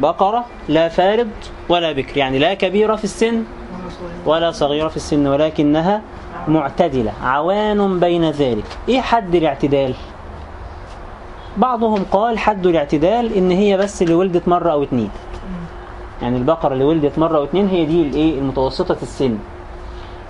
بقرة 0.00 0.44
لا 0.68 0.88
فارض 0.88 1.30
ولا 1.68 1.92
بكر 1.92 2.16
يعني 2.16 2.38
لا 2.38 2.54
كبيرة 2.54 2.96
في 2.96 3.04
السن 3.04 3.44
ولا 4.26 4.50
صغيرة 4.50 4.88
في 4.88 4.96
السن 4.96 5.26
ولكنها 5.26 6.02
معتدلة 6.48 7.12
عوان 7.22 8.00
بين 8.00 8.30
ذلك. 8.30 8.64
إيه 8.88 9.00
حد 9.00 9.34
الاعتدال؟ 9.34 9.94
بعضهم 11.56 12.04
قال 12.10 12.38
حد 12.38 12.66
الاعتدال 12.66 13.32
إن 13.32 13.50
هي 13.50 13.76
بس 13.76 14.02
اللي 14.02 14.14
ولدت 14.14 14.48
مرة 14.48 14.72
أو 14.72 14.82
اتنين. 14.82 15.10
يعني 16.22 16.36
البقرة 16.36 16.72
اللي 16.72 16.84
ولدت 16.84 17.18
مرة 17.18 17.36
أو 17.38 17.44
اتنين 17.44 17.68
هي 17.68 17.84
دي 17.84 18.02
الإيه؟ 18.02 18.38
المتوسطة 18.38 18.96
السن. 19.02 19.38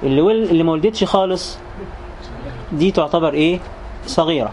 اللي 0.02 0.20
ول... 0.20 0.42
اللي 0.42 0.62
ما 0.62 0.72
ولدتش 0.72 1.04
خالص 1.04 1.58
دي 2.72 2.90
تعتبر 2.90 3.32
إيه؟ 3.32 3.58
صغيرة. 4.06 4.52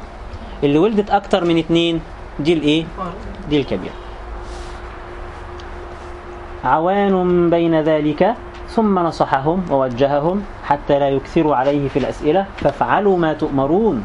اللي 0.64 0.78
ولدت 0.78 1.10
أكتر 1.10 1.46
من 1.46 1.58
اتنين 1.58 2.02
دي 2.40 2.54
الإيه؟ 2.54 2.86
دي 3.50 3.60
الكبيرة. 3.60 3.94
عوان 6.64 7.50
بين 7.50 7.82
ذلك 7.82 8.36
ثم 8.70 9.00
نصحهم 9.00 9.64
ووجههم 9.72 10.44
حتى 10.64 11.00
لا 11.00 11.10
يكثروا 11.10 11.56
عليه 11.56 11.88
في 11.90 12.00
الأسئلة 12.00 12.46
فافعلوا 12.58 13.18
ما 13.18 13.34
تؤمرون. 13.34 14.04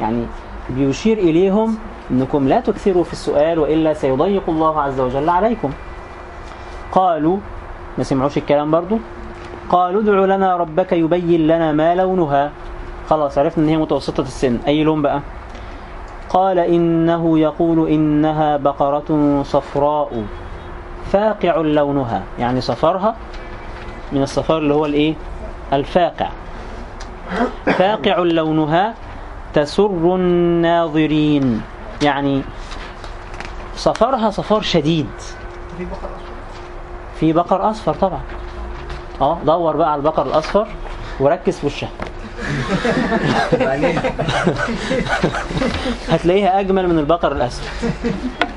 يعني 0.00 0.24
بيشير 0.70 1.18
إليهم 1.18 1.78
أنكم 2.10 2.48
لا 2.48 2.60
تكثروا 2.60 3.04
في 3.04 3.12
السؤال 3.12 3.58
وإلا 3.58 3.94
سيضيق 3.94 4.42
الله 4.48 4.80
عز 4.80 5.00
وجل 5.00 5.28
عليكم. 5.28 5.70
قالوا 6.92 7.38
ما 7.98 8.04
سمعوش 8.04 8.38
الكلام 8.38 8.70
برضو 8.70 8.98
قالوا 9.70 10.02
ادع 10.02 10.34
لنا 10.34 10.56
ربك 10.56 10.92
يبين 10.92 11.46
لنا 11.46 11.72
ما 11.72 11.94
لونها. 11.94 12.50
خلاص 13.10 13.38
عرفنا 13.38 13.64
إن 13.64 13.68
هي 13.68 13.76
متوسطة 13.76 14.20
السن. 14.20 14.58
أي 14.66 14.84
لون 14.84 15.02
بقى؟ 15.02 15.20
قال 16.28 16.58
إنه 16.58 17.38
يقول 17.38 17.88
إنها 17.88 18.56
بقرة 18.56 19.42
صفراء 19.42 20.24
فاقع 21.12 21.56
لونها. 21.56 22.22
يعني 22.38 22.60
صفرها 22.60 23.16
من 24.12 24.22
الصفار 24.22 24.58
اللي 24.58 24.74
هو 24.74 24.86
الإيه؟ 24.86 25.14
الفاقع. 25.72 26.28
فاقع 27.66 28.18
لونها 28.18 28.94
تسر 29.54 30.14
الناظرين. 30.14 31.62
يعني 32.02 32.42
صفرها 33.76 34.30
صفار 34.30 34.60
شديد. 34.60 35.10
في 37.20 37.32
بقر 37.32 37.70
أصفر 37.70 37.94
طبعا. 37.94 38.20
آه 39.20 39.38
دور 39.46 39.76
بقى 39.76 39.92
على 39.92 39.98
البقر 39.98 40.26
الأصفر 40.26 40.68
وركز 41.20 41.58
في 41.58 41.66
وشها 41.66 41.88
هتلاقيها 46.08 46.60
أجمل 46.60 46.88
من 46.88 46.98
البقر 46.98 47.32
الأسود. 47.32 47.64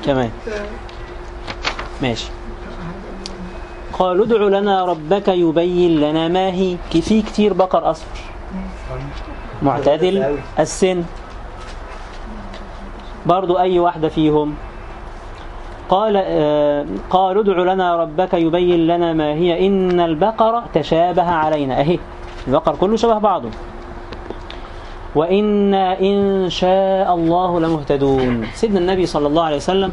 كمان 0.06 0.30
ماشي. 2.02 2.30
قالوا 3.92 4.24
ادع 4.26 4.36
لنا 4.58 4.84
ربك 4.84 5.28
يبين 5.28 6.00
لنا 6.00 6.28
ما 6.28 6.46
هي. 6.50 6.76
في 6.92 7.22
كتير 7.22 7.52
بقر 7.52 7.90
أصفر. 7.90 8.20
معتدل. 9.62 10.36
السن. 10.58 11.04
برضو 13.26 13.58
أي 13.58 13.78
واحدة 13.78 14.08
فيهم. 14.08 14.54
قال 15.92 16.14
آه 16.16 16.86
قالوا 17.10 17.42
ادع 17.42 17.72
لنا 17.72 17.96
ربك 17.96 18.34
يبين 18.34 18.86
لنا 18.86 19.12
ما 19.12 19.32
هي. 19.36 19.66
إن 19.66 20.00
البقرة 20.00 20.64
تشابه 20.74 21.22
علينا. 21.30 21.80
أهي 21.80 21.98
البقر 22.48 22.76
كله 22.80 22.96
شبه 22.96 23.18
بعضه. 23.18 23.50
وإنا 25.14 26.00
إن 26.00 26.46
شاء 26.50 27.14
الله 27.14 27.60
لمهتدون. 27.60 28.46
سيدنا 28.54 28.78
النبي 28.78 29.06
صلى 29.06 29.26
الله 29.26 29.44
عليه 29.44 29.56
وسلم 29.56 29.92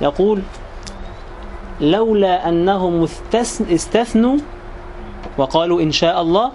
يقول 0.00 0.42
لولا 1.80 2.48
أنهم 2.48 3.04
استثن- 3.06 3.72
استثنوا 3.72 4.36
وقالوا 5.38 5.80
إن 5.82 5.92
شاء 5.92 6.16
الله 6.22 6.50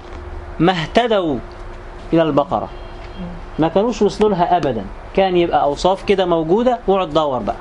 ما 0.60 0.72
اهتدوا 0.72 1.38
إلى 2.14 2.22
البقرة. 2.22 2.70
ما 3.60 3.68
كانوش 3.68 4.02
وصلوا 4.02 4.30
لها 4.30 4.58
أبدا. 4.58 4.86
كان 5.14 5.38
يبقى 5.38 5.64
أوصاف 5.64 6.04
كده 6.04 6.26
موجودة 6.26 6.80
واقعد 6.88 7.10
دور 7.14 7.40
بقى. 7.40 7.56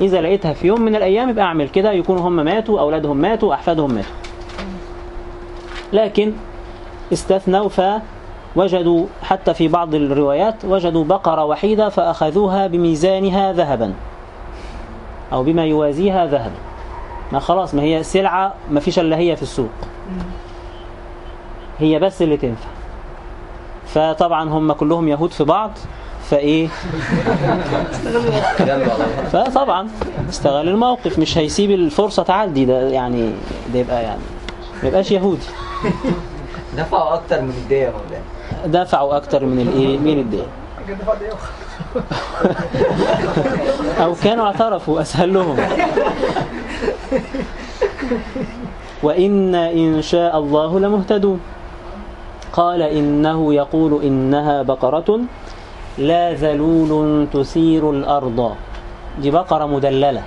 إذا 0.00 0.20
لقيتها 0.20 0.52
في 0.52 0.66
يوم 0.66 0.80
من 0.80 0.96
الأيام 0.96 1.28
يبقى 1.28 1.44
أعمل 1.44 1.68
كده 1.68 1.92
يكونوا 1.92 2.28
هم 2.28 2.36
ماتوا 2.36 2.80
أولادهم 2.80 3.16
ماتوا 3.16 3.54
أحفادهم 3.54 3.94
ماتوا. 3.94 4.10
لكن 5.92 6.32
استثنوا 7.12 7.68
فوجدوا 7.68 9.06
حتى 9.22 9.54
في 9.54 9.68
بعض 9.68 9.94
الروايات 9.94 10.64
وجدوا 10.64 11.04
بقرة 11.04 11.44
وحيدة 11.44 11.88
فأخذوها 11.88 12.66
بميزانها 12.66 13.52
ذهبا 13.52 13.94
أو 15.32 15.42
بما 15.42 15.64
يوازيها 15.64 16.26
ذهبا. 16.26 16.58
ما 17.32 17.38
خلاص 17.38 17.74
ما 17.74 17.82
هي 17.82 18.02
سلعة 18.02 18.54
ما 18.70 18.80
فيش 18.80 18.98
إلا 18.98 19.16
هي 19.16 19.36
في 19.36 19.42
السوق. 19.42 19.70
هي 21.78 21.98
بس 21.98 22.22
اللي 22.22 22.36
تنفع. 22.36 22.68
فطبعا 23.86 24.48
هم 24.50 24.72
كلهم 24.72 25.08
يهود 25.08 25.30
في 25.30 25.44
بعض. 25.44 25.70
فإيه؟ 26.30 26.68
فطبعا 29.32 29.88
استغل 30.28 30.68
الموقف. 30.68 31.18
مش 31.18 31.38
هيسيب 31.38 31.70
الفرصة 31.70 32.22
تعدي. 32.22 32.64
ده 32.64 32.88
يعني 32.88 33.30
ده 33.74 33.78
يبقى 33.78 34.02
يعني 34.02 34.20
ما 34.82 34.88
يبقاش 34.88 35.10
يهودي. 35.10 35.46
دفعوا 36.76 37.14
أكتر 37.14 37.42
من 37.42 37.50
الدية 37.50 37.76
يا 37.76 37.92
مولانا 37.92 38.82
دفعوا 38.84 39.16
أكتر 39.16 39.44
من 39.44 39.60
الإيه؟ 39.60 39.98
من 39.98 40.30
دقيقة 40.30 40.46
أو 44.04 44.14
كانوا 44.14 44.46
اعترفوا 44.46 45.00
أسهل 45.00 45.34
لهم. 45.34 45.56
وإنا 49.02 49.72
إن 49.72 50.02
شاء 50.02 50.38
الله 50.38 50.80
لمهتدون. 50.80 51.40
قال 52.52 52.82
إنه 52.82 53.54
يقول 53.54 54.02
إنها 54.02 54.62
بقرة 54.62 55.20
لا 56.00 56.32
ذلول 56.32 57.26
تثير 57.32 57.90
الأرض. 57.90 58.54
دي 59.18 59.30
بقرة 59.30 59.66
مدللة. 59.66 60.22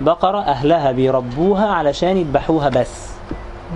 بقرة 0.00 0.38
أهلها 0.38 0.92
بيربوها 0.92 1.66
علشان 1.66 2.16
يذبحوها 2.16 2.68
بس. 2.68 3.14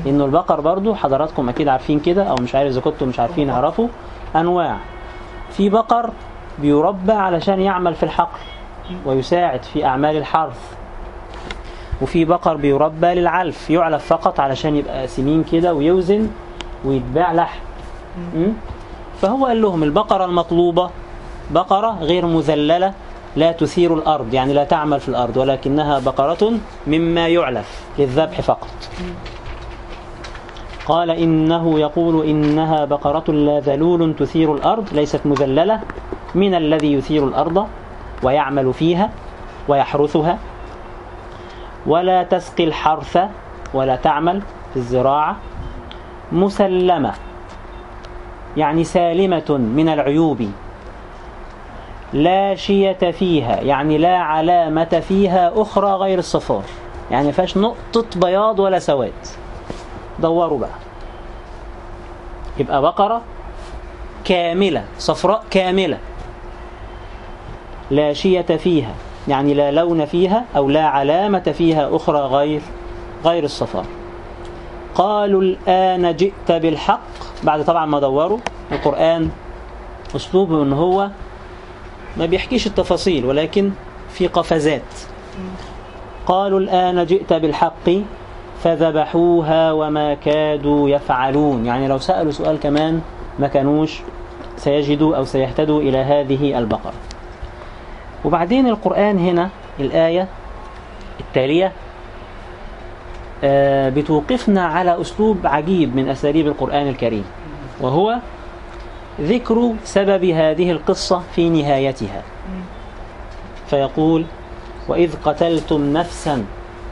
إنه 0.07 0.25
البقر 0.25 0.61
برضو 0.61 0.95
حضراتكم 0.95 1.49
أكيد 1.49 1.69
عارفين 1.69 2.01
كده 2.01 2.25
أو 2.25 2.35
مش 2.41 2.55
عارف 2.55 2.71
إذا 2.71 2.81
كنتم 2.81 3.09
مش 3.09 3.21
عارفين 3.21 3.51
اعرفوا 3.51 3.89
أنواع. 4.37 4.77
في 5.51 5.69
بقر 5.69 6.11
بيربى 6.59 7.13
علشان 7.13 7.61
يعمل 7.61 7.95
في 7.95 8.03
الحقل 8.03 8.39
ويساعد 9.07 9.63
في 9.63 9.85
أعمال 9.85 10.17
الحرث. 10.17 10.61
وفي 12.03 12.25
بقر 12.25 12.57
بيربى 12.57 13.07
للعلف 13.07 13.71
يعلف 13.71 14.07
فقط 14.07 14.41
علشان 14.41 14.77
يبقى 14.77 15.07
سمين 15.07 15.45
كده 15.45 15.75
ويوزن 15.75 16.29
ويتباع 16.85 17.33
لحم? 17.33 17.59
فهو 19.21 19.47
قال 19.47 19.63
لهم 19.63 19.83
البقرة 19.83 20.25
المطلوبة 20.25 20.91
بقرة 21.51 21.99
غير 22.01 22.27
مذللة 22.27 22.95
لا 23.37 23.53
تثير 23.53 23.95
الأرض 23.95 24.35
يعني 24.35 24.53
لا 24.53 24.65
تعمل 24.65 25.01
في 25.01 25.09
الأرض 25.09 25.37
ولكنها 25.37 25.99
بقرة 25.99 26.53
مما 26.87 27.29
يعلف 27.29 27.85
للذبح 27.99 28.41
فقط. 28.41 28.69
قال 30.87 31.11
إنه 31.11 31.81
يقول 31.81 32.27
إنها 32.27 32.85
بقرة 32.85 33.33
لا 33.33 33.61
ذلول 33.61 34.15
تثير 34.17 34.55
الأرض 34.55 34.89
ليست 34.93 35.27
مذللة 35.27 35.81
من 36.35 36.55
الذي 36.55 36.93
يثير 36.93 37.25
الأرض 37.25 37.67
ويعمل 38.23 38.75
فيها 38.75 39.11
ويحرثها. 39.69 40.39
ولا 41.87 42.23
تسقي 42.23 42.65
الحرث 42.65 43.19
ولا 43.75 43.97
تعمل 43.97 44.43
في 44.73 44.77
الزراعة 44.77 45.37
مسلمة. 46.33 47.28
يعني 48.57 48.85
سالمة 48.85 49.59
من 49.77 49.89
العيوب. 49.89 50.51
لا 52.13 52.55
شية 52.55 53.11
فيها 53.11 53.61
يعني 53.61 53.99
لا 53.99 54.17
علامة 54.17 55.03
فيها 55.09 55.53
أخرى 55.57 55.91
غير 55.91 56.19
الصفار 56.19 56.63
يعني 57.11 57.33
فيهاش 57.33 57.57
نقطة 57.57 58.05
بياض 58.17 58.59
ولا 58.59 58.79
سواد. 58.79 59.13
دوروا 60.19 60.59
بقى. 60.59 60.71
يبقى 62.59 62.83
بقرة 62.83 63.23
كاملة 64.25 64.85
صفراء 64.99 65.45
كاملة. 65.51 65.99
لا 67.91 68.13
شية 68.13 68.41
فيها 68.43 68.95
يعني 69.29 69.55
لا 69.55 69.71
لون 69.71 70.05
فيها 70.05 70.45
أو 70.57 70.71
لا 70.71 70.87
علامة 70.87 71.55
فيها 71.59 71.97
أخرى 71.97 72.19
غير 72.19 72.63
غير 73.25 73.45
الصفار. 73.45 73.85
قالوا 74.95 75.43
الآن 75.43 76.17
جئت 76.17 76.53
بالحق 76.53 77.28
بعد 77.45 77.65
طبعا 77.65 77.87
ما 77.87 78.01
دوروا 78.01 78.39
القرآن 78.73 79.31
أسلوبه 80.17 80.63
أن 80.63 80.73
هو 80.73 81.09
ما 82.17 82.27
بيحكيش 82.27 82.67
التفاصيل 82.67 83.25
ولكن 83.25 83.71
في 84.11 84.27
قفزات. 84.27 84.83
قالوا 86.27 86.61
الآن 86.61 87.07
جئت 87.07 87.33
بالحق 87.33 87.91
فذبحوها 88.65 89.73
وما 89.73 90.15
كادوا 90.15 90.89
يفعلون. 90.89 91.67
يعني 91.67 91.89
لو 91.89 91.99
سألوا 91.99 92.33
سؤال 92.33 92.61
كمان 92.61 93.01
ما 93.39 93.49
كانوش 93.49 94.01
سيجدوا 94.57 95.17
أو 95.17 95.25
سيهتدوا 95.25 95.81
إلى 95.81 95.99
هذه 95.99 96.59
البقرة. 96.59 96.93
وبعدين 98.25 98.69
القرآن 98.69 99.19
هنا 99.19 99.49
الآية 99.81 100.29
التالية 101.21 101.73
بتوقفنا 103.45 104.65
على 104.65 105.01
أسلوب 105.01 105.47
عجيب 105.47 105.97
من 105.97 106.09
أساليب 106.09 106.47
القرآن 106.47 106.89
الكريم 106.89 107.25
وهو 107.81 108.19
ذكر 109.21 109.73
سبب 109.85 110.25
هذه 110.25 110.71
القصة 110.71 111.23
في 111.35 111.49
نهايتها. 111.49 112.23
فيقول 113.71 114.25
وإذ 114.89 115.15
قتلتم 115.25 115.93
نفسا 115.93 116.45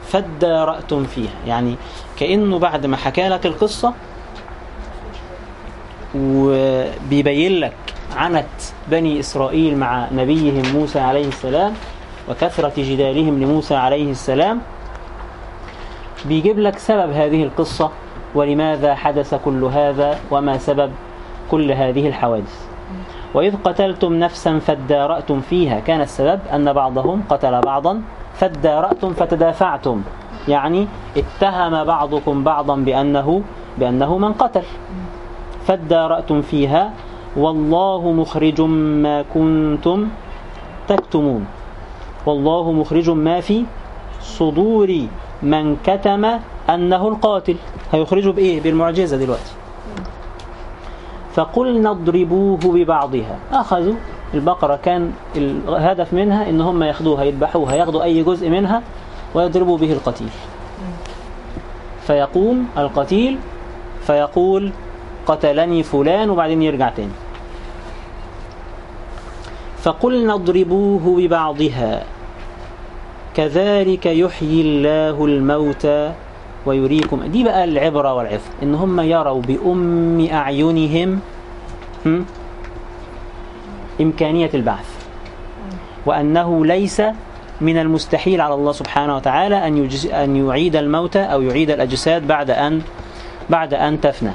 فادارأتم 0.07 1.03
فيها. 1.03 1.33
يعني 1.47 1.75
كأنه 2.19 2.59
بعد 2.59 2.85
ما 2.85 2.97
حكى 2.97 3.27
لك 3.29 3.45
القصة 3.45 3.93
وبيبين 6.15 7.59
لك 7.59 7.73
عنت 8.15 8.45
بني 8.87 9.19
إسرائيل 9.19 9.77
مع 9.77 10.07
نبيهم 10.11 10.63
موسى 10.73 10.99
عليه 10.99 11.27
السلام 11.27 11.73
وكثرة 12.29 12.73
جدالهم 12.77 13.43
لموسى 13.43 13.75
عليه 13.75 14.11
السلام 14.11 14.61
بيجيب 16.25 16.59
لك 16.59 16.77
سبب 16.77 17.11
هذه 17.11 17.43
القصة 17.43 17.89
ولماذا 18.35 18.95
حدث 18.95 19.35
كل 19.45 19.63
هذا 19.63 20.19
وما 20.31 20.57
سبب 20.57 20.91
كل 21.51 21.71
هذه 21.71 22.07
الحوادث. 22.07 22.67
وإذ 23.33 23.55
قتلتم 23.63 24.13
نفسا 24.13 24.59
فادارأتم 24.59 25.41
فيها. 25.41 25.79
كان 25.79 26.01
السبب 26.01 26.39
أن 26.53 26.73
بعضهم 26.73 27.23
قتل 27.29 27.61
بعضا 27.61 28.01
فادارأتم 28.33 29.13
فتدافعتم. 29.13 30.01
يعني 30.47 30.87
اتهم 31.17 31.83
بعضكم 31.83 32.43
بعضا 32.43 32.75
بأنه 32.75 33.41
بأنه 33.77 34.17
من 34.17 34.33
قتل. 34.33 34.63
فادارأتم 35.67 36.41
فيها. 36.41 36.91
والله 37.37 38.11
مخرج 38.11 38.61
ما 38.61 39.21
كنتم 39.33 40.07
تكتمون. 40.87 41.45
والله 42.25 42.71
مخرج 42.71 43.09
ما 43.09 43.39
في 43.39 43.65
صدور 44.21 45.07
من 45.43 45.75
كتم 45.83 46.25
أنه 46.69 47.07
القاتل. 47.07 47.55
هيخرجه 47.91 48.29
بإيه؟ 48.29 48.61
بالمعجزة 48.61 49.17
دلوقتي. 49.17 49.51
فقلنا 51.33 51.91
اضربوه 51.91 52.57
ببعضها. 52.57 53.37
أخذوا 53.51 53.93
البقرة 54.33 54.75
كان 54.75 55.11
الهدف 55.35 56.13
منها 56.13 56.49
إن 56.49 56.61
هم 56.61 56.83
ياخدوها 56.83 57.23
يذبحوها 57.23 57.75
ياخدوا 57.75 58.03
أي 58.03 58.23
جزء 58.23 58.49
منها 58.49 58.81
ويضربوا 59.35 59.77
به 59.77 59.91
القتيل. 59.93 60.29
فيقوم 62.07 62.67
القتيل 62.77 63.39
فيقول 64.07 64.71
قتلني 65.27 65.83
فلان 65.83 66.29
وبعدين 66.29 66.61
يرجع 66.61 66.89
تاني. 66.89 67.11
فقلنا 69.77 70.33
اضربوه 70.33 71.17
ببعضها. 71.17 72.03
كذلك 73.37 74.05
يحيي 74.05 74.61
الله 74.61 75.25
الموتى 75.25 76.13
ويريكم 76.65 77.23
دي 77.25 77.43
بقى 77.43 77.63
العبرة 77.63 78.13
والعظة 78.13 78.49
إن 78.63 78.75
هم 78.75 78.99
يروا 78.99 79.41
بأم 79.41 80.27
أعينهم 80.31 81.19
هم؟ 82.05 82.25
إمكانية 84.01 84.49
البعث 84.53 84.89
وأنه 86.05 86.65
ليس 86.65 87.01
من 87.61 87.77
المستحيل 87.77 88.41
على 88.41 88.53
الله 88.53 88.71
سبحانه 88.71 89.15
وتعالى 89.15 89.67
أن 89.67 89.89
أن 90.13 90.47
يعيد 90.47 90.75
الموتى 90.75 91.19
أو 91.19 91.41
يعيد 91.41 91.69
الأجساد 91.71 92.27
بعد 92.27 92.51
أن 92.51 92.81
بعد 93.49 93.73
أن 93.73 94.01
تفنى 94.01 94.31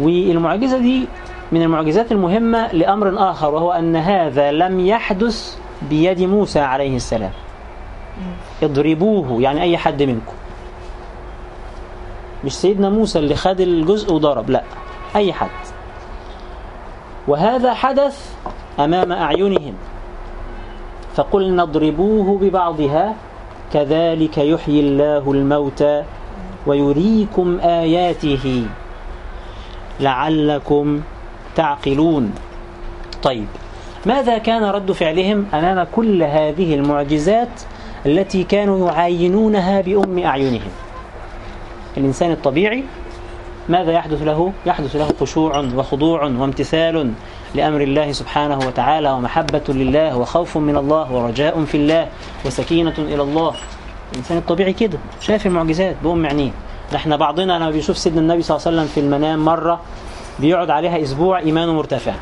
والمعجزة 0.00 0.78
دي 0.78 1.06
من 1.52 1.62
المعجزات 1.62 2.12
المهمة 2.12 2.72
لأمر 2.72 3.30
آخر 3.30 3.54
وهو 3.54 3.72
أن 3.72 3.96
هذا 3.96 4.52
لم 4.52 4.86
يحدث 4.86 5.65
بيد 5.82 6.22
موسى 6.22 6.60
عليه 6.60 6.96
السلام. 6.96 7.32
اضربوه 8.62 9.42
يعني 9.42 9.62
أي 9.62 9.78
حد 9.78 10.02
منكم. 10.02 10.34
مش 12.44 12.52
سيدنا 12.52 12.90
موسى 12.90 13.18
اللي 13.18 13.34
خد 13.34 13.60
الجزء 13.60 14.12
وضرب 14.12 14.50
لا 14.50 14.62
أي 15.16 15.32
حد. 15.32 15.48
وهذا 17.28 17.74
حدث 17.74 18.34
أمام 18.78 19.12
أعينهم. 19.12 19.74
فقلنا 21.14 21.62
اضربوه 21.62 22.38
ببعضها 22.38 23.14
كذلك 23.72 24.38
يحيي 24.38 24.80
الله 24.80 25.32
الموتى 25.32 26.02
ويريكم 26.66 27.58
آياته 27.60 28.66
لعلكم 30.00 31.00
تعقلون. 31.56 32.34
طيب 33.22 33.46
ماذا 34.06 34.38
كان 34.38 34.64
رد 34.64 34.92
فعلهم 34.92 35.46
أمام 35.54 35.86
كل 35.92 36.22
هذه 36.22 36.74
المعجزات 36.74 37.48
التي 38.06 38.44
كانوا 38.44 38.88
يعاينونها 38.88 39.80
بأم 39.80 40.18
أعينهم؟ 40.18 40.70
الإنسان 41.96 42.30
الطبيعي 42.30 42.84
ماذا 43.68 43.92
يحدث 43.92 44.22
له؟ 44.22 44.52
يحدث 44.66 44.96
له 44.96 45.08
خشوع 45.20 45.58
وخضوع 45.58 46.22
وامتثال 46.22 47.12
لأمر 47.54 47.80
الله 47.80 48.12
سبحانه 48.12 48.58
وتعالى 48.58 49.10
ومحبة 49.10 49.62
لله 49.68 50.16
وخوف 50.18 50.56
من 50.56 50.76
الله 50.76 51.12
ورجاء 51.12 51.64
في 51.64 51.76
الله 51.76 52.08
وسكينة 52.46 52.94
إلى 52.98 53.22
الله. 53.22 53.54
الإنسان 54.12 54.38
الطبيعي 54.38 54.72
كده 54.72 54.98
شايف 55.20 55.46
المعجزات 55.46 55.96
بأم 56.04 56.26
عينيه. 56.26 56.50
إحنا 56.94 57.16
بعضنا 57.16 57.52
لما 57.52 57.70
بيشوف 57.70 57.98
سيدنا 57.98 58.20
النبي 58.20 58.42
صلى 58.42 58.56
الله 58.56 58.66
عليه 58.66 58.76
وسلم 58.76 58.88
في 58.94 59.00
المنام 59.00 59.44
مرة 59.44 59.80
بيقعد 60.40 60.70
عليها 60.70 61.02
أسبوع 61.02 61.38
إيمانه 61.38 61.72
مرتفع. 61.72 62.12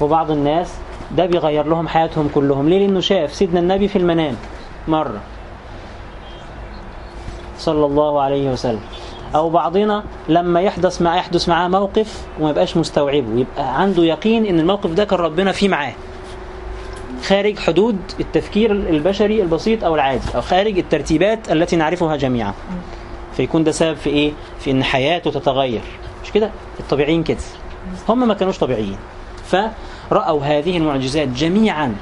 وبعض 0.00 0.30
الناس 0.30 0.74
ده 1.16 1.26
بيغير 1.26 1.66
لهم 1.66 1.88
حياتهم 1.88 2.30
كلهم. 2.34 2.68
ليه؟ 2.68 2.78
لأنه 2.78 3.00
شاف 3.00 3.34
سيدنا 3.34 3.60
النبي 3.60 3.88
في 3.88 3.96
المنام 3.96 4.36
مرة 4.88 5.20
صلى 7.58 7.86
الله 7.86 8.20
عليه 8.20 8.50
وسلم. 8.50 8.80
أو 9.34 9.50
بعضنا 9.50 10.04
لما 10.28 10.60
يحدث 10.60 11.02
مع 11.02 11.16
يحدث 11.16 11.48
معاه 11.48 11.68
موقف 11.68 12.22
وما 12.40 12.50
يبقاش 12.50 12.76
مستوعبه 12.76 13.38
يبقى 13.40 13.80
عنده 13.80 14.04
يقين 14.04 14.46
إن 14.46 14.60
الموقف 14.60 14.90
ده 14.90 15.04
كان 15.04 15.18
ربنا 15.18 15.52
فيه 15.52 15.68
معاه. 15.68 15.92
خارج 17.22 17.58
حدود 17.58 17.98
التفكير 18.20 18.72
البشري 18.72 19.42
البسيط 19.42 19.84
أو 19.84 19.94
العادي 19.94 20.22
أو 20.34 20.40
خارج 20.40 20.78
الترتيبات 20.78 21.52
التي 21.52 21.76
نعرفها 21.76 22.16
جميعا. 22.16 22.54
فيكون 23.36 23.64
ده 23.64 23.72
سبب 23.72 23.96
في 23.96 24.10
إيه؟ 24.10 24.32
في 24.60 24.70
إن 24.70 24.84
حياته 24.84 25.30
تتغير. 25.30 25.80
مش 26.24 26.32
كده؟ 26.32 26.50
الطبيعيين 26.80 27.22
كده. 27.22 27.38
هم 28.08 28.28
ما 28.28 28.34
كانوش 28.34 28.58
طبيعيين. 28.58 28.96
فرأوا 29.52 30.44
هذه 30.44 30.76
المعجزات 30.76 31.28
جميعا 31.28 31.94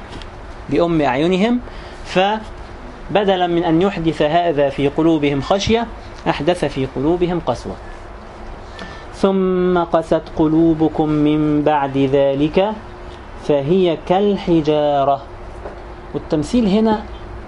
بأم 0.69 1.01
أعينهم 1.01 1.59
فبدلا 2.05 3.47
من 3.47 3.63
أن 3.63 3.81
يحدث 3.81 4.21
هذا 4.21 4.69
في 4.69 4.87
قلوبهم 4.87 5.41
خشية 5.41 5.87
أحدث 6.29 6.65
في 6.65 6.87
قلوبهم 6.95 7.41
قسوة. 7.45 7.75
ثم 9.15 9.77
قست 9.77 10.21
قلوبكم 10.37 11.09
من 11.09 11.61
بعد 11.63 11.97
ذلك 11.97 12.71
فهي 13.47 13.97
كالحجارة. 14.07 15.21
والتمثيل 16.13 16.67
هنا 16.67 17.03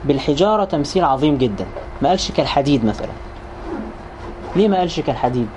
بالحجارة 0.06 0.64
تمثيل 0.64 1.04
عظيم 1.04 1.38
جدا. 1.38 1.66
ما 2.02 2.10
قالش 2.10 2.32
كالحديد 2.32 2.86
مثلا. 2.86 3.12
ليه 4.56 4.68
ما 4.68 4.78
قالش 4.78 5.00
كالحديد؟ 5.00 5.48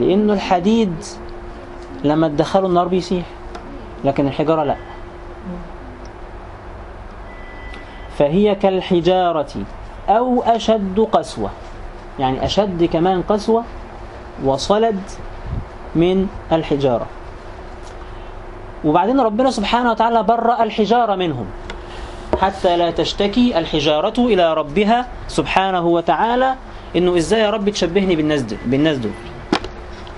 لأنه 0.00 0.32
الحديد 0.32 0.94
لما 2.04 2.28
تدخله 2.28 2.66
النار 2.66 2.88
بيسيح 2.88 3.24
لكن 4.04 4.26
الحجارة 4.26 4.64
لا. 4.64 4.76
فهي 8.18 8.54
كالحجارة 8.54 9.52
أو 10.08 10.42
أشد 10.42 11.00
قسوة. 11.12 11.50
يعني 12.18 12.44
أشد 12.44 12.84
كمان 12.84 13.22
قسوة 13.22 13.64
وصلد 14.44 15.00
من 15.94 16.26
الحجارة. 16.52 17.06
وبعدين 18.84 19.20
ربنا 19.20 19.50
سبحانه 19.50 19.90
وتعالى 19.90 20.22
برأ 20.22 20.62
الحجارة 20.62 21.14
منهم. 21.14 21.46
حتى 22.40 22.76
لا 22.76 22.90
تشتكي 22.90 23.58
الحجارة 23.58 24.14
إلى 24.18 24.54
ربها 24.54 25.06
سبحانه 25.28 25.86
وتعالى 25.86 26.54
إنه 26.96 27.16
إزاي 27.16 27.40
يا 27.40 27.50
رب 27.50 27.70
تشبهني 27.70 28.16
بالناس 28.66 28.98
دول, 28.98 29.12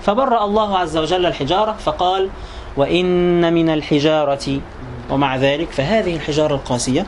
فبرأ 0.03 0.45
الله 0.45 0.77
عز 0.77 0.97
وجل 0.97 1.25
الحجارة 1.25 1.71
فقال 1.71 2.29
وإن 2.77 3.53
من 3.53 3.69
الحجارة 3.69 4.59
ومع 5.09 5.35
ذلك 5.35 5.71
فهذه 5.71 6.15
الحجارة 6.15 6.55
القاسية 6.55 7.05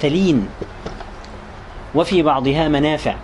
تلين 0.00 0.48
وفي 1.94 2.22
بعضها 2.22 2.68
منافع. 2.68 3.14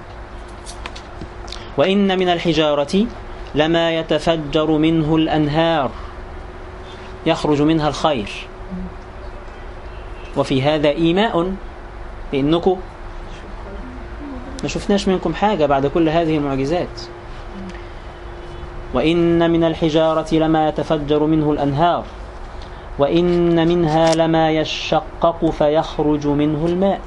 وإن 1.76 2.18
من 2.18 2.28
الحجارة 2.28 3.06
لما 3.54 3.96
يتفجر 3.96 4.70
منه 4.70 5.16
الأنهار 5.16 5.90
يخرج 7.26 7.62
منها 7.62 7.88
الخير. 7.88 8.30
وفي 10.36 10.62
هذا 10.62 10.88
إيماء 10.88 11.52
بأنكم 12.32 12.80
ما 14.62 14.68
شفناش 14.68 15.08
منكم 15.08 15.34
حاجة 15.34 15.66
بعد 15.66 15.86
كل 15.86 16.08
هذه 16.08 16.36
المعجزات. 16.36 17.00
وإن 18.94 19.50
من 19.50 19.64
الحجارة 19.64 20.34
لما 20.34 20.68
يتفجر 20.68 21.26
منه 21.26 21.52
الأنهار 21.52 22.04
وإن 22.98 23.68
منها 23.68 24.14
لما 24.14 24.50
يشقق 24.50 25.50
فيخرج 25.50 26.26
منه 26.26 26.66
الماء. 26.66 27.00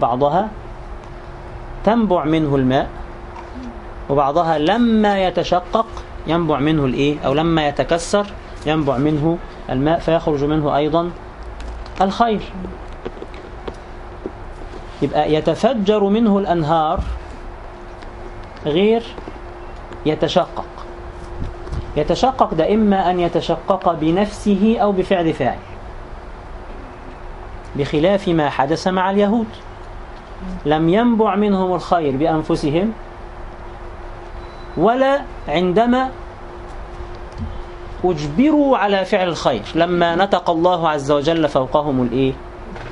بعضها 0.00 0.48
تنبع 1.84 2.24
منه 2.24 2.56
الماء 2.56 2.88
وبعضها 4.10 4.58
لما 4.58 5.26
يتشقق 5.26 5.86
ينبع 6.26 6.58
منه 6.58 6.84
الإيه؟ 6.84 7.20
أو 7.26 7.34
لما 7.34 7.68
يتكسر 7.68 8.26
ينبع 8.66 8.96
منه 8.98 9.38
الماء 9.70 9.98
فيخرج 9.98 10.44
منه 10.44 10.76
أيضا 10.76 11.10
الخير 12.00 12.40
يبقى 15.02 15.34
يتفجر 15.34 16.04
منه 16.04 16.38
الأنهار 16.38 17.00
غير 18.66 19.02
يتشقق. 20.06 20.64
يتشقق 21.96 22.54
ده 22.54 22.74
إما 22.74 23.10
أن 23.10 23.20
يتشقق 23.20 23.92
بنفسه 23.92 24.76
أو 24.82 24.92
بفعل 24.92 25.32
فاعل. 25.32 25.58
بخلاف 27.76 28.28
ما 28.28 28.50
حدث 28.50 28.88
مع 28.88 29.10
اليهود. 29.10 29.46
لم 30.66 30.88
ينبع 30.88 31.36
منهم 31.36 31.74
الخير 31.74 32.16
بأنفسهم 32.16 32.92
ولا 34.76 35.20
عندما 35.48 36.10
أجبروا 38.04 38.78
على 38.78 39.04
فعل 39.04 39.28
الخير. 39.28 39.62
لما 39.74 40.16
نطق 40.16 40.50
الله 40.50 40.88
عز 40.88 41.10
وجل 41.10 41.48
فوقهم 41.48 42.02
الإيه؟ 42.02 42.32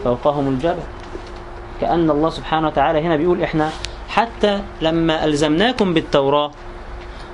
فوقهم 0.04 0.48
الجبل. 0.48 0.82
كأن 1.80 2.10
الله 2.10 2.30
سبحانه 2.30 2.66
وتعالى 2.66 3.00
هنا 3.00 3.16
بيقول 3.16 3.42
إحنا 3.42 3.70
حتى 4.08 4.60
لما 4.80 5.24
ألزمناكم 5.24 5.94
بالتوراة 5.94 6.50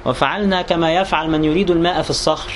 وفعلنا 0.07 0.63
كما 0.63 0.95
يفعل 0.95 1.31
من 1.31 1.45
يريد 1.45 1.71
الماء 1.71 2.03
في 2.03 2.11
الصخر. 2.11 2.53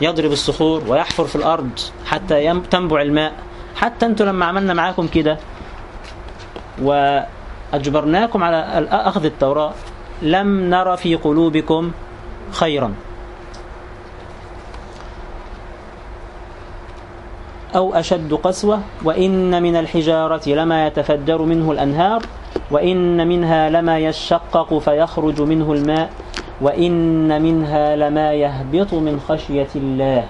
يضرب 0.00 0.32
الصخور 0.32 0.82
ويحفر 0.88 1.24
في 1.24 1.36
الأرض 1.36 1.70
حتى 2.06 2.60
تنبع 2.70 3.02
الماء. 3.02 3.32
حتى 3.76 4.06
أنتوا 4.06 4.26
لما 4.26 4.46
عملنا 4.46 4.74
معاكم 4.74 5.06
كده 5.06 5.38
وأجبرناكم 6.82 8.44
على 8.44 8.88
أخذ 8.90 9.24
التوراة 9.24 9.72
لم 10.22 10.70
نرى 10.70 10.96
في 10.96 11.14
قلوبكم 11.14 11.92
خيرا. 12.52 12.94
أو 17.76 17.94
أشد 17.94 18.34
قسوة 18.34 18.80
وإن 19.04 19.62
من 19.62 19.76
الحجارة 19.76 20.48
لما 20.48 20.86
يتفجر 20.86 21.42
منه 21.42 21.72
الأنهار 21.72 22.22
وإن 22.72 23.28
منها 23.28 23.70
لما 23.70 23.98
يشقق 23.98 24.78
فيخرج 24.78 25.40
منه 25.40 25.72
الماء 25.72 26.10
وإن 26.60 27.42
منها 27.42 27.96
لما 27.96 28.32
يهبط 28.32 28.94
من 28.94 29.20
خشية 29.28 29.68
الله. 29.76 30.24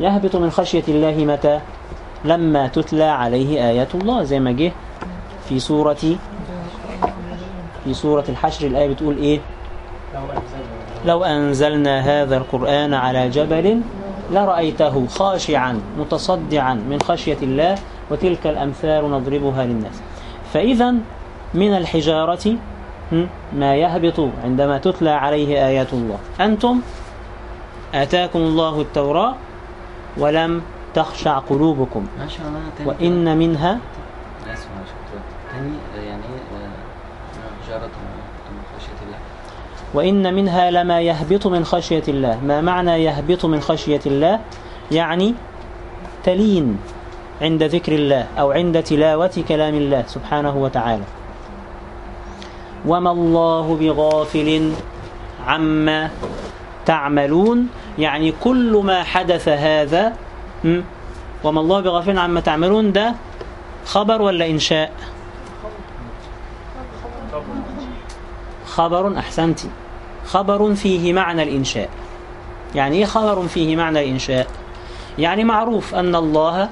يهبط 0.00 0.36
من 0.36 0.50
خشية 0.50 0.84
الله 0.88 1.24
متى؟ 1.24 1.60
لما 2.24 2.68
تتلى 2.68 3.04
عليه 3.04 3.68
آيات 3.68 3.94
الله. 3.94 4.22
زي 4.22 4.40
ما 4.40 4.52
جه 4.52 4.72
في 5.48 5.58
سورة 5.58 5.94
في 7.84 7.94
سورة 7.94 8.24
الحشر 8.28 8.66
الآية 8.66 8.88
بتقول 8.88 9.16
إيه؟ 9.16 9.40
لو 11.04 11.24
أنزلنا 11.24 12.00
هذا 12.00 12.36
القرآن 12.36 12.94
على 12.94 13.28
جبل 13.28 13.80
لرأيته 14.30 15.06
خاشعا 15.06 15.80
متصدعا 15.98 16.74
من 16.74 17.00
خشية 17.00 17.38
الله 17.42 17.74
وتلك 18.10 18.46
الأمثال 18.46 19.10
نضربها 19.10 19.64
للناس. 19.64 20.02
فإذا 20.52 20.94
من 21.54 21.76
الحجارة 21.76 22.56
ما 23.52 23.76
يهبط 23.76 24.28
عندما 24.44 24.78
تتلى 24.78 25.10
عليه 25.10 25.66
آيات 25.66 25.92
الله. 25.92 26.18
أنتم 26.40 26.80
آتاكم 27.94 28.38
الله 28.38 28.80
التوراة 28.80 29.34
ولم 30.16 30.62
تخشع 30.94 31.38
قلوبكم. 31.38 32.06
ما 32.18 32.28
شاء 32.28 32.48
الله 32.48 32.60
تاني 32.78 32.88
وإن 32.88 33.38
منها 33.38 33.78
تاني 35.52 35.72
يعني 36.06 36.22
آه، 36.22 37.70
جارة 37.70 37.90
من 38.50 38.62
خشية 38.76 39.06
الله. 39.06 39.18
وإن 39.94 40.34
منها 40.34 40.70
لما 40.70 41.00
يهبط 41.00 41.46
من 41.46 41.64
خشية 41.64 42.02
الله. 42.08 42.40
ما 42.44 42.60
معنى 42.60 43.04
يهبط 43.04 43.44
من 43.44 43.60
خشية 43.60 44.00
الله؟ 44.06 44.40
يعني 44.92 45.34
تلين. 46.24 46.78
عند 47.42 47.62
ذكر 47.62 47.92
الله 47.92 48.26
أو 48.38 48.52
عند 48.52 48.82
تلاوة 48.82 49.44
كلام 49.48 49.74
الله 49.74 50.04
سبحانه 50.06 50.56
وتعالى. 50.56 51.04
وما 52.86 53.10
الله 53.10 53.76
بغافل 53.80 54.72
عما 55.46 56.10
تعملون. 56.86 57.68
يعني 57.98 58.34
كل 58.40 58.82
ما 58.84 59.02
حدث 59.02 59.48
هذا? 59.48 60.12
وما 61.44 61.60
الله 61.60 61.80
بغافل 61.80 62.18
عما 62.18 62.40
تعملون 62.40 62.92
ده 62.92 63.14
خبر 63.86 64.22
ولا 64.22 64.46
إنشاء؟ 64.46 64.92
خبر 68.66 69.18
أحسنتي 69.18 69.68
خبر 70.26 70.74
فيه 70.74 71.12
معنى 71.12 71.42
الإنشاء. 71.42 71.88
يعني 72.74 72.96
إيه 72.96 73.04
خبر 73.04 73.46
فيه 73.46 73.76
معنى 73.76 74.00
الإنشاء؟ 74.00 74.46
يعني 75.18 75.44
معروف 75.44 75.94
أن 75.94 76.14
الله 76.14 76.68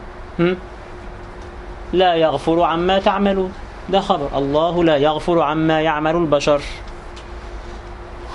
لا 1.93 2.15
يغفر 2.15 2.63
عما 2.63 2.99
تعملون. 2.99 3.53
ده 3.89 4.01
خبر. 4.01 4.39
الله 4.39 4.85
لا 4.85 4.97
يغفر 4.97 5.41
عما 5.41 5.81
يعمل 5.81 6.17
البشر. 6.17 6.61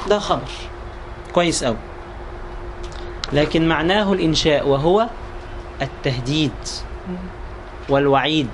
ده 0.10 0.20
خبر. 0.20 0.52
كويس 1.34 1.64
أوي. 1.64 1.78
لكن 3.34 3.68
معناه 3.68 4.14
الإنشاء 4.14 4.68
وهو 4.68 5.08
التهديد 5.82 6.52
والوعيد. 7.90 8.50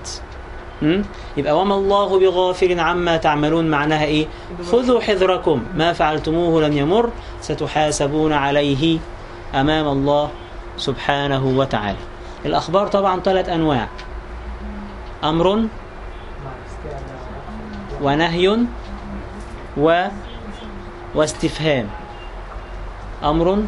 م? 0.82 1.02
يبقى 1.38 1.58
وما 1.58 1.76
الله 1.76 2.20
بغافل 2.20 2.80
عما 2.80 3.18
تعملون؟ 3.18 3.70
معناها 3.70 4.06
إيه؟ 4.06 4.28
خذوا 4.72 5.02
حذركم. 5.02 5.64
ما 5.76 5.94
فعلتموه 5.94 6.62
لن 6.62 6.74
يمر. 6.74 7.10
ستحاسبون 7.42 8.34
عليه 8.34 9.00
أمام 9.56 9.88
الله 9.88 10.30
سبحانه 10.78 11.46
وتعالى. 11.46 11.98
الأخبار 12.48 12.88
طبعا 12.88 13.20
ثلاث 13.20 13.50
أنواع. 13.50 13.88
أمر 15.24 15.68
ونهي 18.02 18.58
و 19.78 20.08
واستفهام. 21.16 21.88
أمر 23.24 23.64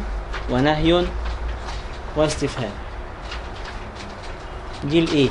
ونهي 0.50 1.04
واستفهام. 2.16 2.72
دي 4.84 4.98
الايه 4.98 5.28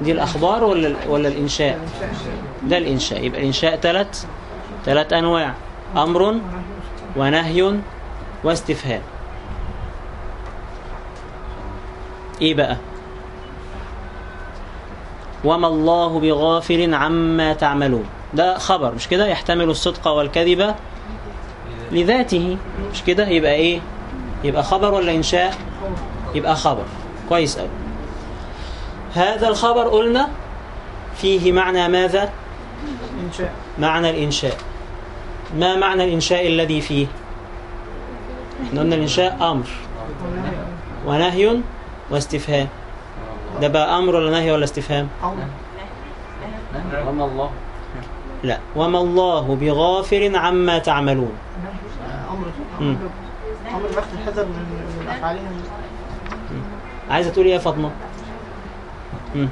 دي 0.00 0.12
الاخبار 0.12 0.64
ولا 0.64 0.96
ولا 1.08 1.28
الإنشاء؟ 1.28 1.78
ده 2.62 2.78
الإنشاء. 2.78 3.24
يبقى 3.24 3.40
الإنشاء 3.40 3.76
ثلاث 3.76 4.26
ثلاث 4.84 5.12
أنواع. 5.12 5.54
أمر 5.96 6.40
ونهي 7.16 7.80
واستفهام. 8.44 9.02
إيه 12.42 12.54
بقى؟ 12.54 12.76
وما 15.44 15.66
الله 15.66 16.20
بغافل 16.20 16.94
عما 16.94 17.52
تعملون. 17.52 18.04
ده 18.34 18.58
خبر 18.58 18.94
مش 18.94 19.08
كده؟ 19.08 19.26
يحتمل 19.26 19.70
الصدق 19.70 20.08
والكذب 20.08 20.74
لذاته. 21.92 22.56
مش 22.92 23.02
كده؟ 23.02 23.28
يبقى 23.28 23.52
إيه؟ 23.54 23.80
يبقى 24.44 24.62
خبر 24.62 24.94
ولا 24.94 25.12
إنشاء؟ 25.14 25.54
يبقى 26.34 26.56
خبر. 26.56 26.84
كويس 27.28 27.58
قوي 27.58 27.68
هذا 29.14 29.48
الخبر 29.48 29.88
قلنا 29.88 30.28
فيه 31.16 31.52
معنى 31.52 31.88
ماذا؟ 31.88 32.32
إنشاء. 33.26 33.52
معنى 33.78 34.10
الإنشاء. 34.10 34.56
ما 35.58 35.76
معنى 35.76 36.04
الإنشاء 36.04 36.46
الذي 36.46 36.80
فيه؟ 36.80 37.06
إحنا 38.66 38.80
قلنا 38.80 38.94
الإنشاء 38.94 39.36
أمر. 39.40 39.66
ونهي. 41.06 41.56
واستفهام. 42.10 42.68
ده 43.60 43.68
بقى 43.68 43.98
أمر 43.98 44.14
ولا 44.14 44.30
نهي 44.30 44.52
ولا 44.52 44.64
استفهام؟ 44.64 45.08
وما 47.06 47.24
الله. 47.24 47.50
لا. 48.42 48.58
وما 48.76 48.98
الله 48.98 49.56
بغافل 49.60 50.36
عما 50.36 50.78
تعملون. 50.78 51.32
أمر. 52.30 52.46
بخت 53.96 54.08
الحذر 54.12 54.44
من 54.44 55.08
أفعالهم. 55.08 55.62
عايزة 57.10 57.30
تقول 57.30 57.46
إيه 57.46 57.54
يا 57.54 57.60
مم. 57.70 57.90
مم. 59.34 59.48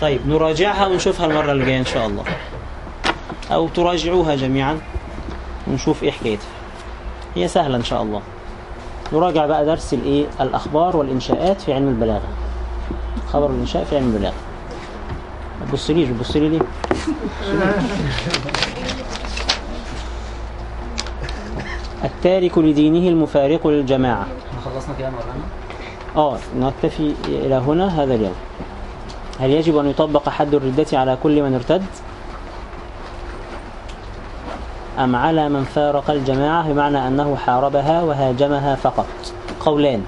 طيب 0.00 0.28
نراجعها 0.28 0.86
ونشوفها 0.86 1.26
المرة 1.26 1.52
اللي 1.52 1.64
جاية 1.64 1.78
إن 1.78 1.84
شاء 1.84 2.06
الله. 2.06 2.24
أو 3.52 3.68
تراجعوها 3.68 4.34
جميعا 4.34 4.80
ونشوف 5.66 6.02
إيه 6.02 6.10
حكايتها. 6.10 6.46
هي 7.34 7.48
سهلة 7.48 7.76
إن 7.76 7.84
شاء 7.84 8.02
الله. 8.02 8.22
نراجع 9.12 9.46
بقى 9.46 9.64
درس 9.64 9.94
الإيه؟ 9.94 10.26
الأخبار 10.40 10.96
والإنشاءات 10.96 11.60
في 11.60 11.74
علم 11.74 11.88
البلاغة. 11.88 12.28
خبر 13.32 13.50
الإنشاء 13.50 13.84
في 13.84 13.96
علم 13.96 14.06
البلاغة. 14.14 14.34
ما 15.60 15.66
تبصليش 15.70 16.08
بتبصلي 16.08 16.48
ليه؟ 16.48 16.60
التارك 22.04 22.58
لدينه 22.58 23.08
المفارق 23.08 23.66
للجماعة. 23.66 24.22
إحنا 24.22 24.72
خلصنا 24.74 24.94
كده 24.98 25.10
مولانا 25.10 25.44
آه 26.16 26.38
نكتفي 26.60 27.14
إلى 27.28 27.54
هنا 27.54 28.02
هذا 28.02 28.14
اليوم. 28.14 28.34
هل 29.40 29.50
يجب 29.50 29.76
أن 29.76 29.86
يطبق 29.86 30.28
حد 30.28 30.54
الردة 30.54 30.98
على 30.98 31.18
كل 31.22 31.42
من 31.42 31.54
ارتد؟ 31.54 31.82
أم 34.98 35.16
على 35.16 35.48
من 35.48 35.64
فارق 35.64 36.10
الجماعة 36.10 36.72
بمعنى 36.72 37.08
أنه 37.08 37.36
حاربها 37.36 38.02
وهاجمها 38.02 38.74
فقط. 38.74 39.06
قولان 39.60 40.02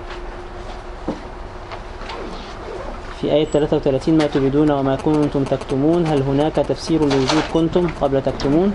في 3.21 3.33
آية 3.33 3.45
33 3.45 4.19
ما 4.19 4.27
تريدون 4.27 4.71
وما 4.71 4.97
كنتم 4.97 5.45
تكتمون؟ 5.45 6.07
هل 6.07 6.23
هناك 6.23 6.53
تفسير 6.53 7.01
لوجود 7.01 7.43
كنتم 7.55 7.89
قبل 8.01 8.23
تكتمون؟ 8.23 8.75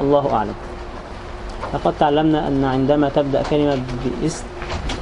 الله 0.00 0.34
أعلم. 0.34 0.54
لقد 1.74 1.94
تعلمنا 2.00 2.48
أن 2.48 2.64
عندما 2.64 3.08
تبدأ 3.08 3.42
كلمة 3.42 3.82
باسم 4.22 4.44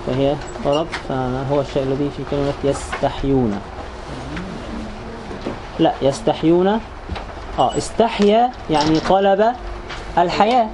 فهي 0.07 0.35
طلب 0.65 0.87
فهو 1.09 1.61
الشيء 1.61 1.83
الذي 1.83 2.11
في 2.17 2.23
كلمة 2.31 2.53
يستحيون. 2.65 3.61
لا 5.79 5.93
يستحيون. 6.03 6.81
آه 7.59 7.79
استحيا 7.79 8.51
يعني 8.71 9.01
طلب 9.01 9.53
الحياة. 10.19 10.69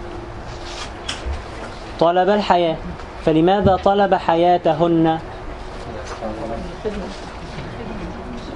طلب 2.01 2.29
الحياة. 2.29 2.77
فلماذا 3.25 3.77
طلب 3.85 4.15
حياتهن؟ 4.15 5.19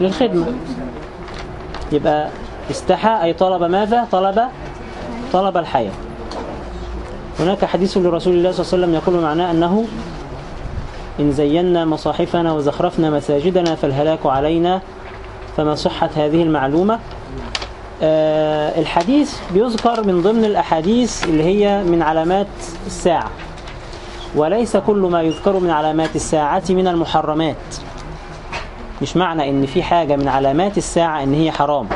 للخدمة. 0.00 0.46
يبقى 1.92 2.28
استحى 2.70 3.22
أي 3.22 3.32
طلب 3.32 3.62
ماذا؟ 3.62 4.06
طلب 4.12 4.48
طلب 5.32 5.56
الحياة. 5.56 5.92
هناك 7.40 7.64
حديث 7.64 7.96
لرسول 7.96 8.32
الله 8.32 8.52
صلى 8.52 8.60
الله 8.60 8.72
عليه 8.72 8.84
وسلم 8.84 8.94
يقول 8.94 9.22
معناه 9.22 9.50
أنه 9.50 9.86
إن 11.20 11.32
زينا 11.32 11.84
مصاحفنا 11.84 12.52
وزخرفنا 12.52 13.10
مساجدنا 13.10 13.74
فالهلاك 13.74 14.26
علينا 14.26 14.80
فما 15.56 15.74
صحة 15.74 16.10
هذه 16.16 16.42
المعلومة؟ 16.42 16.98
الحديث 18.02 19.38
بيذكر 19.54 20.04
من 20.04 20.22
ضمن 20.22 20.44
الأحاديث 20.44 21.24
اللي 21.24 21.42
هي 21.44 21.82
من 21.82 22.02
علامات 22.02 22.46
الساعة. 22.86 23.30
وليس 24.36 24.76
كل 24.76 24.96
ما 24.98 25.22
يذكر 25.22 25.58
من 25.58 25.70
علامات 25.70 26.16
الساعة 26.16 26.62
من 26.70 26.88
المحرمات. 26.88 27.56
مش 29.02 29.16
معنى 29.16 29.50
إن 29.50 29.66
في 29.66 29.82
حاجة 29.82 30.16
من 30.16 30.28
علامات 30.28 30.78
الساعة 30.78 31.22
إن 31.22 31.34
هي 31.34 31.52
حرام. 31.52 31.88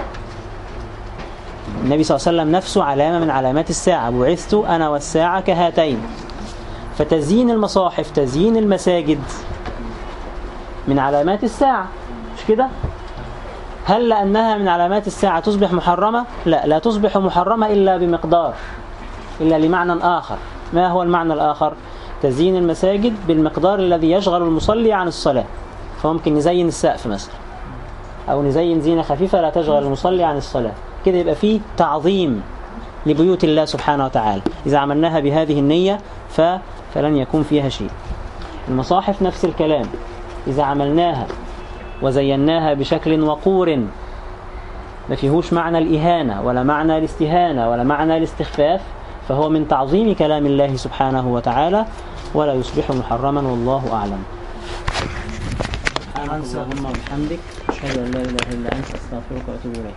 النبي 1.84 2.04
صلى 2.04 2.16
الله 2.16 2.28
عليه 2.28 2.38
وسلم 2.38 2.56
نفسه 2.56 2.84
علامة 2.84 3.18
من 3.18 3.30
علامات 3.30 3.70
الساعة. 3.70 4.10
بعثت 4.10 4.54
أنا 4.54 4.88
والساعة 4.88 5.40
كهاتين. 5.40 6.02
فتزيين 6.98 7.50
المصاحف 7.50 8.10
تزيين 8.10 8.56
المساجد 8.56 9.20
من 10.88 10.98
علامات 10.98 11.44
الساعة. 11.44 11.88
مش 12.38 12.44
كده؟ 12.48 12.68
هل 13.86 14.08
لأنها 14.08 14.58
من 14.58 14.68
علامات 14.68 15.06
الساعة 15.06 15.40
تصبح 15.40 15.72
محرمة؟ 15.72 16.24
لا 16.46 16.66
لا 16.66 16.78
تصبح 16.78 17.16
محرمة 17.16 17.66
إلا 17.66 17.96
بمقدار 17.96 18.54
إلا 19.40 19.58
لمعنى 19.58 19.92
آخر. 19.92 20.36
ما 20.72 20.88
هو 20.88 21.02
المعنى 21.02 21.32
الآخر؟ 21.32 21.72
تزيين 22.22 22.56
المساجد 22.56 23.14
بالمقدار 23.28 23.78
الذي 23.78 24.10
يشغل 24.10 24.42
المصلي 24.42 24.92
عن 24.92 25.08
الصلاة. 25.08 25.44
فممكن 26.02 26.34
نزين 26.34 26.68
السقف 26.68 27.06
مثلا 27.06 27.34
أو 28.30 28.42
نزين 28.42 28.80
زينة 28.80 29.02
خفيفة 29.02 29.40
لا 29.40 29.50
تشغل 29.50 29.82
المصلي 29.82 30.24
عن 30.24 30.36
الصلاة. 30.36 30.72
كده 31.06 31.18
يبقى 31.18 31.34
فيه 31.34 31.60
تعظيم 31.76 32.42
لبيوت 33.06 33.44
الله 33.44 33.64
سبحانه 33.64 34.04
وتعالى. 34.04 34.42
إذا 34.66 34.78
عملناها 34.78 35.20
بهذه 35.20 35.58
النية 35.58 35.98
ف... 36.28 36.40
فلن 36.94 37.16
يكون 37.16 37.42
فيها 37.42 37.68
شيء. 37.68 37.90
المصاحف 38.68 39.22
نفس 39.22 39.44
الكلام. 39.44 39.86
إذا 40.46 40.62
عملناها 40.62 41.26
وزيناها 42.02 42.74
بشكل 42.74 43.20
وقور. 43.20 43.76
ما 45.08 45.16
فيهوش 45.16 45.52
معنى 45.52 45.78
الإهانة 45.78 46.42
ولا 46.42 46.62
معنى 46.62 46.98
الاستهانة 46.98 47.70
ولا 47.70 47.82
معنى 47.82 48.16
الاستخفاف 48.16 48.80
فهو 49.28 49.48
من 49.48 49.68
تعظيم 49.68 50.14
كلام 50.14 50.46
الله 50.46 50.76
سبحانه 50.76 51.28
وتعالى 51.28 51.84
ولا 52.34 52.54
يصبح 52.54 52.90
محرما 52.90 53.40
والله 53.40 53.92
أعلم. 53.92 54.22
سبحانك 56.14 56.44
اللهم 56.44 56.84
وبحمدك 56.86 57.38
أشهد 57.68 57.98
أن 57.98 58.10
لا 58.10 58.20
إله 58.20 58.52
إلا 58.52 58.72
أنت 58.72 58.94
أستغفرك 58.94 59.44
وأتوب 59.48 59.74
إليك. 59.74 59.92